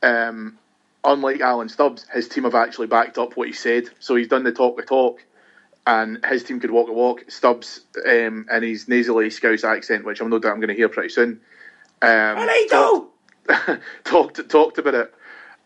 um, 0.03 0.57
unlike 1.05 1.39
Alan 1.39 1.69
Stubbs, 1.69 2.05
his 2.13 2.27
team 2.27 2.43
have 2.43 2.55
actually 2.55 2.87
backed 2.87 3.17
up 3.17 3.37
what 3.37 3.47
he 3.47 3.53
said. 3.53 3.89
So 3.99 4.15
he's 4.15 4.27
done 4.27 4.43
the 4.43 4.51
talk 4.51 4.75
the 4.75 4.83
talk, 4.83 5.23
and 5.87 6.23
his 6.25 6.43
team 6.43 6.59
could 6.59 6.71
walk 6.71 6.87
the 6.87 6.93
walk. 6.93 7.25
Stubbs 7.29 7.81
um, 8.05 8.45
in 8.51 8.63
his 8.63 8.89
nasally 8.89 9.29
Scouse 9.29 9.63
accent, 9.63 10.03
which 10.03 10.19
I'm 10.19 10.29
no 10.29 10.39
doubt 10.39 10.51
I'm 10.51 10.59
going 10.59 10.67
to 10.67 10.75
hear 10.75 10.89
pretty 10.89 11.09
soon. 11.09 11.39
Um, 12.01 12.37
talked, 14.03 14.35
talked 14.35 14.49
talked 14.49 14.77
about 14.79 14.95
it 14.95 15.13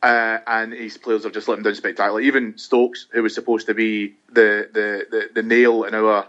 uh, 0.03 0.39
and 0.45 0.73
his 0.73 0.97
players 0.97 1.23
have 1.23 1.31
just 1.31 1.47
let 1.47 1.57
him 1.57 1.63
down 1.63 1.73
spectacularly. 1.75 2.27
Even 2.27 2.57
Stokes, 2.57 3.07
who 3.11 3.23
was 3.23 3.33
supposed 3.33 3.67
to 3.67 3.73
be 3.73 4.15
the 4.29 4.69
the, 4.71 5.07
the, 5.09 5.29
the 5.35 5.43
nail 5.43 5.85
in 5.85 5.95
our 5.95 6.27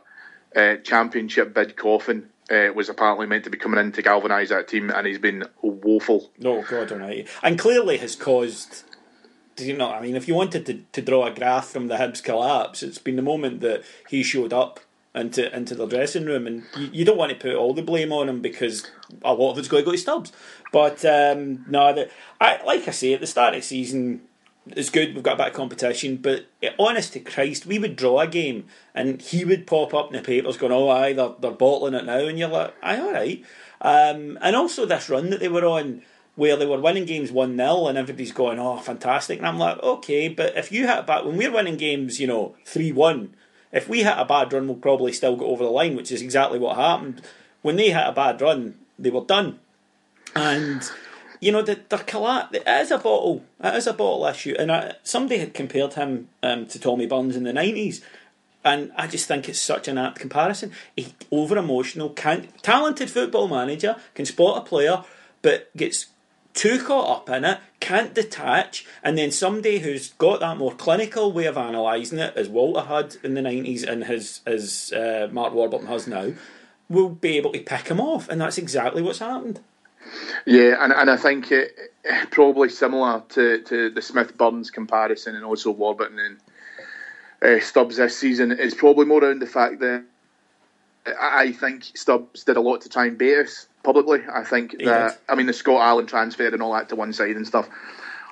uh, 0.54 0.76
championship 0.76 1.52
bid 1.52 1.76
coffin, 1.76 2.30
uh, 2.50 2.68
was 2.74 2.88
apparently 2.88 3.26
meant 3.26 3.44
to 3.44 3.50
be 3.50 3.58
coming 3.58 3.80
in 3.80 3.90
to 3.92 4.02
galvanise 4.02 4.50
that 4.50 4.68
team, 4.68 4.90
and 4.90 5.06
he's 5.06 5.18
been 5.18 5.44
woeful. 5.60 6.30
No, 6.38 6.62
God 6.62 6.92
Almighty, 6.92 7.26
and 7.42 7.58
clearly 7.58 7.98
has 7.98 8.14
caused. 8.14 8.84
Do 9.56 9.66
you 9.66 9.76
know? 9.76 9.90
I 9.90 10.00
mean, 10.00 10.16
if 10.16 10.28
you 10.28 10.34
wanted 10.34 10.66
to, 10.66 10.74
to 10.92 11.02
draw 11.02 11.26
a 11.26 11.34
graph 11.34 11.66
from 11.66 11.88
the 11.88 11.96
Hibs 11.96 12.22
collapse, 12.22 12.82
it's 12.82 12.98
been 12.98 13.16
the 13.16 13.22
moment 13.22 13.60
that 13.60 13.82
he 14.08 14.22
showed 14.22 14.52
up 14.52 14.80
into 15.14 15.54
into 15.54 15.74
the 15.74 15.86
dressing 15.86 16.26
room, 16.26 16.46
and 16.46 16.64
you, 16.76 16.90
you 16.92 17.04
don't 17.04 17.16
want 17.16 17.30
to 17.30 17.38
put 17.38 17.54
all 17.54 17.72
the 17.72 17.82
blame 17.82 18.12
on 18.12 18.28
him 18.28 18.40
because 18.40 18.90
a 19.22 19.32
lot 19.32 19.52
of 19.52 19.58
it's 19.58 19.68
going 19.68 19.82
to 19.82 19.86
go 19.86 19.92
to 19.92 19.98
Stubbs. 19.98 20.32
But 20.72 21.04
um, 21.04 21.64
no, 21.68 21.92
the, 21.94 22.10
I, 22.40 22.62
like 22.64 22.88
I 22.88 22.90
say, 22.90 23.14
at 23.14 23.20
the 23.20 23.26
start 23.26 23.54
of 23.54 23.60
the 23.60 23.66
season, 23.66 24.22
it's 24.66 24.90
good. 24.90 25.14
We've 25.14 25.22
got 25.22 25.34
a 25.34 25.36
bit 25.36 25.48
of 25.48 25.52
competition, 25.52 26.16
but 26.16 26.46
honest 26.78 27.12
to 27.12 27.20
Christ, 27.20 27.66
we 27.66 27.78
would 27.78 27.96
draw 27.96 28.20
a 28.20 28.26
game, 28.26 28.66
and 28.94 29.20
he 29.20 29.44
would 29.44 29.66
pop 29.66 29.94
up 29.94 30.08
in 30.08 30.14
the 30.14 30.22
papers 30.22 30.56
going, 30.56 30.72
"Oh, 30.72 30.88
aye, 30.88 31.12
they're, 31.12 31.34
they're 31.38 31.50
bottling 31.52 31.94
it 31.94 32.04
now," 32.04 32.18
and 32.18 32.38
you're 32.38 32.48
like, 32.48 32.74
"Aye, 32.82 33.00
all 33.00 33.12
right." 33.12 33.44
Um, 33.80 34.38
and 34.40 34.56
also 34.56 34.86
this 34.86 35.08
run 35.08 35.30
that 35.30 35.40
they 35.40 35.48
were 35.48 35.66
on, 35.66 36.02
where 36.34 36.56
they 36.56 36.66
were 36.66 36.80
winning 36.80 37.04
games 37.04 37.30
one 37.30 37.56
0 37.56 37.86
and 37.86 37.98
everybody's 37.98 38.32
going, 38.32 38.58
"Oh, 38.58 38.78
fantastic!" 38.78 39.38
And 39.38 39.46
I'm 39.46 39.58
like, 39.58 39.80
"Okay, 39.82 40.28
but 40.28 40.56
if 40.56 40.72
you 40.72 40.88
hit 40.88 41.06
back 41.06 41.24
when 41.24 41.36
we're 41.36 41.52
winning 41.52 41.76
games, 41.76 42.18
you 42.18 42.26
know, 42.26 42.56
three 42.64 42.90
one, 42.90 43.36
if 43.74 43.88
we 43.88 44.04
hit 44.04 44.14
a 44.16 44.24
bad 44.24 44.52
run, 44.52 44.66
we'll 44.66 44.76
probably 44.76 45.12
still 45.12 45.36
go 45.36 45.46
over 45.46 45.64
the 45.64 45.70
line, 45.70 45.96
which 45.96 46.10
is 46.10 46.22
exactly 46.22 46.58
what 46.58 46.76
happened. 46.76 47.20
When 47.60 47.76
they 47.76 47.90
hit 47.90 48.06
a 48.06 48.12
bad 48.12 48.40
run, 48.40 48.76
they 48.98 49.10
were 49.10 49.24
done." 49.24 49.58
and 50.34 50.90
you 51.40 51.52
know 51.52 51.62
the 51.62 51.80
the 51.88 51.98
collapse. 51.98 52.56
It 52.56 52.66
is 52.66 52.90
a 52.90 52.98
bottle. 52.98 53.44
It 53.62 53.74
is 53.74 53.86
a 53.86 53.92
bottle 53.92 54.26
issue, 54.26 54.54
and 54.58 54.72
I, 54.72 54.94
somebody 55.02 55.38
had 55.38 55.54
compared 55.54 55.94
him 55.94 56.28
um, 56.42 56.66
to 56.66 56.78
Tommy 56.78 57.06
Burns 57.06 57.36
in 57.36 57.44
the 57.44 57.52
nineties. 57.52 58.02
And 58.66 58.92
I 58.96 59.08
just 59.08 59.28
think 59.28 59.46
it's 59.46 59.60
such 59.60 59.88
an 59.88 59.98
apt 59.98 60.18
comparison. 60.18 60.72
A 60.98 61.06
over 61.30 61.58
emotional, 61.58 62.08
talented 62.62 63.10
football 63.10 63.46
manager 63.46 63.96
can 64.14 64.24
spot 64.24 64.56
a 64.56 64.60
player, 64.62 65.04
but 65.42 65.68
gets 65.76 66.06
too 66.54 66.82
caught 66.82 67.10
up 67.10 67.28
in 67.28 67.44
it, 67.44 67.58
can't 67.80 68.14
detach, 68.14 68.86
and 69.02 69.18
then 69.18 69.30
somebody 69.30 69.80
who's 69.80 70.12
got 70.14 70.40
that 70.40 70.56
more 70.56 70.72
clinical 70.72 71.32
way 71.32 71.46
of 71.46 71.56
analysing 71.56 72.18
it, 72.18 72.36
as 72.36 72.48
Walter 72.48 72.86
had 72.86 73.16
in 73.22 73.34
the 73.34 73.42
nineties 73.42 73.82
and 73.82 74.04
his 74.04 74.40
as 74.46 74.92
uh, 74.92 75.28
Mark 75.30 75.52
Warburton 75.52 75.88
has 75.88 76.06
now, 76.06 76.32
will 76.88 77.10
be 77.10 77.36
able 77.36 77.52
to 77.52 77.60
pick 77.60 77.88
him 77.88 78.00
off, 78.00 78.28
and 78.28 78.40
that's 78.40 78.58
exactly 78.58 79.02
what's 79.02 79.18
happened. 79.18 79.60
Yeah, 80.46 80.76
and, 80.82 80.92
and 80.92 81.10
I 81.10 81.16
think 81.16 81.50
it, 81.50 81.76
probably 82.30 82.68
similar 82.68 83.22
to, 83.30 83.62
to 83.62 83.90
the 83.90 84.02
Smith 84.02 84.36
Burns 84.36 84.70
comparison 84.70 85.34
and 85.34 85.44
also 85.44 85.70
Warburton 85.70 86.18
and 86.18 86.38
uh, 87.42 87.64
Stubbs 87.64 87.96
this 87.96 88.16
season 88.16 88.52
is 88.52 88.74
probably 88.74 89.06
more 89.06 89.24
around 89.24 89.40
the 89.40 89.46
fact 89.46 89.80
that 89.80 90.04
I 91.20 91.52
think 91.52 91.84
Stubbs 91.94 92.44
did 92.44 92.56
a 92.56 92.60
lot 92.60 92.82
to 92.82 92.88
try 92.88 93.06
and 93.06 93.18
bait 93.18 93.40
us 93.40 93.66
publicly. 93.84 94.20
I 94.32 94.42
think 94.42 94.72
he 94.78 94.86
that, 94.86 95.10
did. 95.10 95.18
I 95.28 95.36
mean, 95.36 95.46
the 95.46 95.52
Scott 95.52 95.80
Allan 95.80 96.06
transfer 96.06 96.48
and 96.48 96.62
all 96.62 96.72
that 96.72 96.88
to 96.88 96.96
one 96.96 97.12
side 97.12 97.36
and 97.36 97.46
stuff. 97.46 97.68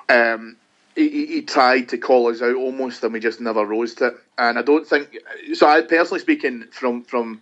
Um, 0.09 0.57
he, 0.95 1.25
he, 1.27 1.41
tried 1.41 1.89
to 1.89 1.97
call 1.97 2.29
us 2.29 2.41
out 2.41 2.55
almost, 2.55 3.03
and 3.03 3.13
we 3.13 3.19
just 3.19 3.39
never 3.39 3.65
rose 3.65 3.95
to 3.95 4.07
it. 4.07 4.17
And 4.37 4.59
I 4.59 4.61
don't 4.61 4.85
think 4.85 5.17
so. 5.53 5.67
I 5.67 5.81
personally 5.81 6.19
speaking 6.19 6.65
from 6.71 7.03
from 7.03 7.41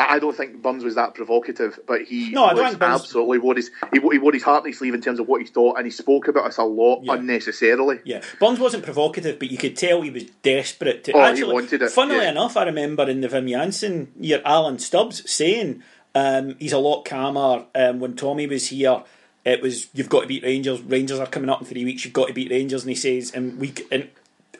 I 0.00 0.18
don't 0.18 0.34
think 0.34 0.62
Burns 0.62 0.82
was 0.82 0.94
that 0.94 1.14
provocative, 1.14 1.78
but 1.86 2.02
he 2.02 2.30
no, 2.30 2.42
was 2.54 2.76
absolutely 2.80 3.38
wore 3.38 3.54
his 3.54 3.70
he, 3.92 4.00
he 4.00 4.18
wore 4.18 4.32
his 4.32 4.42
heart 4.42 4.62
on 4.62 4.68
his 4.68 4.78
sleeve 4.78 4.94
in 4.94 5.00
terms 5.00 5.20
of 5.20 5.28
what 5.28 5.40
he 5.40 5.46
thought, 5.46 5.76
and 5.76 5.86
he 5.86 5.90
spoke 5.90 6.28
about 6.28 6.46
us 6.46 6.56
a 6.56 6.64
lot 6.64 7.02
yeah. 7.02 7.14
unnecessarily. 7.14 7.98
Yeah, 8.04 8.22
Burns 8.38 8.58
wasn't 8.58 8.84
provocative, 8.84 9.38
but 9.38 9.50
you 9.50 9.58
could 9.58 9.76
tell 9.76 10.00
he 10.02 10.10
was 10.10 10.24
desperate 10.42 11.04
to. 11.04 11.12
Oh, 11.12 11.20
actually, 11.20 11.46
he 11.46 11.52
wanted 11.52 11.82
it. 11.82 11.90
Funnily 11.90 12.24
yeah. 12.24 12.30
enough, 12.30 12.56
I 12.56 12.64
remember 12.64 13.08
in 13.08 13.20
the 13.20 13.28
Wim 13.28 13.50
Jansen 13.50 14.12
year, 14.18 14.40
Alan 14.44 14.78
Stubbs 14.78 15.28
saying 15.30 15.82
um, 16.14 16.56
he's 16.58 16.72
a 16.72 16.78
lot 16.78 17.04
calmer. 17.04 17.66
Um, 17.74 18.00
when 18.00 18.16
Tommy 18.16 18.46
was 18.46 18.68
here, 18.68 19.02
it 19.44 19.62
was 19.62 19.88
you've 19.94 20.08
got 20.08 20.22
to 20.22 20.26
beat 20.26 20.42
Rangers. 20.42 20.80
Rangers 20.82 21.18
are 21.18 21.26
coming 21.26 21.50
up 21.50 21.60
in 21.60 21.66
three 21.66 21.84
weeks. 21.84 22.04
You've 22.04 22.14
got 22.14 22.28
to 22.28 22.34
beat 22.34 22.50
Rangers, 22.50 22.82
and 22.82 22.90
he 22.90 22.96
says, 22.96 23.32
and 23.32 23.58
we 23.58 23.74
and 23.90 24.08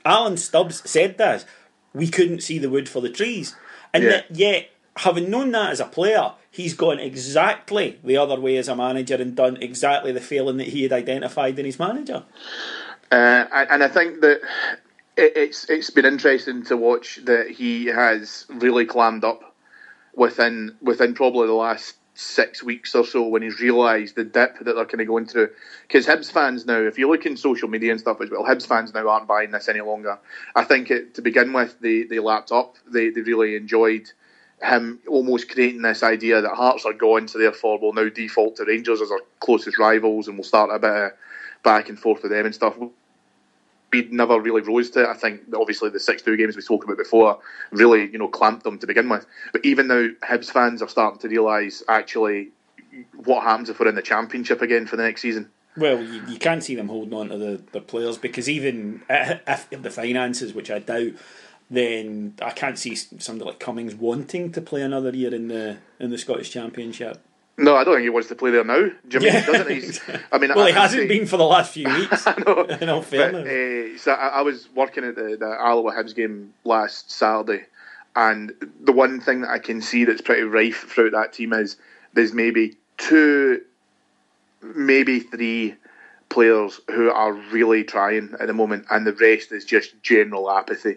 Alan 0.05 0.37
Stubbs 0.37 0.89
said 0.89 1.19
this. 1.19 1.45
We 1.93 2.09
couldn't 2.09 2.43
see 2.43 2.59
the 2.59 2.71
wood 2.71 2.89
for 2.89 3.01
the 3.01 3.11
trees, 3.11 3.57
and 3.93 4.05
yeah. 4.05 4.23
yet 4.31 4.71
having 4.97 5.31
known 5.31 5.51
that 5.53 5.71
as 5.73 5.81
a 5.81 5.87
player, 5.87 6.33
he's 6.51 6.75
gone 6.75 6.99
exactly 6.99 7.99
the 8.05 8.17
other 8.17 8.39
way 8.39 8.57
as 8.57 8.69
a 8.69 8.77
manager 8.77 9.15
and 9.15 9.35
done 9.35 9.57
exactly 9.57 10.13
the 10.13 10.21
failing 10.21 10.59
that 10.59 10.69
he 10.69 10.83
had 10.83 10.93
identified 10.93 11.59
in 11.59 11.65
his 11.65 11.79
manager. 11.79 12.23
Uh, 13.11 13.45
and 13.71 13.83
I 13.83 13.89
think 13.89 14.21
that 14.21 14.41
it's 15.17 15.69
it's 15.69 15.91
been 15.91 16.05
interesting 16.05 16.65
to 16.65 16.77
watch 16.77 17.21
that 17.25 17.51
he 17.51 17.87
has 17.87 18.47
really 18.49 18.87
clammed 18.87 19.25
up 19.25 19.50
within 20.15 20.77
within 20.83 21.15
probably 21.15 21.47
the 21.47 21.53
last 21.53 21.97
six 22.15 22.63
weeks 22.63 22.95
or 22.95 23.05
so 23.05 23.27
when 23.27 23.43
he's 23.43 23.61
realised 23.61 24.15
the 24.15 24.25
dip 24.25 24.59
that 24.59 24.75
they're 24.75 24.85
kind 24.85 25.01
of 25.01 25.07
going 25.07 25.27
through. 25.27 25.49
Because 25.83 26.07
Hibs 26.07 26.31
fans 26.31 26.67
now, 26.67 26.81
if 26.81 26.99
you 26.99 27.09
look 27.09 27.25
in 27.25 27.37
social 27.37 27.69
media 27.69 27.93
and 27.93 28.01
stuff 28.01 28.21
as 28.21 28.31
well, 28.31 28.45
Hibs 28.45 28.67
fans 28.67 28.93
now 28.93 29.09
aren't 29.09 29.29
buying 29.29 29.51
this 29.51 29.69
any 29.69 29.81
longer. 29.81 30.19
I 30.55 30.65
think 30.65 30.91
it, 30.91 31.15
to 31.15 31.23
begin 31.23 31.53
with, 31.53 31.79
they, 31.81 32.03
they 32.03 32.19
lapped 32.19 32.53
up. 32.53 32.77
They, 32.87 33.11
they 33.11 33.23
really 33.23 33.57
enjoyed 33.57 34.11
him 34.63 35.01
almost 35.09 35.51
creating 35.51 35.83
this 35.83 36.03
idea 36.03 36.43
that 36.43 36.55
Hearts 36.55 36.85
are 36.85 36.93
going, 36.93 37.29
so 37.29 37.39
therefore 37.39 37.79
we'll 37.81 37.95
now 37.95 38.11
default 38.11 38.57
to 38.57 38.65
Rangers 38.65 39.01
as 39.01 39.11
our 39.11 39.21
closest 39.39 39.79
rivals, 39.79 40.29
and 40.29 40.37
we'll 40.37 40.45
start 40.45 40.71
a 40.71 40.79
bit 40.79 40.91
of 40.91 41.13
back 41.63 41.89
and 41.89 41.99
forth 41.99 42.23
with 42.23 42.33
them 42.33 42.45
and 42.45 42.55
stuff. 42.55 42.77
We 43.93 44.09
never 44.11 44.41
really 44.41 44.63
rose 44.63 44.91
to 44.91 45.03
it. 45.03 45.09
I 45.09 45.15
think 45.15 45.43
obviously 45.55 45.91
the 45.91 46.01
six 46.01 46.23
two 46.23 46.37
games 46.37 46.57
we 46.57 46.63
spoke 46.63 46.85
about 46.85 46.99
before 46.99 47.39
really 47.73 48.11
you 48.11 48.19
know 48.19 48.29
clamped 48.29 48.65
them 48.65 48.79
to 48.79 48.87
begin 48.87 49.09
with. 49.09 49.27
But 49.53 49.65
even 49.65 49.89
now, 49.89 50.09
Hibs 50.23 50.51
fans 50.51 50.83
are 50.83 50.89
starting 50.89 51.21
to 51.21 51.29
realise 51.29 51.83
actually 51.89 52.51
what 53.25 53.43
happens 53.43 53.69
if 53.69 53.81
we're 53.81 53.89
in 53.89 53.95
the 53.95 54.03
Championship 54.03 54.63
again 54.63 54.87
for 54.87 54.97
the 54.97 55.03
next 55.03 55.23
season. 55.23 55.51
Well, 55.77 56.03
you, 56.03 56.23
you 56.27 56.39
can't 56.39 56.63
see 56.63 56.75
them 56.75 56.89
holding 56.89 57.15
on 57.15 57.29
to 57.29 57.39
the, 57.39 57.63
the 57.73 57.81
players 57.81 58.19
because 58.19 58.49
even 58.49 59.03
if 59.09 59.71
the 59.71 59.91
finances, 59.91 60.53
which 60.53 60.71
I 60.71 60.81
doubt, 60.81 61.13
then 61.71 62.35
I 62.43 62.51
can't 62.51 62.79
see 62.79 62.97
somebody 62.97 63.51
like 63.51 63.61
Cummings 63.61 63.95
wanting 63.95 64.51
to 64.53 64.61
play 64.61 64.83
another 64.83 65.11
year 65.11 65.33
in 65.33 65.49
the 65.49 65.79
in 66.01 66.11
the 66.11 66.19
Scottish 66.19 66.51
Championship. 66.51 67.23
No, 67.61 67.77
I 67.77 67.85
don't 67.85 67.97
think 67.97 68.05
he 68.05 68.09
wants 68.09 68.29
to 68.29 68.35
play 68.35 68.51
there 68.51 68.65
now. 68.65 68.91
Jimmy 69.07 69.27
yeah. 69.27 69.45
doesn't. 69.45 69.71
He's, 69.71 70.01
I 70.33 70.39
mean, 70.39 70.51
well, 70.57 70.65
I, 70.65 70.69
he 70.69 70.73
hasn't 70.73 71.03
say, 71.03 71.09
been 71.09 71.27
for 71.27 71.37
the 71.37 71.45
last 71.45 71.75
few 71.75 71.87
weeks. 71.95 72.27
I 72.27 72.35
know. 72.47 72.63
In 72.81 72.89
all 72.89 73.03
fairness, 73.03 73.47
uh, 73.47 74.03
so 74.03 74.13
I, 74.13 74.29
I, 74.29 74.41
was 74.41 74.69
working 74.75 75.05
at 75.05 75.15
the, 75.15 75.37
the 75.39 75.57
Alloa 75.61 75.93
Hibs 75.93 76.15
game 76.15 76.55
last 76.65 77.11
Saturday, 77.11 77.67
and 78.17 78.53
the 78.81 78.93
one 78.93 79.21
thing 79.21 79.43
that 79.43 79.51
I 79.51 79.59
can 79.59 79.83
see 79.83 80.07
that's 80.07 80.23
pretty 80.23 80.43
rife 80.43 80.89
throughout 80.89 81.13
that 81.13 81.33
team 81.35 81.53
is 81.53 81.77
there's 82.15 82.33
maybe 82.33 82.79
two, 82.97 83.61
maybe 84.63 85.21
three 85.21 85.75
players 86.31 86.81
who 86.89 87.11
are 87.11 87.35
really 87.35 87.85
trying 87.85 88.35
at 88.41 88.47
the 88.47 88.55
moment, 88.55 88.87
and 88.91 89.07
the 89.07 89.13
rest 89.13 89.53
is 89.53 89.67
just 89.67 90.03
general 90.03 90.51
apathy 90.51 90.97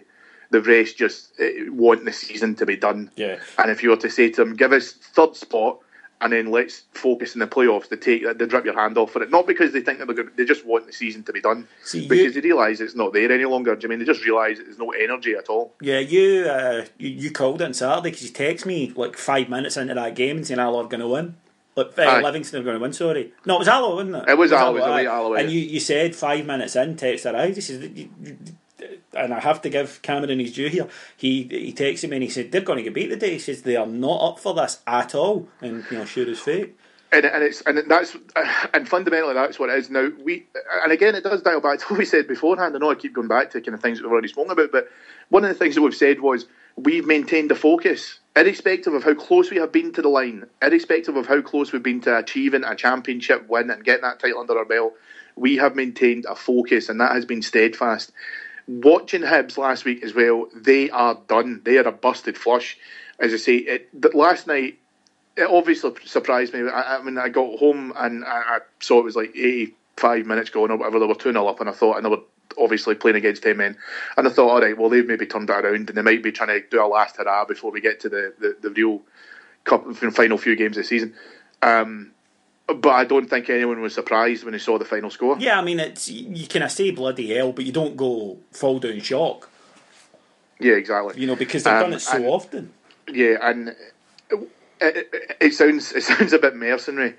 the 0.50 0.60
rest 0.60 0.96
just 0.96 1.32
uh, 1.40 1.46
want 1.70 2.04
the 2.04 2.12
season 2.12 2.54
to 2.54 2.64
be 2.64 2.76
done. 2.76 3.10
Yeah. 3.16 3.38
And 3.58 3.72
if 3.72 3.82
you 3.82 3.90
were 3.90 3.96
to 3.96 4.10
say 4.10 4.30
to 4.30 4.44
them, 4.44 4.54
give 4.54 4.72
us 4.72 4.92
third 4.92 5.34
spot 5.34 5.80
and 6.24 6.32
then 6.32 6.50
let's 6.50 6.82
focus 6.94 7.34
in 7.34 7.38
the 7.40 7.46
playoffs 7.46 7.88
to 7.90 7.96
take 7.96 8.22
they 8.38 8.46
drip 8.46 8.64
your 8.64 8.74
hand 8.80 8.98
off 8.98 9.12
for 9.12 9.22
it. 9.22 9.30
Not 9.30 9.46
because 9.46 9.72
they 9.72 9.80
think 9.82 9.98
that 10.00 10.06
they're 10.06 10.16
going, 10.16 10.30
they 10.36 10.44
just 10.44 10.64
want 10.66 10.86
the 10.86 10.92
season 10.92 11.22
to 11.24 11.32
be 11.32 11.40
done, 11.40 11.68
See, 11.84 12.08
because 12.08 12.34
you- 12.34 12.40
they 12.40 12.48
realise 12.48 12.80
it's 12.80 12.96
not 12.96 13.12
there 13.12 13.30
any 13.30 13.44
longer. 13.44 13.76
Do 13.76 13.84
you 13.84 13.88
mean 13.90 14.00
they 14.00 14.04
just 14.04 14.24
realise 14.24 14.58
there's 14.58 14.78
no 14.78 14.90
energy 14.90 15.34
at 15.34 15.48
all? 15.48 15.74
Yeah, 15.80 16.00
you 16.00 16.46
uh, 16.48 16.86
you, 16.98 17.10
you 17.10 17.30
called 17.30 17.60
it 17.62 17.66
on 17.66 17.74
Saturday 17.74 18.10
because 18.10 18.24
you 18.24 18.30
texted 18.34 18.66
me 18.66 18.92
like 18.96 19.16
five 19.16 19.48
minutes 19.48 19.76
into 19.76 19.94
that 19.94 20.16
game 20.16 20.38
and 20.38 20.46
saying 20.46 20.58
Alloa 20.58 20.84
are 20.86 20.88
going 20.88 21.00
to 21.00 21.08
win. 21.08 21.36
Like, 21.76 21.98
uh. 21.98 22.20
Livingston 22.22 22.60
are 22.60 22.64
going 22.64 22.76
to 22.76 22.80
win, 22.82 22.92
sorry. 22.92 23.32
No, 23.44 23.56
it 23.56 23.58
was 23.58 23.68
Alloa, 23.68 23.94
wasn't 23.96 24.16
it? 24.16 24.28
It 24.28 24.38
was 24.38 24.52
it 24.52 24.54
was 24.54 24.82
aye. 24.82 24.88
away 24.90 25.06
at 25.06 25.12
Alloa, 25.12 25.38
And 25.40 25.50
you, 25.50 25.58
you 25.60 25.80
said 25.80 26.14
five 26.14 26.46
minutes 26.46 26.76
in, 26.76 26.94
texted 26.96 27.34
out, 27.34 27.48
he 27.48 27.60
says, 27.60 27.82
you- 27.82 28.08
you- 28.22 28.38
and 29.14 29.34
I 29.34 29.40
have 29.40 29.62
to 29.62 29.68
give 29.68 30.00
Cameron 30.02 30.40
his 30.40 30.52
due 30.52 30.68
here. 30.68 30.88
He 31.16 31.44
he 31.44 31.72
texted 31.72 32.10
me 32.10 32.16
and 32.16 32.22
he 32.22 32.30
said, 32.30 32.52
they're 32.52 32.60
going 32.60 32.78
to 32.78 32.82
get 32.82 32.94
beat 32.94 33.08
today. 33.08 33.32
He 33.32 33.38
says, 33.38 33.62
they 33.62 33.76
are 33.76 33.86
not 33.86 34.22
up 34.22 34.38
for 34.38 34.54
this 34.54 34.80
at 34.86 35.14
all. 35.14 35.48
And, 35.60 35.84
you 35.90 35.98
know, 35.98 36.04
sure 36.04 36.28
as 36.28 36.40
fate. 36.40 36.76
and, 37.14 37.24
and 37.24 37.42
it's 37.42 37.60
and 37.62 37.78
that's 37.88 38.16
and 38.72 38.88
fundamentally 38.88 39.34
that's 39.34 39.58
what 39.58 39.70
it 39.70 39.78
is 39.78 39.90
now. 39.90 40.10
We 40.22 40.46
and 40.82 40.92
again 40.92 41.14
it 41.14 41.24
does 41.24 41.42
dial 41.42 41.60
back 41.60 41.78
to 41.80 41.84
what 41.86 41.98
we 41.98 42.04
said 42.04 42.26
beforehand. 42.26 42.74
I 42.74 42.78
know 42.78 42.90
I 42.90 42.94
keep 42.94 43.14
going 43.14 43.28
back 43.28 43.50
to 43.50 43.60
kind 43.60 43.74
of 43.74 43.80
things 43.80 43.98
that 43.98 44.04
we've 44.04 44.12
already 44.12 44.28
spoken 44.28 44.52
about, 44.52 44.72
but 44.72 44.88
one 45.28 45.44
of 45.44 45.48
the 45.48 45.54
things 45.54 45.74
that 45.76 45.82
we've 45.82 45.94
said 45.94 46.20
was 46.20 46.46
we've 46.76 47.06
maintained 47.06 47.50
the 47.50 47.54
focus, 47.54 48.18
irrespective 48.36 48.94
of 48.94 49.04
how 49.04 49.14
close 49.14 49.50
we 49.50 49.58
have 49.58 49.72
been 49.72 49.92
to 49.92 50.02
the 50.02 50.08
line, 50.08 50.44
irrespective 50.60 51.16
of 51.16 51.26
how 51.26 51.40
close 51.40 51.72
we've 51.72 51.82
been 51.82 52.00
to 52.02 52.18
achieving 52.18 52.64
a 52.64 52.74
championship 52.74 53.48
win 53.48 53.70
and 53.70 53.84
getting 53.84 54.02
that 54.02 54.18
title 54.18 54.40
under 54.40 54.58
our 54.58 54.64
belt. 54.64 54.94
We 55.36 55.56
have 55.56 55.74
maintained 55.74 56.26
a 56.28 56.36
focus, 56.36 56.88
and 56.88 57.00
that 57.00 57.12
has 57.12 57.24
been 57.24 57.42
steadfast. 57.42 58.12
Watching 58.66 59.22
Hibs 59.22 59.58
last 59.58 59.84
week 59.84 60.02
as 60.02 60.14
well, 60.14 60.48
they 60.54 60.90
are 60.90 61.18
done. 61.28 61.60
They 61.64 61.78
are 61.78 61.88
a 61.88 61.92
busted 61.92 62.38
flush. 62.38 62.78
As 63.18 63.32
I 63.32 63.36
say, 63.36 63.56
it, 63.56 64.14
last 64.14 64.46
night 64.46 64.78
it 65.36 65.48
obviously 65.50 65.92
surprised 66.04 66.54
me. 66.54 66.68
I, 66.68 66.98
I 66.98 67.02
mean, 67.02 67.18
I 67.18 67.28
got 67.28 67.58
home 67.58 67.92
and 67.96 68.24
I, 68.24 68.28
I 68.28 68.58
saw 68.80 69.00
it 69.00 69.04
was 69.04 69.16
like 69.16 69.30
85 69.34 70.26
minutes 70.26 70.50
going 70.50 70.70
or 70.70 70.76
whatever. 70.76 70.98
They 70.98 71.06
were 71.06 71.14
2 71.14 71.32
0 71.32 71.46
up, 71.46 71.60
and 71.60 71.68
I 71.68 71.72
thought, 71.72 71.96
and 71.96 72.06
they 72.06 72.10
were 72.10 72.22
obviously 72.58 72.94
playing 72.94 73.16
against 73.16 73.42
10 73.42 73.56
men. 73.56 73.76
And 74.16 74.26
I 74.26 74.30
thought, 74.30 74.50
all 74.50 74.60
right, 74.60 74.76
well, 74.76 74.88
they've 74.88 75.06
maybe 75.06 75.26
turned 75.26 75.50
it 75.50 75.52
around 75.52 75.88
and 75.88 75.98
they 75.98 76.02
might 76.02 76.22
be 76.22 76.32
trying 76.32 76.60
to 76.60 76.66
do 76.68 76.84
a 76.84 76.86
last 76.86 77.16
hurrah 77.16 77.44
before 77.44 77.70
we 77.70 77.80
get 77.80 78.00
to 78.00 78.08
the, 78.08 78.34
the, 78.38 78.56
the 78.60 78.70
real 78.70 79.02
cup, 79.64 79.84
final 79.94 80.38
few 80.38 80.56
games 80.56 80.76
of 80.76 80.84
the 80.84 80.88
season. 80.88 81.14
Um, 81.62 82.12
but 82.66 82.88
I 82.88 83.04
don't 83.04 83.28
think 83.28 83.50
anyone 83.50 83.80
was 83.80 83.94
surprised 83.94 84.44
when 84.44 84.52
they 84.52 84.58
saw 84.58 84.78
the 84.78 84.84
final 84.84 85.10
score. 85.10 85.36
Yeah, 85.38 85.58
I 85.58 85.62
mean, 85.62 85.80
it's 85.80 86.08
you 86.08 86.46
can 86.46 86.62
of 86.62 86.70
say 86.70 86.90
bloody 86.90 87.34
hell, 87.34 87.52
but 87.52 87.64
you 87.64 87.72
don't 87.72 87.96
go 87.96 88.38
fall 88.52 88.78
down 88.78 89.00
shock, 89.00 89.48
Yeah, 90.58 90.74
exactly. 90.74 91.20
you 91.20 91.26
know, 91.26 91.36
because 91.36 91.62
they've 91.64 91.74
Um, 91.74 91.80
done 91.82 91.92
it 91.94 92.00
so 92.00 92.16
and- 92.16 92.26
often. 92.26 92.72
Yeah, 93.12 93.36
and 93.42 93.68
it, 94.30 94.48
it, 94.80 95.36
it 95.40 95.54
sounds 95.54 95.92
it 95.92 96.02
sounds 96.10 96.32
a 96.32 96.38
bit 96.38 96.56
mercenary, 96.56 97.14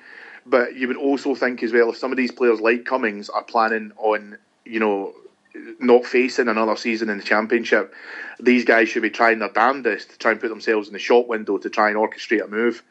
but 0.47 0.75
you 0.75 0.87
would 0.87 0.97
also 0.97 1.35
think 1.35 1.61
as 1.61 1.71
well 1.71 1.91
if 1.91 1.97
some 1.97 2.11
of 2.11 2.17
these 2.17 2.31
players 2.31 2.59
like 2.59 2.85
Cummings 2.85 3.29
are 3.29 3.43
planning 3.43 3.91
on 3.97 4.37
you 4.65 4.79
know 4.79 5.13
not 5.79 6.05
facing 6.05 6.47
another 6.47 6.75
season 6.75 7.07
in 7.09 7.17
the 7.19 7.23
championship, 7.23 7.93
these 8.39 8.65
guys 8.65 8.89
should 8.89 9.03
be 9.03 9.11
trying 9.11 9.39
their 9.39 9.49
damnedest 9.49 10.09
to 10.09 10.17
try 10.17 10.31
and 10.31 10.41
put 10.41 10.49
themselves 10.49 10.87
in 10.87 10.93
the 10.93 10.99
shop 10.99 11.27
window 11.27 11.57
to 11.59 11.69
try 11.69 11.87
and 11.89 11.97
orchestrate 11.97 12.43
a 12.43 12.47
move. 12.47 12.81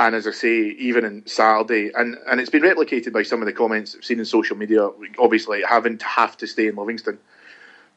And 0.00 0.16
as 0.16 0.26
I 0.26 0.30
say, 0.30 0.58
even 0.78 1.04
in 1.04 1.26
Saturday, 1.26 1.92
and, 1.94 2.16
and 2.28 2.40
it's 2.40 2.50
been 2.50 2.62
replicated 2.62 3.12
by 3.12 3.22
some 3.22 3.42
of 3.42 3.46
the 3.46 3.52
comments 3.52 3.94
I've 3.94 4.04
seen 4.04 4.18
in 4.18 4.24
social 4.24 4.56
media, 4.56 4.88
obviously 5.18 5.62
having 5.62 5.98
to 5.98 6.06
have 6.06 6.36
to 6.38 6.46
stay 6.46 6.66
in 6.66 6.74
Livingston 6.74 7.18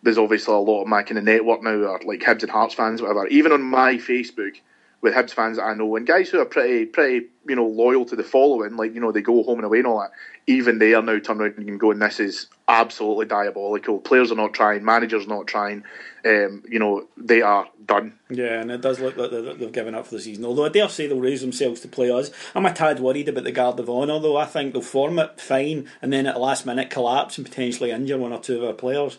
there's 0.03 0.17
obviously 0.17 0.53
a 0.53 0.57
lot 0.57 0.81
of 0.81 0.87
my 0.87 1.01
kind 1.01 1.17
of 1.17 1.23
network 1.23 1.63
now 1.63 1.71
are 1.71 2.01
like 2.03 2.19
Hibs 2.19 2.43
and 2.43 2.51
Hearts 2.51 2.73
fans, 2.73 3.01
whatever. 3.01 3.25
Even 3.27 3.51
on 3.53 3.63
my 3.63 3.95
Facebook, 3.95 4.59
with 5.03 5.13
Hibs 5.13 5.31
fans 5.31 5.57
that 5.57 5.65
I 5.65 5.73
know 5.73 5.97
and 5.97 6.07
guys 6.07 6.29
who 6.29 6.39
are 6.39 6.45
pretty, 6.45 6.85
pretty, 6.85 7.27
you 7.45 7.55
know, 7.55 7.67
loyal 7.67 8.05
to 8.05 8.15
the 8.15 8.23
following, 8.23 8.77
like 8.77 8.95
you 8.95 9.01
know, 9.01 9.11
they 9.11 9.21
go 9.21 9.43
home 9.43 9.59
and 9.59 9.65
away 9.65 9.79
and 9.79 9.87
all 9.87 9.99
that. 9.99 10.11
Even 10.47 10.79
they 10.79 10.93
are 10.93 11.01
now 11.01 11.19
turning 11.19 11.41
around 11.41 11.69
and 11.69 11.79
going, 11.79 11.99
"This 11.99 12.19
is 12.21 12.47
absolutely 12.67 13.25
diabolical." 13.25 13.99
Players 13.99 14.31
are 14.31 14.35
not 14.35 14.53
trying, 14.53 14.83
managers 14.83 15.25
are 15.25 15.29
not 15.29 15.45
trying. 15.45 15.83
Um, 16.25 16.63
you 16.69 16.79
know, 16.79 17.05
they 17.17 17.41
are 17.41 17.67
done. 17.85 18.13
Yeah, 18.29 18.61
and 18.61 18.71
it 18.71 18.81
does 18.81 19.01
look 19.01 19.17
like 19.17 19.31
they've 19.31 19.71
given 19.71 19.93
up 19.93 20.07
for 20.07 20.15
the 20.15 20.21
season. 20.21 20.45
Although 20.45 20.65
I 20.65 20.69
dare 20.69 20.87
say 20.87 21.07
they'll 21.07 21.19
raise 21.19 21.41
themselves 21.41 21.81
to 21.81 21.89
play 21.89 22.09
us. 22.09 22.31
I'm 22.55 22.65
a 22.65 22.73
tad 22.73 23.01
worried 23.01 23.27
about 23.27 23.43
the 23.43 23.51
Guard 23.51 23.79
of 23.79 23.89
Honour, 23.89 24.19
though. 24.19 24.37
I 24.37 24.45
think 24.45 24.71
they'll 24.71 24.81
form 24.81 25.19
it 25.19 25.39
fine 25.39 25.89
and 26.01 26.13
then 26.13 26.27
at 26.27 26.35
the 26.35 26.39
last 26.39 26.65
minute 26.65 26.89
collapse 26.89 27.37
and 27.37 27.45
potentially 27.45 27.91
injure 27.91 28.17
one 28.17 28.31
or 28.31 28.39
two 28.39 28.57
of 28.57 28.63
our 28.63 28.73
players. 28.73 29.17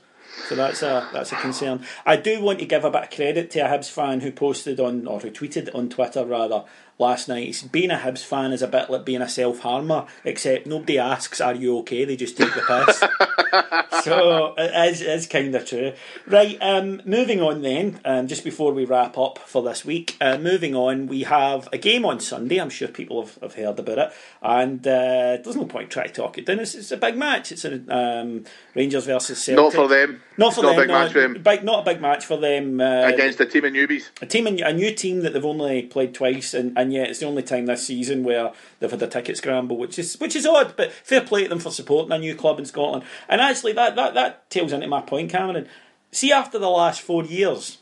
So 0.48 0.56
that's 0.56 0.82
a 0.82 1.08
that's 1.12 1.32
a 1.32 1.36
concern. 1.36 1.84
I 2.04 2.16
do 2.16 2.40
want 2.42 2.58
to 2.58 2.66
give 2.66 2.84
a 2.84 2.90
bit 2.90 3.04
of 3.04 3.10
credit 3.10 3.50
to 3.52 3.60
a 3.60 3.68
Hibs 3.68 3.90
fan 3.90 4.20
who 4.20 4.30
posted 4.30 4.78
on 4.78 5.06
or 5.06 5.20
who 5.20 5.30
tweeted 5.30 5.74
on 5.74 5.88
Twitter 5.88 6.24
rather 6.24 6.64
last 6.98 7.28
night. 7.28 7.64
Being 7.72 7.90
a 7.90 7.96
Hibs 7.96 8.24
fan 8.24 8.52
is 8.52 8.62
a 8.62 8.68
bit 8.68 8.90
like 8.90 9.04
being 9.04 9.22
a 9.22 9.28
self 9.28 9.60
harmer, 9.60 10.06
except 10.24 10.66
nobody 10.66 10.98
asks, 10.98 11.40
"Are 11.40 11.54
you 11.54 11.78
okay?" 11.78 12.04
They 12.04 12.16
just 12.16 12.36
take 12.36 12.54
the 12.54 12.60
piss. 12.60 13.02
so 14.04 14.54
it 14.58 14.90
is, 14.92 15.02
is 15.02 15.26
kind 15.26 15.54
of 15.54 15.66
true. 15.66 15.92
Right, 16.26 16.58
um, 16.60 17.02
moving 17.04 17.40
on 17.40 17.62
then, 17.62 18.00
um, 18.04 18.26
just 18.26 18.44
before 18.44 18.72
we 18.72 18.84
wrap 18.84 19.16
up 19.16 19.38
for 19.38 19.62
this 19.62 19.84
week, 19.84 20.16
uh, 20.20 20.38
moving 20.38 20.74
on, 20.74 21.06
we 21.06 21.22
have 21.22 21.68
a 21.72 21.78
game 21.78 22.04
on 22.04 22.20
Sunday. 22.20 22.58
I'm 22.58 22.70
sure 22.70 22.88
people 22.88 23.22
have, 23.22 23.38
have 23.42 23.54
heard 23.54 23.78
about 23.78 23.98
it, 23.98 24.12
and 24.42 24.86
uh, 24.86 25.38
there's 25.42 25.56
no 25.56 25.66
point 25.66 25.90
trying 25.90 26.08
to 26.08 26.14
talk 26.14 26.38
it 26.38 26.46
down. 26.46 26.60
It's, 26.60 26.74
it's 26.74 26.92
a 26.92 26.96
big 26.96 27.16
match. 27.16 27.52
It's 27.52 27.64
a 27.64 27.74
um, 27.94 28.44
Rangers 28.74 29.06
versus 29.06 29.42
Celtic. 29.42 29.64
Not 29.64 29.72
for 29.72 29.88
them. 29.88 30.22
Not 30.36 30.54
for 30.54 30.62
not 30.62 30.70
them. 30.70 30.78
a 30.78 30.82
big 30.82 30.88
no, 30.88 30.94
match 30.94 31.12
for 31.12 31.20
them. 31.20 31.42
Big, 31.42 31.64
not 31.64 31.86
a 31.86 31.92
big 31.92 32.00
match 32.00 32.24
for 32.26 32.36
them. 32.36 32.80
Uh, 32.80 33.06
Against 33.06 33.40
a 33.40 33.46
team 33.46 33.64
of 33.64 33.72
newbies. 33.72 34.10
a 34.20 34.26
team, 34.26 34.46
a 34.46 34.72
new 34.72 34.94
team 34.94 35.20
that 35.20 35.32
they've 35.32 35.44
only 35.44 35.82
played 35.82 36.14
twice, 36.14 36.54
and, 36.54 36.76
and 36.76 36.83
yet 36.92 37.10
it's 37.10 37.20
the 37.20 37.26
only 37.26 37.42
time 37.42 37.66
this 37.66 37.86
season 37.86 38.24
where 38.24 38.52
they've 38.78 38.90
had 38.90 39.02
a 39.02 39.06
ticket 39.06 39.36
scramble, 39.36 39.76
which 39.76 39.98
is 39.98 40.18
which 40.18 40.36
is 40.36 40.46
odd. 40.46 40.74
But 40.76 40.92
fair 40.92 41.20
play 41.20 41.44
to 41.44 41.48
them 41.48 41.58
for 41.58 41.70
supporting 41.70 42.12
a 42.12 42.18
new 42.18 42.34
club 42.34 42.58
in 42.58 42.66
Scotland. 42.66 43.04
And 43.28 43.40
actually, 43.40 43.72
that 43.74 43.96
that 43.96 44.14
that 44.14 44.50
tails 44.50 44.72
into 44.72 44.86
my 44.86 45.00
point, 45.00 45.30
Cameron. 45.30 45.68
See, 46.12 46.32
after 46.32 46.58
the 46.58 46.70
last 46.70 47.00
four 47.00 47.24
years, 47.24 47.78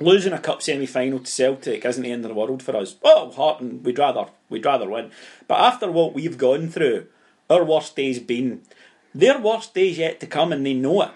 losing 0.00 0.32
a 0.32 0.38
cup 0.38 0.62
semi 0.62 0.86
final 0.86 1.18
to 1.18 1.30
Celtic 1.30 1.84
isn't 1.84 2.02
the 2.02 2.12
end 2.12 2.24
of 2.24 2.30
the 2.30 2.34
world 2.34 2.62
for 2.62 2.76
us. 2.76 2.96
Oh, 3.02 3.30
Hearten, 3.32 3.82
we'd 3.82 3.98
rather 3.98 4.26
we'd 4.48 4.64
rather 4.64 4.88
win. 4.88 5.10
But 5.48 5.60
after 5.60 5.90
what 5.90 6.14
we've 6.14 6.38
gone 6.38 6.68
through, 6.68 7.06
our 7.48 7.64
worst 7.64 7.96
day's 7.96 8.18
been. 8.18 8.62
Their 9.14 9.38
worst 9.38 9.74
day's 9.74 9.98
yet 9.98 10.20
to 10.20 10.26
come, 10.26 10.52
and 10.52 10.64
they 10.64 10.74
know 10.74 11.02
it. 11.02 11.10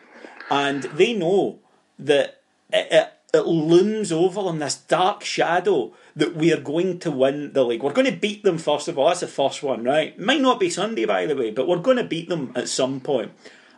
And 0.51 0.85
they 0.85 1.13
know 1.13 1.59
that 1.99 2.41
it, 2.73 2.89
it, 2.91 3.13
it 3.33 3.47
looms 3.47 4.11
over 4.11 4.43
them 4.43 4.59
this 4.59 4.77
dark 4.77 5.25
shadow 5.25 5.93
that 6.17 6.35
we 6.35 6.53
are 6.53 6.61
going 6.61 6.99
to 7.01 7.11
win 7.11 7.53
the 7.53 7.65
league. 7.65 7.83
We're 7.83 7.93
going 7.93 8.13
to 8.13 8.17
beat 8.17 8.43
them 8.43 8.59
first 8.59 8.89
of 8.89 8.99
all. 8.99 9.09
That's 9.09 9.21
the 9.21 9.29
first 9.29 9.63
one, 9.63 9.85
right? 9.85 10.19
Might 10.19 10.41
not 10.41 10.59
be 10.59 10.71
Sunday, 10.71 11.05
by 11.05 11.27
the 11.27 11.37
way, 11.37 11.51
but 11.51 11.69
we're 11.69 11.79
going 11.79 11.97
to 11.97 12.05
beat 12.05 12.29
them 12.29 12.53
at 12.57 12.69
some 12.69 13.01
point. 13.01 13.33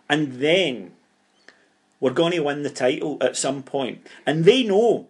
And 0.08 0.34
then 0.34 0.92
we're 2.00 2.10
going 2.10 2.32
to 2.32 2.40
win 2.40 2.62
the 2.62 2.70
title 2.70 3.18
at 3.20 3.36
some 3.36 3.62
point. 3.62 4.06
And 4.26 4.44
they 4.44 4.62
know 4.62 5.08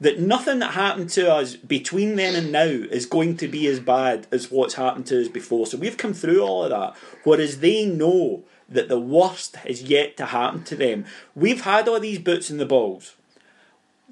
that 0.00 0.18
nothing 0.18 0.58
that 0.58 0.72
happened 0.72 1.10
to 1.10 1.32
us 1.32 1.54
between 1.54 2.16
then 2.16 2.34
and 2.34 2.50
now 2.50 2.64
is 2.64 3.06
going 3.06 3.36
to 3.36 3.46
be 3.46 3.66
as 3.68 3.78
bad 3.78 4.26
as 4.32 4.50
what's 4.50 4.74
happened 4.74 5.06
to 5.06 5.20
us 5.20 5.28
before. 5.28 5.66
So 5.66 5.78
we've 5.78 5.96
come 5.96 6.12
through 6.12 6.40
all 6.40 6.64
of 6.64 6.70
that. 6.70 6.96
Whereas 7.22 7.60
they 7.60 7.86
know 7.86 8.42
that 8.68 8.88
the 8.88 8.98
worst 8.98 9.56
is 9.64 9.82
yet 9.82 10.16
to 10.16 10.26
happen 10.26 10.64
to 10.64 10.74
them. 10.74 11.04
We've 11.36 11.60
had 11.60 11.86
all 11.88 12.00
these 12.00 12.18
boots 12.18 12.50
in 12.50 12.56
the 12.56 12.66
balls. 12.66 13.14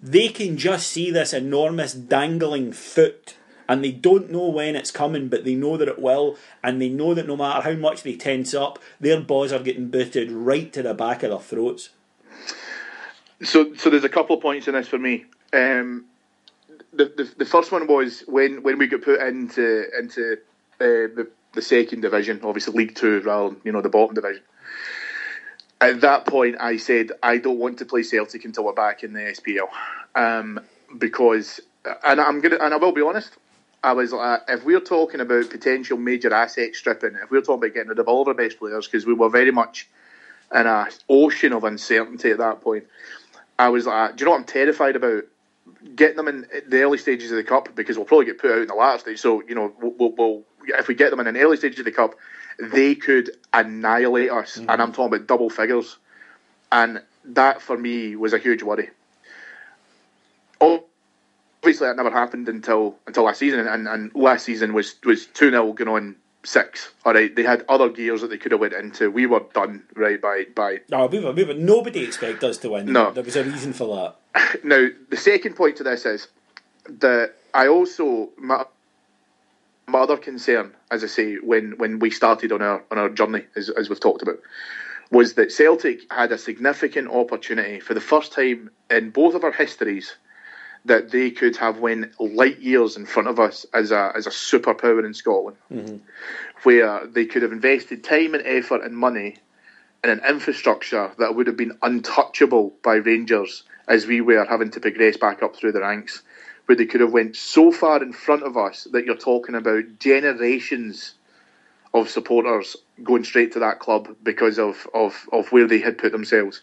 They 0.03 0.29
can 0.29 0.57
just 0.57 0.89
see 0.89 1.11
this 1.11 1.33
enormous 1.33 1.93
dangling 1.93 2.73
foot 2.73 3.37
and 3.71 3.85
they 3.85 3.93
don't 3.93 4.33
know 4.33 4.49
when 4.49 4.75
it's 4.75 4.91
coming, 4.91 5.29
but 5.29 5.45
they 5.45 5.55
know 5.55 5.77
that 5.77 5.87
it 5.87 6.01
will, 6.01 6.37
and 6.61 6.83
they 6.83 6.89
know 6.89 7.15
that 7.15 7.29
no 7.29 7.37
matter 7.37 7.63
how 7.63 7.77
much 7.77 8.03
they 8.03 8.17
tense 8.17 8.53
up, 8.53 8.81
their 8.99 9.21
balls 9.21 9.53
are 9.53 9.61
getting 9.61 9.89
booted 9.91 10.29
right 10.33 10.73
to 10.73 10.83
the 10.83 10.93
back 10.93 11.23
of 11.23 11.31
their 11.31 11.39
throats. 11.39 11.91
So, 13.45 13.73
so 13.77 13.89
there's 13.89 14.03
a 14.03 14.09
couple 14.09 14.35
of 14.35 14.43
points 14.43 14.67
in 14.67 14.75
this 14.75 14.89
for 14.89 14.99
me. 14.99 15.25
Um, 15.53 16.07
the, 16.93 17.05
the 17.17 17.33
the 17.39 17.45
first 17.45 17.71
one 17.71 17.87
was 17.87 18.25
when, 18.27 18.65
when 18.65 18.77
we 18.77 18.89
got 18.89 19.03
put 19.03 19.21
into 19.21 19.87
into 19.97 20.33
uh, 20.81 21.15
the 21.15 21.31
the 21.55 21.63
second 21.63 22.01
division, 22.01 22.41
obviously 22.43 22.75
League 22.75 22.97
Two, 22.97 23.21
rather 23.21 23.51
than 23.51 23.61
you 23.63 23.71
know 23.71 23.83
the 23.83 23.89
bottom 23.89 24.17
division. 24.17 24.43
At 25.81 26.03
that 26.03 26.27
point, 26.27 26.57
I 26.61 26.77
said 26.77 27.13
I 27.23 27.39
don't 27.39 27.59
want 27.59 27.79
to 27.79 27.87
play 27.87 28.03
Celtic 28.03 28.45
until 28.45 28.65
we're 28.65 28.73
back 28.73 29.03
in 29.03 29.15
the 29.15 29.21
SPL, 29.21 29.69
um, 30.15 30.61
because 30.99 31.61
and 32.05 32.21
I'm 32.21 32.41
gonna 32.41 32.59
and 32.61 32.75
I 32.75 32.77
will 32.77 32.93
be 32.93 33.03
honest. 33.03 33.37
I 33.83 33.93
was 33.93 34.13
like, 34.13 34.43
if 34.47 34.63
we're 34.65 34.81
talking 34.81 35.21
about 35.21 35.49
potential 35.49 35.97
major 35.97 36.35
asset 36.35 36.75
stripping, 36.75 37.15
if 37.23 37.31
we're 37.31 37.41
talking 37.41 37.65
about 37.65 37.75
getting 37.75 37.89
rid 37.89 37.99
of 37.99 38.09
all 38.09 38.23
of 38.23 38.29
our 38.29 38.35
best 38.35 38.59
players, 38.59 38.87
because 38.87 39.07
we 39.07 39.15
were 39.15 39.31
very 39.31 39.51
much 39.53 39.89
in 40.55 40.67
a 40.67 40.89
ocean 41.09 41.55
of 41.55 41.65
uncertainty 41.65 42.31
at 42.31 42.39
that 42.39 42.61
point. 42.61 42.85
I 43.59 43.71
was 43.71 43.87
like, 43.87 44.17
do 44.17 44.23
you 44.23 44.27
know 44.27 44.33
what 44.33 44.41
I'm 44.41 44.45
terrified 44.45 44.97
about? 44.97 45.25
Getting 45.95 46.17
them 46.17 46.29
in 46.29 46.47
the 46.69 46.83
early 46.83 46.99
stages 46.99 47.31
of 47.31 47.39
the 47.39 47.45
cup 47.45 47.75
because 47.75 47.97
we'll 47.97 48.05
probably 48.05 48.27
get 48.27 48.39
put 48.39 48.51
out 48.51 48.59
in 48.59 48.67
the 48.67 48.75
last 48.75 49.03
stage. 49.03 49.19
So 49.19 49.43
you 49.49 49.55
know, 49.55 49.73
we'll, 49.81 49.95
we'll, 49.99 50.13
we'll 50.13 50.43
if 50.67 50.89
we 50.89 50.95
get 50.95 51.11
them 51.11 51.21
in 51.21 51.27
an 51.27 51.39
early 51.39 51.57
stage 51.57 51.79
of 51.79 51.87
the 51.87 51.93
cup, 51.93 52.17
they 52.61 52.95
could 52.95 53.31
annihilate 53.53 54.31
us, 54.31 54.57
and 54.57 54.71
I'm 54.71 54.79
mm-hmm. 54.79 54.93
talking 54.93 55.15
about 55.15 55.27
double 55.27 55.51
figures, 55.51 55.97
and 56.71 57.03
that 57.25 57.61
for 57.61 57.77
me 57.77 58.17
was 58.17 58.33
a 58.33 58.39
huge 58.39 58.63
worry. 58.63 58.91
Obviously, 60.61 60.87
obviously 61.63 61.87
that 61.89 61.97
never 61.97 62.11
happened 62.11 62.49
until 62.49 62.97
until 63.07 63.25
last 63.25 63.39
season, 63.39 63.67
and, 63.67 63.87
and 63.87 64.15
last 64.15 64.45
season 64.45 64.73
was 64.73 64.95
was 65.05 65.27
two 65.27 65.51
0 65.51 65.73
going 65.73 65.89
on 65.89 66.17
six. 66.43 66.93
All 67.05 67.13
right, 67.13 67.35
they 67.35 67.43
had 67.43 67.65
other 67.69 67.89
gears 67.89 68.23
that 68.23 68.29
they 68.29 68.39
could 68.39 68.53
have 68.53 68.61
went 68.61 68.73
into. 68.73 69.11
We 69.11 69.27
were 69.27 69.43
done 69.53 69.83
right 69.95 70.21
by 70.21 70.47
by. 70.55 70.81
No, 70.91 71.07
we 71.07 71.21
were, 71.21 71.33
we 71.33 71.45
were, 71.45 71.55
nobody 71.55 72.05
expected 72.05 72.49
us 72.49 72.59
to 72.59 72.71
win. 72.71 72.93
No. 72.93 73.11
there 73.11 73.23
was 73.25 73.37
a 73.37 73.45
reason 73.45 73.73
for 73.73 73.97
that. 73.97 74.17
Now 74.65 74.89
the 75.09 75.17
second 75.17 75.55
point 75.57 75.77
to 75.77 75.83
this 75.83 76.07
is 76.07 76.29
that 76.89 77.35
I 77.53 77.69
also 77.69 78.31
my, 78.37 78.65
my 79.91 80.01
other 80.01 80.17
concern, 80.17 80.75
as 80.91 81.05
I 81.05 81.07
say, 81.07 81.37
when 81.37 81.73
when 81.79 81.99
we 81.99 82.11
started 82.11 82.53
on 82.53 82.63
our 82.63 82.83
on 82.91 82.99
our 82.99 83.09
journey, 83.09 83.45
as 83.57 83.71
as 83.71 83.89
we've 83.89 84.01
talked 84.01 84.23
about, 84.23 84.39
was 85.11 85.35
that 85.35 85.53
Celtic 85.53 86.11
had 86.13 86.33
a 86.33 86.39
significant 86.39 87.09
opportunity 87.11 87.81
for 87.81 87.95
the 87.95 88.01
first 88.01 88.33
time 88.33 88.71
in 88.91 89.11
both 89.11 89.35
of 89.35 89.45
our 89.45 89.53
histories 89.53 90.15
that 90.85 91.11
they 91.11 91.31
could 91.31 91.57
have 91.57 91.79
went 91.79 92.19
light 92.19 92.59
years 92.61 92.97
in 92.97 93.05
front 93.05 93.29
of 93.29 93.39
us 93.39 93.67
as 93.75 93.91
a 93.91 94.13
as 94.15 94.27
a 94.27 94.31
superpower 94.31 95.05
in 95.05 95.15
Scotland, 95.15 95.57
mm-hmm. 95.71 95.97
where 96.63 97.07
they 97.07 97.27
could 97.27 97.43
have 97.43 97.53
invested 97.53 98.03
time 98.05 98.35
and 98.35 98.47
effort 98.47 98.83
and 98.83 98.97
money 98.97 99.37
in 100.03 100.11
an 100.11 100.21
infrastructure 100.27 101.11
that 101.19 101.35
would 101.35 101.47
have 101.47 101.57
been 101.57 101.77
untouchable 101.83 102.73
by 102.83 102.95
Rangers 102.95 103.65
as 103.89 104.07
we 104.07 104.21
were 104.21 104.47
having 104.47 104.71
to 104.71 104.81
progress 104.81 105.17
back 105.17 105.43
up 105.43 105.55
through 105.57 105.73
the 105.73 105.81
ranks, 105.81 106.23
where 106.71 106.77
they 106.77 106.87
could 106.87 107.01
have 107.01 107.13
went 107.13 107.35
so 107.35 107.73
far 107.73 108.01
in 108.01 108.13
front 108.13 108.45
of 108.45 108.57
us 108.57 108.87
that 108.93 109.05
you're 109.05 109.17
talking 109.17 109.57
about 109.57 109.99
generations 109.99 111.15
of 111.93 112.09
supporters 112.09 112.77
going 113.03 113.25
straight 113.25 113.51
to 113.51 113.59
that 113.59 113.81
club 113.81 114.15
because 114.23 114.57
of, 114.57 114.87
of, 114.95 115.29
of 115.33 115.51
where 115.51 115.67
they 115.67 115.81
had 115.81 115.99
put 115.99 116.13
themselves. 116.13 116.63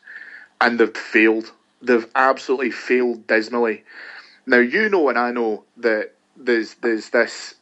And 0.62 0.80
they've 0.80 0.95
failed. 0.95 1.51
They've 1.82 2.10
absolutely 2.16 2.72
failed 2.72 3.28
dismally. 3.28 3.84
Now 4.45 4.60
you 4.60 4.88
know 4.88 5.10
and 5.10 5.20
I 5.20 5.32
know 5.32 5.66
that 5.76 6.14
there's 6.38 6.76
there's 6.76 7.10
this 7.10 7.55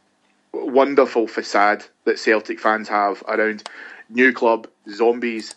wonderful 0.53 1.27
facade 1.27 1.83
that 2.03 2.19
Celtic 2.19 2.59
fans 2.59 2.87
have 2.89 3.23
around 3.27 3.67
new 4.07 4.31
club, 4.31 4.67
zombies, 4.87 5.55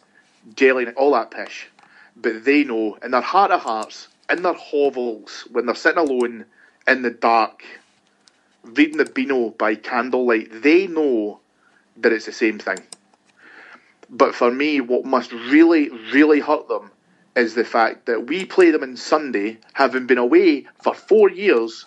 gelling, 0.55 0.95
all 0.97 1.13
that 1.13 1.33
pish. 1.33 1.69
But 2.17 2.47
they 2.47 2.65
know 2.65 2.97
in 3.05 3.11
their 3.11 3.21
heart 3.21 3.51
of 3.51 3.61
hearts, 3.61 4.09
in 4.31 4.41
their 4.41 4.55
hovels, 4.55 5.47
when 5.53 5.67
they're 5.67 5.75
sitting 5.75 5.99
alone 5.99 6.47
in 6.89 7.03
the 7.03 7.11
dark, 7.11 7.65
reading 8.65 8.97
the 8.97 9.05
Beano 9.05 9.51
by 9.51 9.75
candlelight, 9.75 10.63
they 10.63 10.87
know 10.87 11.41
that 11.99 12.13
it's 12.13 12.27
the 12.27 12.33
same 12.33 12.59
thing. 12.59 12.79
But 14.11 14.35
for 14.35 14.51
me, 14.51 14.81
what 14.81 15.05
must 15.05 15.33
really, 15.33 15.91
really 16.13 16.41
hurt 16.41 16.67
them 16.69 16.91
is 17.37 17.55
the 17.55 17.65
fact 17.65 18.07
that 18.07 18.27
we 18.27 18.45
play 18.45 18.71
them 18.71 18.83
on 18.83 18.97
Sunday, 18.97 19.59
having 19.75 20.07
been 20.07 20.19
away 20.19 20.67
for 20.83 20.95
four 20.95 21.31
years, 21.31 21.85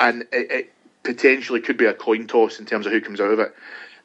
and 0.00 0.22
it, 0.32 0.50
it 0.50 0.72
potentially 1.04 1.60
could 1.60 1.76
be 1.76 1.86
a 1.86 1.94
coin 1.94 2.26
toss 2.26 2.58
in 2.58 2.66
terms 2.66 2.86
of 2.86 2.92
who 2.92 3.00
comes 3.00 3.20
out 3.20 3.30
of 3.30 3.38
it. 3.38 3.54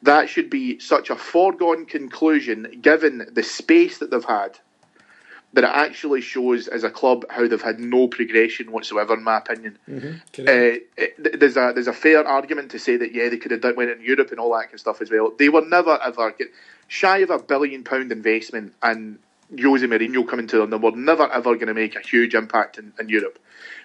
That 0.03 0.29
should 0.29 0.49
be 0.49 0.79
such 0.79 1.09
a 1.09 1.15
foregone 1.15 1.85
conclusion, 1.85 2.79
given 2.81 3.27
the 3.31 3.43
space 3.43 3.97
that 3.97 4.11
they've 4.11 4.23
had, 4.23 4.59
that 5.53 5.63
it 5.63 5.69
actually 5.69 6.21
shows 6.21 6.67
as 6.67 6.83
a 6.83 6.89
club 6.89 7.25
how 7.29 7.47
they've 7.47 7.61
had 7.61 7.79
no 7.79 8.07
progression 8.07 8.71
whatsoever, 8.71 9.13
in 9.13 9.23
my 9.23 9.37
opinion. 9.37 9.77
Uh, 10.47 10.79
it, 10.97 11.39
there's 11.39 11.57
a 11.57 11.71
there's 11.73 11.87
a 11.87 11.93
fair 11.93 12.27
argument 12.27 12.71
to 12.71 12.79
say 12.79 12.97
that 12.97 13.13
yeah 13.13 13.29
they 13.29 13.37
could 13.37 13.51
have 13.51 13.61
done 13.61 13.75
went 13.75 13.91
in 13.91 14.01
Europe 14.01 14.31
and 14.31 14.39
all 14.39 14.51
that 14.53 14.63
kind 14.63 14.73
of 14.73 14.79
stuff 14.79 15.01
as 15.01 15.11
well. 15.11 15.31
They 15.37 15.49
were 15.49 15.65
never 15.65 15.99
ever 16.01 16.31
get 16.31 16.47
shy 16.87 17.19
of 17.19 17.29
a 17.29 17.39
billion 17.39 17.83
pound 17.83 18.11
investment 18.11 18.73
and 18.81 19.19
Jose 19.61 19.85
Mourinho 19.85 20.27
coming 20.27 20.47
to 20.47 20.57
them. 20.57 20.71
They 20.71 20.77
were 20.77 20.91
never 20.91 21.31
ever 21.31 21.55
going 21.55 21.67
to 21.67 21.73
make 21.73 21.95
a 21.95 22.01
huge 22.01 22.33
impact 22.33 22.77
in, 22.77 22.93
in 22.99 23.09
Europe. 23.09 23.39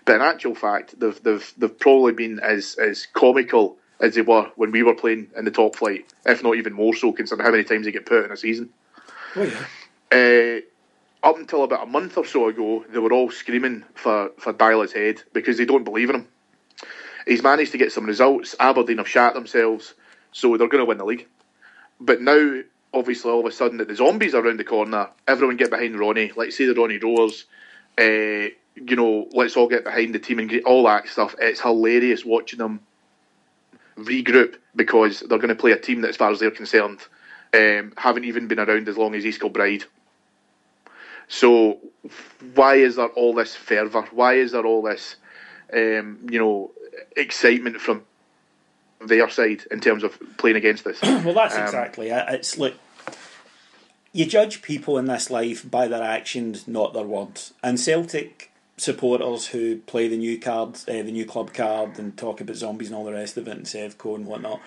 But 0.05 0.17
in 0.17 0.23
actual 0.23 0.55
fact, 0.55 0.99
they've 0.99 1.23
they've 1.23 1.55
they've 1.59 1.79
probably 1.79 2.13
been 2.13 2.41
as 2.41 2.77
as 2.77 3.07
comical 3.13 3.77
as 4.01 4.15
they 4.15 4.23
were 4.23 4.51
when 4.57 4.71
we 4.71 4.83
were 4.83 4.95
playing 4.95 5.29
in 5.37 5.45
the 5.45 5.51
top 5.51 5.77
flight, 5.77 6.07
if 6.25 6.43
not 6.43 6.57
even 6.57 6.73
more 6.73 6.95
so, 6.95 7.13
considering 7.13 7.45
how 7.45 7.51
many 7.51 7.65
times 7.65 7.85
they 7.85 7.93
get 7.93 8.07
put 8.07 8.25
in 8.25 8.33
a 8.33 8.37
season. 8.37 8.71
Oh 9.37 9.43
yeah. 9.43 9.65
Uh, 10.11 10.61
up 11.23 11.37
until 11.37 11.65
about 11.65 11.83
a 11.83 11.91
month 11.91 12.17
or 12.17 12.25
so 12.25 12.49
ago, 12.49 12.85
they 12.91 12.99
were 12.99 13.13
all 13.13 13.31
screaming 13.31 13.85
for, 13.95 14.31
for 14.39 14.53
Deila's 14.53 14.93
head 14.93 15.23
because 15.33 15.59
they 15.59 15.65
don't 15.65 15.85
believe 15.85 16.11
in 16.11 16.17
him. 16.17 16.29
He's 17.27 17.43
managed 17.43 17.73
to 17.73 17.79
get 17.79 17.93
some 17.93 18.07
results. 18.07 18.55
Aberdeen 18.59 18.99
have 18.99 19.09
shat 19.09 19.35
themselves, 19.35 19.95
so 20.33 20.57
they're 20.57 20.69
going 20.69 20.83
to 20.83 20.87
win 20.87 20.99
the 20.99 21.05
league. 21.05 21.27
But 22.01 22.23
now, 22.23 22.61
obviously, 22.95 23.31
all 23.31 23.41
of 23.41 23.47
a 23.47 23.51
sudden, 23.51 23.79
that 23.79 23.89
the 23.89 23.97
zombies 23.97 24.35
are 24.35 24.45
around 24.45 24.59
the 24.59 24.65
corner, 24.65 25.11
everyone 25.27 25.57
get 25.57 25.71
behind 25.71 25.99
Ronnie. 25.99 26.33
Let's 26.37 26.57
say 26.57 26.67
the 26.67 26.75
Ronnie 26.75 26.99
Rowers. 26.99 27.45
Uh, 27.99 28.55
you 28.77 28.97
know, 28.97 29.29
let's 29.33 29.57
all 29.57 29.69
get 29.69 29.85
behind 29.85 30.15
the 30.15 30.21
team 30.21 30.39
and 30.39 30.49
get 30.49 30.65
all 30.65 30.85
that 30.85 31.09
stuff. 31.09 31.35
It's 31.41 31.61
hilarious 31.61 32.25
watching 32.25 32.61
them 32.61 32.81
regroup 33.97 34.55
because 34.77 35.21
they're 35.21 35.39
going 35.39 35.49
to 35.49 35.57
play 35.57 35.73
a 35.73 35.79
team 35.79 36.03
that, 36.03 36.11
as 36.11 36.17
far 36.17 36.31
as 36.31 36.39
they're 36.39 36.51
concerned, 36.53 37.01
um, 37.53 37.93
haven't 37.97 38.25
even 38.25 38.47
been 38.47 38.61
around 38.61 38.89
as 38.89 38.97
long 38.97 39.15
as 39.15 39.27
East 39.27 39.41
Kilbride. 39.41 39.85
So 41.29 41.79
why 42.55 42.77
is 42.77 42.97
there 42.97 43.09
all 43.09 43.35
this 43.35 43.55
fervour? 43.55 44.03
Why 44.11 44.35
is 44.35 44.53
there 44.53 44.65
all 44.65 44.83
this, 44.83 45.17
um, 45.73 46.27
you 46.29 46.39
know, 46.39 46.71
excitement 47.17 47.81
from 47.81 48.03
their 49.07 49.29
side 49.29 49.65
in 49.71 49.81
terms 49.81 50.03
of 50.03 50.19
playing 50.39 50.57
against 50.57 50.87
us? 50.87 50.99
Well, 51.25 51.35
that's 51.35 51.55
Um, 51.55 51.63
exactly 51.63 52.09
it. 52.09 52.25
It's 52.29 52.57
like 52.59 52.75
you 54.13 54.25
judge 54.25 54.63
people 54.63 54.97
in 54.97 55.05
this 55.05 55.31
life 55.31 55.71
by 55.71 55.87
their 55.87 56.03
actions, 56.03 56.67
not 56.67 56.95
their 56.95 57.05
words. 57.05 57.53
And 57.63 57.79
Celtic 57.79 58.51
supporters 58.79 59.49
who 59.49 59.79
play 59.79 60.09
the 60.09 60.17
new 60.17 60.39
card, 60.39 60.77
uh, 60.89 60.93
the 61.03 61.13
new 61.13 61.27
club 61.27 61.53
card, 61.53 61.99
and 61.99 62.17
talk 62.17 62.41
about 62.41 62.57
zombies 62.57 62.89
and 62.89 62.97
all 62.97 63.05
the 63.05 63.13
rest 63.13 63.37
of 63.37 63.47
it, 63.47 63.57
and 63.57 63.67
Sevco 63.67 64.15
and 64.15 64.25
whatnot. 64.27 64.61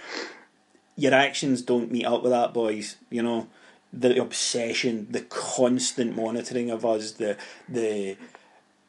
Your 0.95 1.15
actions 1.15 1.63
don't 1.63 1.91
meet 1.91 2.05
up 2.05 2.21
with 2.21 2.31
that, 2.31 2.53
boys. 2.53 2.97
You 3.09 3.23
know 3.23 3.47
the 3.93 4.21
obsession, 4.21 5.07
the 5.09 5.21
constant 5.21 6.15
monitoring 6.15 6.69
of 6.69 6.85
us, 6.85 7.13
the 7.13 7.37
the 7.67 8.17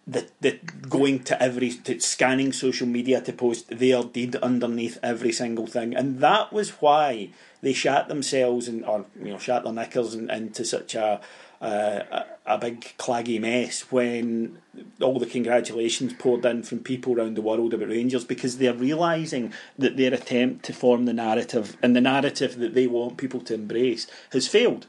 the, 0.06 0.26
the 0.40 0.58
going 0.88 1.22
to 1.24 1.40
every 1.40 1.70
to 1.70 2.00
scanning 2.00 2.52
social 2.52 2.88
media 2.88 3.20
to 3.20 3.32
post 3.32 3.68
their 3.68 4.02
deed 4.02 4.34
underneath 4.36 4.98
every 5.02 5.32
single 5.32 5.66
thing, 5.66 5.94
and 5.94 6.20
that 6.20 6.52
was 6.52 6.70
why 6.80 7.30
they 7.62 7.72
shat 7.72 8.08
themselves 8.08 8.66
and 8.66 8.84
or 8.84 9.06
you 9.18 9.30
know 9.30 9.38
shat 9.38 9.64
their 9.64 9.72
knickers 9.72 10.14
into 10.14 10.64
such 10.64 10.94
a, 10.94 11.20
a 11.62 12.26
a 12.44 12.58
big 12.58 12.80
claggy 12.98 13.40
mess 13.40 13.92
when 13.92 14.58
all 15.00 15.18
the 15.18 15.26
congratulations 15.26 16.12
poured 16.14 16.44
in 16.44 16.62
from 16.62 16.80
people 16.80 17.16
around 17.16 17.36
the 17.36 17.42
world 17.42 17.72
about 17.72 17.88
Rangers 17.88 18.24
because 18.24 18.58
they're 18.58 18.74
realising 18.74 19.52
that 19.78 19.96
their 19.96 20.12
attempt 20.12 20.64
to 20.64 20.72
form 20.72 21.04
the 21.04 21.12
narrative 21.12 21.76
and 21.82 21.94
the 21.94 22.00
narrative 22.00 22.58
that 22.58 22.74
they 22.74 22.88
want 22.88 23.16
people 23.16 23.40
to 23.42 23.54
embrace 23.54 24.06
has 24.32 24.48
failed. 24.48 24.86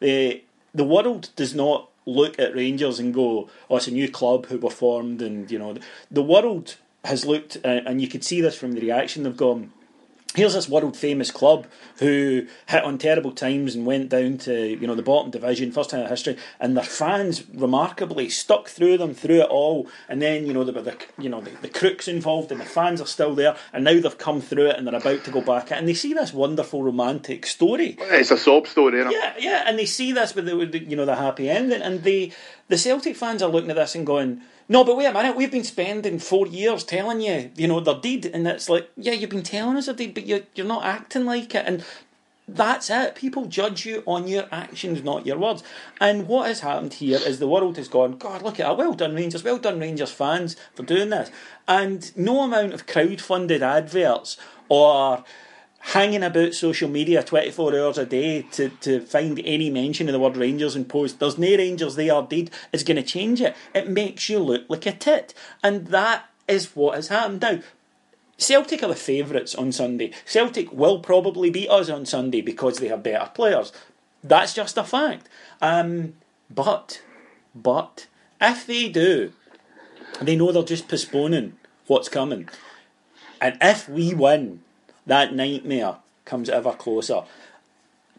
The 0.00 0.42
the 0.74 0.84
world 0.84 1.30
does 1.36 1.54
not 1.54 1.90
look 2.06 2.38
at 2.38 2.54
Rangers 2.54 2.98
and 2.98 3.14
go, 3.14 3.48
"Oh, 3.68 3.76
it's 3.76 3.86
a 3.86 3.92
new 3.92 4.08
club 4.08 4.46
who 4.46 4.58
were 4.58 4.70
formed," 4.70 5.20
and 5.22 5.50
you 5.50 5.58
know, 5.58 5.76
the 6.10 6.22
world 6.22 6.76
has 7.04 7.26
looked, 7.26 7.58
uh, 7.64 7.80
and 7.86 8.00
you 8.00 8.08
could 8.08 8.24
see 8.24 8.40
this 8.40 8.56
from 8.56 8.72
the 8.72 8.80
reaction. 8.80 9.22
They've 9.22 9.36
gone, 9.36 9.72
"Here's 10.34 10.54
this 10.54 10.68
world 10.68 10.96
famous 10.96 11.30
club 11.30 11.66
who 11.98 12.46
hit 12.68 12.84
on 12.84 12.98
terrible 12.98 13.32
times 13.32 13.74
and 13.74 13.86
went 13.86 14.08
down 14.08 14.38
to 14.38 14.68
you 14.68 14.86
know 14.86 14.94
the 14.94 15.02
bottom 15.02 15.30
division, 15.30 15.72
first 15.72 15.90
time 15.90 16.00
in 16.00 16.08
history, 16.08 16.36
and 16.58 16.76
their 16.76 16.84
fans 16.84 17.44
remarkably 17.54 18.28
stuck 18.28 18.68
through 18.68 18.98
them 18.98 19.14
through 19.14 19.40
it 19.42 19.48
all. 19.48 19.88
And 20.08 20.20
then 20.20 20.46
you 20.46 20.52
know 20.52 20.64
there 20.64 20.74
were 20.74 20.82
the 20.82 20.96
you 21.18 21.28
know 21.28 21.40
the, 21.40 21.50
the 21.62 21.68
crooks 21.68 22.08
involved, 22.08 22.50
and 22.50 22.60
the 22.60 22.64
fans 22.64 23.00
are 23.00 23.06
still 23.06 23.34
there, 23.34 23.56
and 23.72 23.84
now 23.84 24.00
they've 24.00 24.18
come 24.18 24.40
through 24.40 24.70
it 24.70 24.76
and 24.76 24.86
they're 24.86 24.94
about 24.94 25.24
to 25.24 25.30
go 25.30 25.40
back, 25.40 25.70
and 25.70 25.88
they 25.88 25.94
see 25.94 26.14
this 26.14 26.32
wonderful 26.32 26.82
romantic 26.82 27.46
story." 27.46 27.96
It's 28.00 28.30
a 28.30 28.36
sob 28.36 28.66
story, 28.66 29.00
isn't 29.00 29.12
it? 29.12 29.16
Yeah, 29.16 29.34
yeah, 29.38 29.64
and 29.66 29.78
they 29.78 29.86
see 29.86 30.12
this 30.12 30.34
with 30.34 30.46
the, 30.46 30.64
the 30.66 30.78
you 30.78 30.96
know 30.96 31.04
the 31.04 31.16
happy 31.16 31.48
ending, 31.48 31.82
and 31.82 32.02
they 32.02 32.32
the 32.68 32.78
Celtic 32.78 33.16
fans 33.16 33.42
are 33.42 33.50
looking 33.50 33.70
at 33.70 33.76
this 33.76 33.94
and 33.94 34.06
going, 34.06 34.40
"No, 34.68 34.84
but 34.84 34.96
wait 34.96 35.06
a 35.06 35.12
minute, 35.12 35.36
we've 35.36 35.50
been 35.50 35.64
spending 35.64 36.18
four 36.18 36.46
years 36.46 36.84
telling 36.84 37.20
you, 37.20 37.50
you 37.56 37.68
know, 37.68 37.80
their 37.80 37.94
deed," 37.94 38.26
and 38.26 38.46
it's 38.46 38.68
like, 38.68 38.90
"Yeah, 38.96 39.12
you've 39.12 39.30
been 39.30 39.42
telling 39.42 39.76
us 39.76 39.86
their 39.86 39.94
deed, 39.94 40.14
but 40.14 40.26
you're 40.26 40.42
you're 40.54 40.66
not 40.66 40.84
acting 40.84 41.24
like 41.24 41.54
it," 41.54 41.64
and 41.66 41.84
that's 42.46 42.90
it. 42.90 43.14
People 43.14 43.46
judge 43.46 43.86
you 43.86 44.02
on 44.06 44.28
your 44.28 44.46
actions, 44.52 45.02
not 45.02 45.26
your 45.26 45.38
words. 45.38 45.62
And 46.00 46.28
what 46.28 46.48
has 46.48 46.60
happened 46.60 46.94
here 46.94 47.18
is 47.18 47.38
the 47.38 47.48
world 47.48 47.76
has 47.78 47.88
gone, 47.88 48.18
God, 48.18 48.42
look 48.42 48.60
at 48.60 48.66
that. 48.66 48.76
Well 48.76 48.92
done, 48.92 49.14
Rangers. 49.14 49.42
Well 49.42 49.58
done, 49.58 49.80
Rangers 49.80 50.10
fans, 50.10 50.56
for 50.74 50.82
doing 50.82 51.08
this. 51.08 51.30
And 51.66 52.14
no 52.16 52.42
amount 52.42 52.74
of 52.74 52.86
crowd-funded 52.86 53.62
adverts 53.62 54.36
or 54.68 55.24
hanging 55.88 56.22
about 56.22 56.54
social 56.54 56.88
media 56.88 57.22
24 57.22 57.78
hours 57.78 57.98
a 57.98 58.06
day 58.06 58.42
to, 58.42 58.70
to 58.80 59.00
find 59.00 59.40
any 59.44 59.68
mention 59.68 60.08
of 60.08 60.12
the 60.12 60.18
word 60.18 60.36
Rangers 60.36 60.74
and 60.74 60.88
post, 60.88 61.20
there's 61.20 61.36
no 61.36 61.56
Rangers, 61.56 61.94
they 61.94 62.08
are 62.08 62.22
dead, 62.22 62.50
is 62.72 62.82
going 62.82 62.96
to 62.96 63.02
change 63.02 63.40
it. 63.40 63.54
It 63.74 63.88
makes 63.88 64.28
you 64.28 64.38
look 64.38 64.64
like 64.68 64.86
a 64.86 64.92
tit. 64.92 65.34
And 65.62 65.88
that 65.88 66.24
is 66.48 66.74
what 66.74 66.96
has 66.96 67.08
happened. 67.08 67.42
Now, 67.42 67.60
Celtic 68.38 68.82
are 68.82 68.88
the 68.88 68.94
favourites 68.94 69.54
on 69.54 69.72
Sunday. 69.72 70.12
Celtic 70.24 70.72
will 70.72 71.00
probably 71.00 71.50
beat 71.50 71.68
us 71.68 71.90
on 71.90 72.06
Sunday 72.06 72.40
because 72.40 72.78
they 72.78 72.88
have 72.88 73.02
better 73.02 73.30
players. 73.34 73.70
That's 74.22 74.54
just 74.54 74.78
a 74.78 74.84
fact. 74.84 75.28
Um, 75.60 76.14
but, 76.50 77.02
but, 77.54 78.06
if 78.40 78.66
they 78.66 78.88
do, 78.88 79.32
they 80.20 80.34
know 80.34 80.50
they're 80.50 80.62
just 80.62 80.88
postponing 80.88 81.56
what's 81.86 82.08
coming. 82.08 82.48
And 83.40 83.58
if 83.60 83.86
we 83.86 84.14
win, 84.14 84.60
that 85.06 85.34
nightmare 85.34 85.96
comes 86.24 86.48
ever 86.48 86.72
closer. 86.72 87.22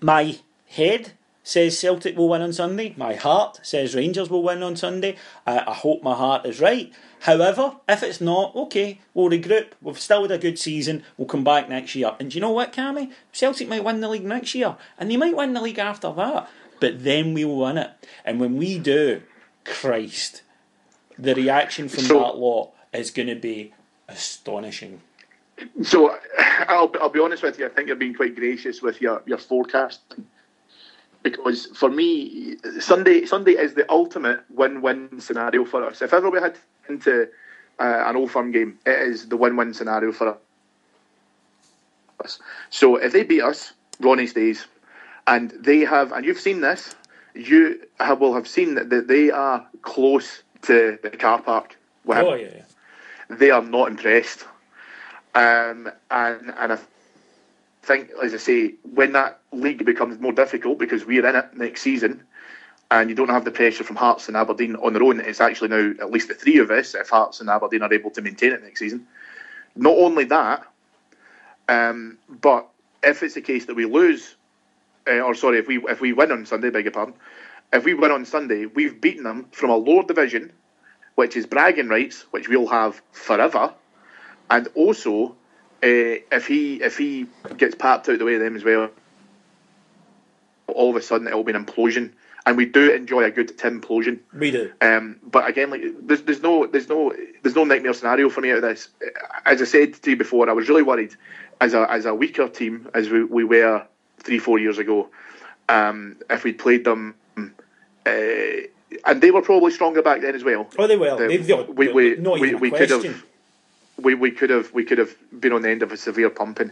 My 0.02 0.38
head 0.68 1.14
says 1.44 1.78
Celtic 1.78 2.18
will 2.18 2.30
win 2.30 2.42
on 2.42 2.52
Sunday. 2.52 2.94
My 2.98 3.14
heart 3.14 3.60
says 3.62 3.96
Rangers 3.96 4.30
will 4.30 4.44
win 4.44 4.64
on 4.64 4.76
Sunday. 4.76 5.16
Uh, 5.46 5.62
I 5.68 5.74
hope 5.74 6.02
my 6.02 6.16
heart 6.16 6.46
is 6.46 6.60
right. 6.60 6.92
However, 7.22 7.78
if 7.88 8.04
it's 8.04 8.20
not, 8.20 8.56
okay, 8.56 9.00
we'll 9.14 9.30
regroup. 9.30 9.68
We've 9.82 10.00
still 10.00 10.24
had 10.24 10.32
a 10.32 10.38
good 10.38 10.60
season. 10.60 11.04
We'll 11.18 11.28
come 11.28 11.44
back 11.44 11.70
next 11.70 11.96
year. 11.96 12.16
And 12.20 12.32
do 12.32 12.36
you 12.36 12.42
know 12.42 12.52
what, 12.52 12.74
Cammy? 12.74 13.12
Celtic 13.32 13.68
might 13.68 13.84
win 13.84 14.02
the 14.02 14.10
league 14.10 14.26
next 14.26 14.56
year, 14.56 14.76
and 14.98 15.10
they 15.10 15.18
might 15.18 15.36
win 15.36 15.54
the 15.54 15.62
league 15.62 15.80
after 15.80 16.12
that. 16.14 16.50
But 16.80 17.04
then 17.04 17.34
we'll 17.34 17.56
win 17.56 17.78
it. 17.78 17.92
And 18.26 18.40
when 18.40 18.58
we 18.58 18.80
do, 18.80 19.22
Christ, 19.64 20.42
the 21.18 21.36
reaction 21.36 21.90
from 21.90 22.04
so, 22.04 22.20
that 22.20 22.38
lot 22.38 22.72
is 22.92 23.12
going 23.12 23.28
to 23.28 23.36
be 23.36 23.74
astonishing. 24.08 25.02
So, 25.84 26.18
I'll, 26.68 26.92
I'll 27.02 27.10
be 27.10 27.20
honest 27.20 27.44
with 27.44 27.60
you. 27.60 27.66
I 27.66 27.70
think 27.70 27.88
you're 27.88 27.96
being 27.96 28.14
quite 28.14 28.36
gracious 28.36 28.82
with 28.82 29.02
your, 29.02 29.22
your 29.26 29.38
forecasting 29.38 30.26
because 31.26 31.66
for 31.76 31.90
me, 31.90 32.56
Sunday 32.80 33.26
Sunday 33.26 33.54
is 33.54 33.74
the 33.74 33.92
ultimate 33.92 34.42
win-win 34.52 35.20
scenario 35.20 35.66
for 35.66 35.84
us. 35.84 36.04
If 36.04 36.14
ever 36.14 36.30
we 36.30 36.40
had 36.40 36.56
into 36.88 37.28
uh, 37.80 38.04
an 38.06 38.16
old 38.16 38.30
firm 38.30 38.52
game, 38.52 38.78
it 38.86 39.00
is 39.10 39.28
the 39.28 39.36
win-win 39.36 39.74
scenario 39.74 40.12
for 40.12 40.38
us. 42.24 42.40
So 42.70 42.98
if 42.98 43.12
they 43.12 43.24
beat 43.24 43.42
us, 43.42 43.74
Ronnie 44.00 44.28
stays, 44.28 44.68
and 45.26 45.52
they 45.60 45.80
have, 45.80 46.12
and 46.12 46.24
you've 46.24 46.40
seen 46.40 46.62
this, 46.62 46.94
you 47.34 47.82
have, 48.00 48.22
will 48.22 48.36
have 48.36 48.48
seen 48.48 48.76
that, 48.76 48.92
that 48.92 49.08
they 49.08 49.32
are 49.32 49.66
close 49.82 50.44
to 50.62 51.00
the 51.02 51.10
car 51.10 51.42
park. 51.42 51.76
Oh 52.24 52.36
yeah, 52.36 52.50
yeah. 52.58 53.36
They 53.36 53.50
are 53.50 53.64
not 53.64 53.90
impressed, 53.90 54.46
um, 55.36 55.92
and 56.10 56.54
and 56.58 56.74
I 56.74 56.80
think, 57.84 58.10
as 58.24 58.34
I 58.34 58.38
say, 58.38 58.74
when 58.94 59.12
that 59.14 59.40
league 59.52 59.86
becomes 59.86 60.20
more 60.20 60.32
difficult 60.32 60.80
because 60.80 61.06
we're 61.06 61.28
in 61.28 61.36
it 61.36 61.56
next 61.56 61.82
season, 61.82 62.24
and 62.90 63.10
you 63.10 63.16
don't 63.16 63.30
have 63.30 63.46
the 63.46 63.52
pressure 63.52 63.84
from 63.84 63.98
Hearts 63.98 64.28
and 64.28 64.38
Aberdeen 64.38 64.76
on 64.78 64.94
their 64.94 65.04
own, 65.04 65.20
it's 65.20 65.42
actually 65.42 65.70
now 65.70 66.04
at 66.04 66.12
least 66.12 66.30
the 66.30 66.34
three 66.34 66.58
of 66.60 66.72
us, 66.72 66.96
if 66.96 67.10
Hearts 67.10 67.42
and 67.42 67.50
Aberdeen 67.50 67.82
are 67.82 67.94
able 67.94 68.12
to 68.12 68.22
maintain 68.22 68.54
it 68.54 68.64
next 68.64 68.80
season. 68.80 69.06
Not 69.76 69.98
only 69.98 70.24
that, 70.26 70.66
um, 71.68 72.18
but 72.30 72.68
if 73.04 73.22
it's 73.22 73.36
the 73.36 73.42
case 73.42 73.66
that 73.66 73.76
we 73.76 73.86
lose, 73.86 74.36
uh, 75.08 75.20
or 75.20 75.36
sorry, 75.36 75.60
if 75.60 75.68
we 75.68 75.78
if 75.90 76.00
we 76.00 76.14
win 76.14 76.32
on 76.32 76.46
Sunday, 76.46 76.70
beg 76.70 76.86
your 76.86 76.92
pardon, 76.92 77.14
if 77.74 77.84
we 77.84 77.94
win 77.94 78.12
on 78.12 78.26
Sunday, 78.26 78.68
we've 78.68 79.02
beaten 79.02 79.24
them 79.24 79.48
from 79.52 79.70
a 79.70 79.76
lower 79.76 80.04
division, 80.04 80.52
which 81.16 81.36
is 81.36 81.46
bragging 81.46 81.90
rights, 81.90 82.26
which 82.32 82.48
we'll 82.48 82.68
have 82.68 83.02
forever, 83.12 83.74
and 84.50 84.68
also 84.76 85.36
uh, 85.84 86.22
if 86.32 86.48
he 86.48 86.82
if 86.82 86.98
he 86.98 87.28
gets 87.58 87.76
papped 87.76 88.10
out 88.10 88.18
the 88.18 88.26
way 88.26 88.36
of 88.36 88.42
them 88.42 88.56
as 88.56 88.64
well, 88.64 88.90
all 90.68 90.90
of 90.90 90.96
a 90.96 91.02
sudden 91.02 91.28
it'll 91.28 91.44
be 91.44 91.54
an 91.54 91.66
implosion. 91.66 92.12
And 92.48 92.58
we 92.58 92.66
do 92.66 92.92
enjoy 92.92 93.24
a 93.24 93.32
good 93.32 93.58
Tim 93.58 93.82
implosion. 93.82 94.20
We 94.32 94.52
do. 94.52 94.72
Um, 94.80 95.20
but 95.24 95.50
again, 95.50 95.72
like 95.72 95.82
there's, 96.02 96.22
there's 96.22 96.42
no 96.44 96.68
there's 96.68 96.88
no 96.88 97.12
there's 97.42 97.56
no 97.56 97.64
nightmare 97.64 97.94
scenario 97.94 98.30
for 98.30 98.42
me 98.42 98.52
out 98.52 98.58
of 98.58 98.62
this. 98.64 98.90
As 99.46 99.62
I 99.62 99.66
said 99.66 99.96
to 99.96 100.12
you 100.12 100.16
before, 100.18 100.48
I 100.48 100.54
was 100.54 100.70
really 100.70 100.84
worried 100.84 101.16
as 101.60 101.74
a 101.74 101.92
as 101.92 102.06
a 102.06 102.14
weaker 102.14 102.48
team 102.48 102.88
as 102.94 103.10
we, 103.10 103.24
we 103.24 103.44
were 103.44 103.86
three 104.20 104.38
four 104.38 104.60
years 104.60 104.78
ago. 104.78 105.10
Um, 105.70 106.18
if 106.30 106.44
we'd 106.44 106.60
played 106.60 106.84
them, 106.86 107.16
uh, 107.36 107.50
and 108.06 109.22
they 109.22 109.32
were 109.32 109.42
probably 109.42 109.72
stronger 109.72 110.04
back 110.04 110.22
then 110.22 110.36
as 110.36 110.44
well. 110.44 110.68
Oh, 110.78 110.86
they 110.86 110.98
were. 110.98 111.18
they, 111.28 111.40
we, 111.64 111.92
we, 111.92 112.16
we, 112.16 112.54
we 112.54 112.70
could 112.70 112.92
have 112.92 113.24
we, 113.98 114.14
we 114.14 114.32
could 114.32 114.50
have 114.50 114.74
we 114.74 114.84
could 114.84 114.98
have 114.98 115.16
been 115.40 115.54
on 115.54 115.62
the 115.62 115.70
end 115.70 115.84
of 115.84 115.92
a 115.92 115.98
severe 115.98 116.30
pumping. 116.30 116.72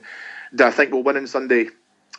Do 0.54 0.66
I 0.66 0.72
think 0.72 0.92
we'll 0.92 1.04
win 1.04 1.18
on 1.18 1.28
Sunday? 1.28 1.70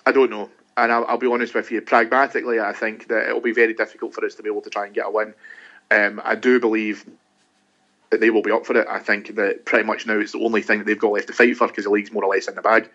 I 0.06 0.12
don't 0.12 0.30
know. 0.30 0.50
And 0.76 0.90
I'll, 0.90 1.04
I'll, 1.06 1.18
be 1.18 1.28
honest 1.28 1.54
with 1.54 1.70
you, 1.70 1.80
pragmatically, 1.80 2.58
I 2.58 2.72
think 2.72 3.06
that 3.06 3.28
it'll 3.28 3.40
be 3.40 3.52
very 3.52 3.74
difficult 3.74 4.12
for 4.12 4.24
us 4.24 4.34
to 4.34 4.42
be 4.42 4.50
able 4.50 4.62
to 4.62 4.70
try 4.70 4.86
and 4.86 4.94
get 4.94 5.06
a 5.06 5.10
win. 5.10 5.34
Um, 5.90 6.20
I 6.24 6.34
do 6.34 6.58
believe 6.58 7.08
that 8.10 8.20
they 8.20 8.30
will 8.30 8.42
be 8.42 8.50
up 8.50 8.66
for 8.66 8.76
it. 8.76 8.88
I 8.88 8.98
think 8.98 9.36
that 9.36 9.64
pretty 9.64 9.84
much 9.84 10.04
now 10.06 10.18
it's 10.18 10.32
the 10.32 10.40
only 10.40 10.62
thing 10.62 10.78
that 10.78 10.86
they've 10.86 10.98
got 10.98 11.12
left 11.12 11.28
to 11.28 11.32
fight 11.32 11.56
for 11.56 11.68
because 11.68 11.84
the 11.84 11.90
league's 11.90 12.10
more 12.10 12.24
or 12.24 12.34
less 12.34 12.48
in 12.48 12.56
the 12.56 12.62
bag. 12.62 12.90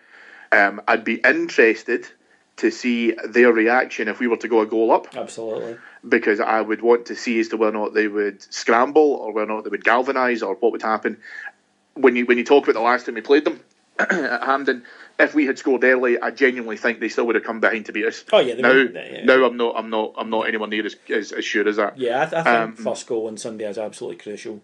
Um, 0.52 0.82
I'd 0.86 1.04
be 1.04 1.14
interested 1.14 2.06
to 2.56 2.70
see 2.70 3.12
their 3.26 3.52
reaction 3.52 4.08
if 4.08 4.20
we 4.20 4.26
were 4.26 4.36
to 4.36 4.48
go 4.48 4.60
a 4.60 4.66
goal 4.66 4.92
up. 4.92 5.16
Absolutely. 5.16 5.78
Because 6.06 6.40
I 6.40 6.60
would 6.60 6.82
want 6.82 7.06
to 7.06 7.16
see 7.16 7.40
as 7.40 7.48
to 7.48 7.56
whether 7.56 7.76
or 7.76 7.86
not 7.86 7.94
they 7.94 8.08
would 8.08 8.42
scramble 8.52 9.14
or 9.14 9.32
whether 9.32 9.50
or 9.50 9.56
not 9.56 9.64
they 9.64 9.70
would 9.70 9.84
galvanise 9.84 10.42
or 10.42 10.54
what 10.56 10.72
would 10.72 10.82
happen 10.82 11.18
when 12.02 12.16
you 12.16 12.26
when 12.26 12.38
you 12.38 12.44
talk 12.44 12.64
about 12.64 12.74
the 12.74 12.80
last 12.80 13.06
time 13.06 13.14
we 13.14 13.20
played 13.20 13.44
them 13.44 13.60
at 13.98 14.42
Hampden, 14.44 14.84
if 15.18 15.34
we 15.34 15.46
had 15.46 15.58
scored 15.58 15.84
early, 15.84 16.18
I 16.18 16.30
genuinely 16.30 16.76
think 16.76 17.00
they 17.00 17.08
still 17.08 17.26
would 17.26 17.34
have 17.34 17.44
come 17.44 17.60
behind 17.60 17.86
to 17.86 17.92
beat 17.92 18.06
us. 18.06 18.24
Oh 18.32 18.38
yeah. 18.38 18.54
Now, 18.54 18.72
yeah. 18.72 19.24
now 19.24 19.44
I'm 19.44 19.56
not, 19.56 19.74
I'm 19.76 19.90
not, 19.90 20.14
I'm 20.16 20.30
not 20.30 20.48
anywhere 20.48 20.68
near 20.68 20.86
as, 20.86 20.96
as, 21.08 21.32
as 21.32 21.44
sure 21.44 21.68
as 21.68 21.76
that. 21.76 21.98
Yeah, 21.98 22.22
I, 22.22 22.26
th- 22.26 22.34
I 22.34 22.42
think 22.42 22.78
um, 22.78 22.84
first 22.84 23.06
goal 23.06 23.26
on 23.26 23.36
Sunday 23.36 23.68
is 23.68 23.78
absolutely 23.78 24.18
crucial. 24.18 24.62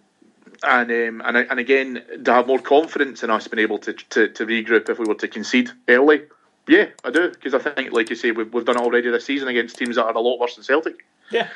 And 0.62 0.91
um, 0.91 1.22
and 1.26 1.37
and 1.37 1.61
again, 1.61 2.03
to 2.24 2.32
have 2.32 2.47
more 2.47 2.59
confidence 2.59 3.22
in 3.22 3.30
us 3.30 3.47
being 3.47 3.62
able 3.62 3.78
to, 3.78 3.93
to, 3.93 4.28
to 4.28 4.47
regroup 4.47 4.89
if 4.89 4.99
we 4.99 5.05
were 5.05 5.14
to 5.16 5.28
concede 5.28 5.70
early, 5.89 6.22
yeah, 6.66 6.87
I 7.05 7.11
do 7.11 7.30
because 7.30 7.53
I 7.53 7.59
think, 7.59 7.93
like 7.93 8.09
you 8.09 8.16
say, 8.16 8.30
we've 8.30 8.53
we've 8.53 8.64
done 8.64 8.76
it 8.76 8.82
already 8.82 9.11
this 9.11 9.26
season 9.26 9.49
against 9.49 9.76
teams 9.76 9.97
that 9.97 10.05
are 10.05 10.14
a 10.14 10.20
lot 10.20 10.39
worse 10.39 10.55
than 10.55 10.64
Celtic. 10.64 11.05
Yeah. 11.30 11.49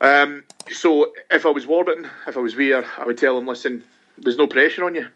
Um, 0.00 0.44
so 0.72 1.12
if 1.30 1.46
I 1.46 1.50
was 1.50 1.66
Warburton, 1.66 2.08
if 2.26 2.36
I 2.36 2.40
was 2.40 2.56
Weir, 2.56 2.84
I 2.98 3.06
would 3.06 3.16
tell 3.16 3.38
him, 3.38 3.46
listen, 3.46 3.84
there's 4.18 4.36
no 4.36 4.46
pressure 4.46 4.84
on 4.84 4.94
you. 4.94 5.08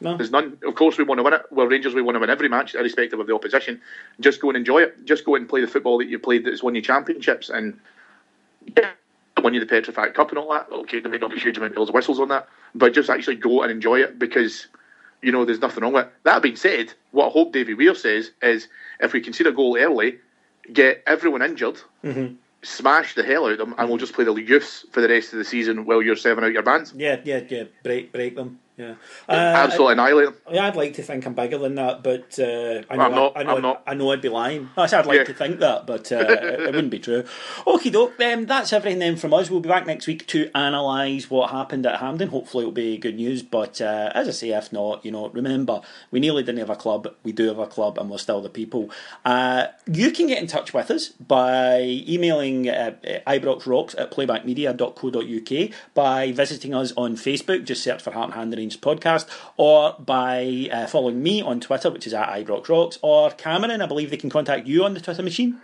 No. 0.00 0.16
There's 0.16 0.30
none. 0.30 0.56
Of 0.64 0.74
course, 0.76 0.96
we 0.96 1.04
want 1.04 1.18
to 1.18 1.22
win 1.22 1.34
it. 1.34 1.42
Well, 1.50 1.66
Rangers, 1.66 1.94
we 1.94 2.00
want 2.00 2.16
to 2.16 2.20
win 2.20 2.30
every 2.30 2.48
match, 2.48 2.74
irrespective 2.74 3.20
of 3.20 3.26
the 3.26 3.34
opposition. 3.34 3.80
Just 4.18 4.40
go 4.40 4.48
and 4.48 4.56
enjoy 4.56 4.82
it. 4.82 5.04
Just 5.04 5.26
go 5.26 5.34
and 5.34 5.46
play 5.48 5.60
the 5.60 5.66
football 5.66 5.98
that 5.98 6.08
you 6.08 6.18
played 6.18 6.46
that's 6.46 6.62
won 6.62 6.74
you 6.74 6.80
championships. 6.80 7.50
And 7.50 7.78
yeah, 8.78 8.92
won 9.42 9.52
you 9.52 9.60
the 9.60 9.66
Petrofac 9.66 10.14
Cup 10.14 10.30
and 10.30 10.38
all 10.38 10.50
that. 10.52 10.68
Okay, 10.72 11.00
there 11.00 11.12
may 11.12 11.18
not 11.18 11.30
be 11.30 11.38
huge 11.38 11.58
amount 11.58 11.76
of 11.76 11.90
whistles 11.90 12.18
on 12.18 12.28
that, 12.28 12.48
but 12.74 12.94
just 12.94 13.10
actually 13.10 13.36
go 13.36 13.62
and 13.62 13.70
enjoy 13.70 14.00
it 14.00 14.18
because, 14.18 14.68
you 15.20 15.32
know, 15.32 15.44
there's 15.44 15.60
nothing 15.60 15.82
wrong 15.82 15.92
with 15.92 16.06
it. 16.06 16.12
That 16.22 16.42
being 16.42 16.56
said, 16.56 16.94
what 17.10 17.28
I 17.28 17.30
hope 17.30 17.52
Davy 17.52 17.74
Weir 17.74 17.94
says 17.94 18.30
is 18.40 18.68
if 19.00 19.12
we 19.12 19.20
concede 19.20 19.48
a 19.48 19.52
goal 19.52 19.76
early, 19.78 20.18
get 20.72 21.02
everyone 21.06 21.42
injured. 21.42 21.78
Mm-hmm 22.02 22.36
smash 22.62 23.14
the 23.14 23.22
hell 23.22 23.46
out 23.46 23.52
of 23.52 23.58
them, 23.58 23.74
and 23.78 23.88
we'll 23.88 23.98
just 23.98 24.12
play 24.12 24.24
the 24.24 24.34
youths 24.34 24.84
for 24.92 25.00
the 25.00 25.08
rest 25.08 25.32
of 25.32 25.38
the 25.38 25.44
season 25.44 25.84
while 25.84 26.02
you're 26.02 26.16
serving 26.16 26.44
out 26.44 26.52
your 26.52 26.62
bands. 26.62 26.92
Yeah, 26.96 27.20
yeah, 27.24 27.40
yeah. 27.48 27.64
Break, 27.82 28.12
break 28.12 28.36
them. 28.36 28.58
Yeah, 28.80 28.94
uh, 29.28 29.32
absolutely 29.32 29.92
annihilate 29.92 30.26
them. 30.26 30.54
Yeah, 30.54 30.66
I'd 30.66 30.76
like 30.76 30.94
to 30.94 31.02
think 31.02 31.26
I'm 31.26 31.34
bigger 31.34 31.58
than 31.58 31.74
that, 31.74 32.02
but 32.02 32.38
uh, 32.38 32.82
I 32.88 32.96
know 32.96 33.02
I'm 33.02 33.14
not. 33.14 33.36
I, 33.36 33.40
I 33.40 33.42
know, 33.42 33.56
I'm 33.56 33.62
not. 33.62 33.82
I 33.86 33.94
know 33.94 34.12
I'd 34.12 34.22
be 34.22 34.30
lying. 34.30 34.70
I 34.74 34.86
said 34.86 35.00
I'd 35.00 35.06
like 35.06 35.18
yeah. 35.18 35.24
to 35.24 35.34
think 35.34 35.58
that, 35.60 35.86
but 35.86 36.10
uh, 36.10 36.24
it 36.26 36.60
wouldn't 36.60 36.90
be 36.90 36.98
true. 36.98 37.24
Okay, 37.66 37.90
doke. 37.90 38.18
Um, 38.20 38.46
that's 38.46 38.72
everything 38.72 38.98
then 38.98 39.16
from 39.16 39.34
us. 39.34 39.50
We'll 39.50 39.60
be 39.60 39.68
back 39.68 39.86
next 39.86 40.06
week 40.06 40.26
to 40.28 40.50
analyse 40.54 41.28
what 41.28 41.50
happened 41.50 41.84
at 41.84 42.00
Hampden. 42.00 42.30
Hopefully, 42.30 42.62
it'll 42.62 42.72
be 42.72 42.96
good 42.96 43.16
news. 43.16 43.42
But 43.42 43.82
uh, 43.82 44.12
as 44.14 44.28
I 44.28 44.30
say, 44.30 44.50
if 44.50 44.72
not, 44.72 45.04
you 45.04 45.10
know, 45.10 45.28
remember 45.28 45.82
we 46.10 46.18
nearly 46.18 46.42
didn't 46.42 46.60
have 46.60 46.70
a 46.70 46.76
club. 46.76 47.14
We 47.22 47.32
do 47.32 47.48
have 47.48 47.58
a 47.58 47.66
club, 47.66 47.98
and 47.98 48.08
we're 48.08 48.16
still 48.16 48.40
the 48.40 48.48
people. 48.48 48.90
Uh, 49.26 49.66
you 49.86 50.10
can 50.10 50.26
get 50.26 50.38
in 50.38 50.46
touch 50.46 50.72
with 50.72 50.90
us 50.90 51.08
by 51.08 51.82
emailing 52.08 52.70
uh, 52.70 52.94
ibroxrocks 53.26 53.94
at 53.98 54.10
playbackmedia.co.uk, 54.10 55.70
by 55.92 56.32
visiting 56.32 56.74
us 56.74 56.94
on 56.96 57.16
Facebook. 57.16 57.64
Just 57.64 57.82
search 57.82 58.00
for 58.02 58.12
Heart 58.12 58.30
and 58.30 58.34
Hand 58.34 58.54
Range 58.70 58.80
Podcast 58.80 59.26
or 59.56 59.96
by 59.98 60.68
uh, 60.72 60.86
following 60.86 61.22
me 61.22 61.42
on 61.42 61.60
Twitter, 61.60 61.90
which 61.90 62.06
is 62.06 62.14
at 62.14 62.28
IbroxRocks, 62.28 62.98
or 63.02 63.30
Cameron, 63.30 63.80
I 63.80 63.86
believe 63.86 64.10
they 64.10 64.16
can 64.16 64.30
contact 64.30 64.66
you 64.66 64.84
on 64.84 64.94
the 64.94 65.00
Twitter 65.00 65.22
machine. 65.22 65.60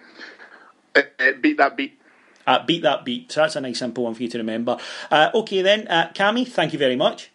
Uh, 0.94 1.02
uh, 1.18 1.32
beat 1.40 1.58
that 1.58 1.76
beat. 1.76 2.00
Uh, 2.46 2.64
beat 2.64 2.82
that 2.82 3.04
beat. 3.04 3.30
So 3.32 3.40
that's 3.40 3.56
a 3.56 3.60
nice 3.60 3.78
simple 3.78 4.04
one 4.04 4.14
for 4.14 4.22
you 4.22 4.28
to 4.28 4.38
remember. 4.38 4.78
Uh, 5.10 5.30
okay 5.34 5.62
then, 5.62 5.88
uh, 5.88 6.10
Cammy, 6.14 6.46
thank 6.46 6.72
you 6.72 6.78
very 6.78 6.96
much. 6.96 7.30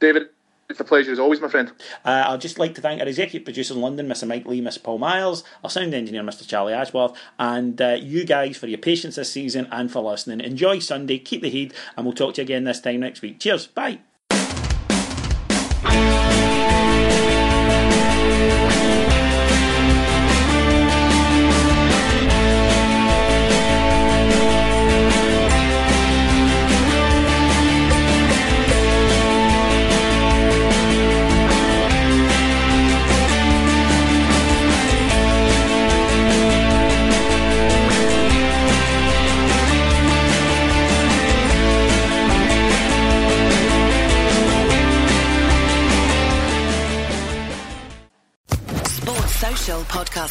David, 0.00 0.28
it's 0.68 0.80
a 0.80 0.84
pleasure 0.84 1.12
as 1.12 1.18
always, 1.18 1.40
my 1.40 1.48
friend. 1.48 1.70
Uh, 2.04 2.24
I'd 2.28 2.40
just 2.40 2.58
like 2.58 2.74
to 2.76 2.80
thank 2.80 3.00
our 3.00 3.06
executive 3.06 3.44
producer 3.44 3.74
in 3.74 3.82
London, 3.82 4.08
Mr. 4.08 4.26
Mike 4.26 4.46
Lee, 4.46 4.62
Mr. 4.62 4.82
Paul 4.82 4.98
Miles, 4.98 5.44
our 5.62 5.68
sound 5.68 5.92
engineer, 5.92 6.22
Mr. 6.22 6.48
Charlie 6.48 6.72
Ashworth, 6.72 7.12
and 7.38 7.80
uh, 7.80 7.98
you 8.00 8.24
guys 8.24 8.56
for 8.56 8.68
your 8.68 8.78
patience 8.78 9.16
this 9.16 9.30
season 9.30 9.68
and 9.70 9.92
for 9.92 10.02
listening. 10.02 10.40
Enjoy 10.40 10.78
Sunday, 10.78 11.18
keep 11.18 11.42
the 11.42 11.50
heat, 11.50 11.74
and 11.96 12.06
we'll 12.06 12.14
talk 12.14 12.34
to 12.34 12.40
you 12.40 12.46
again 12.46 12.64
this 12.64 12.80
time 12.80 13.00
next 13.00 13.20
week. 13.20 13.38
Cheers, 13.38 13.66
bye. 13.66 13.98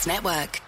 Network. 0.08 0.62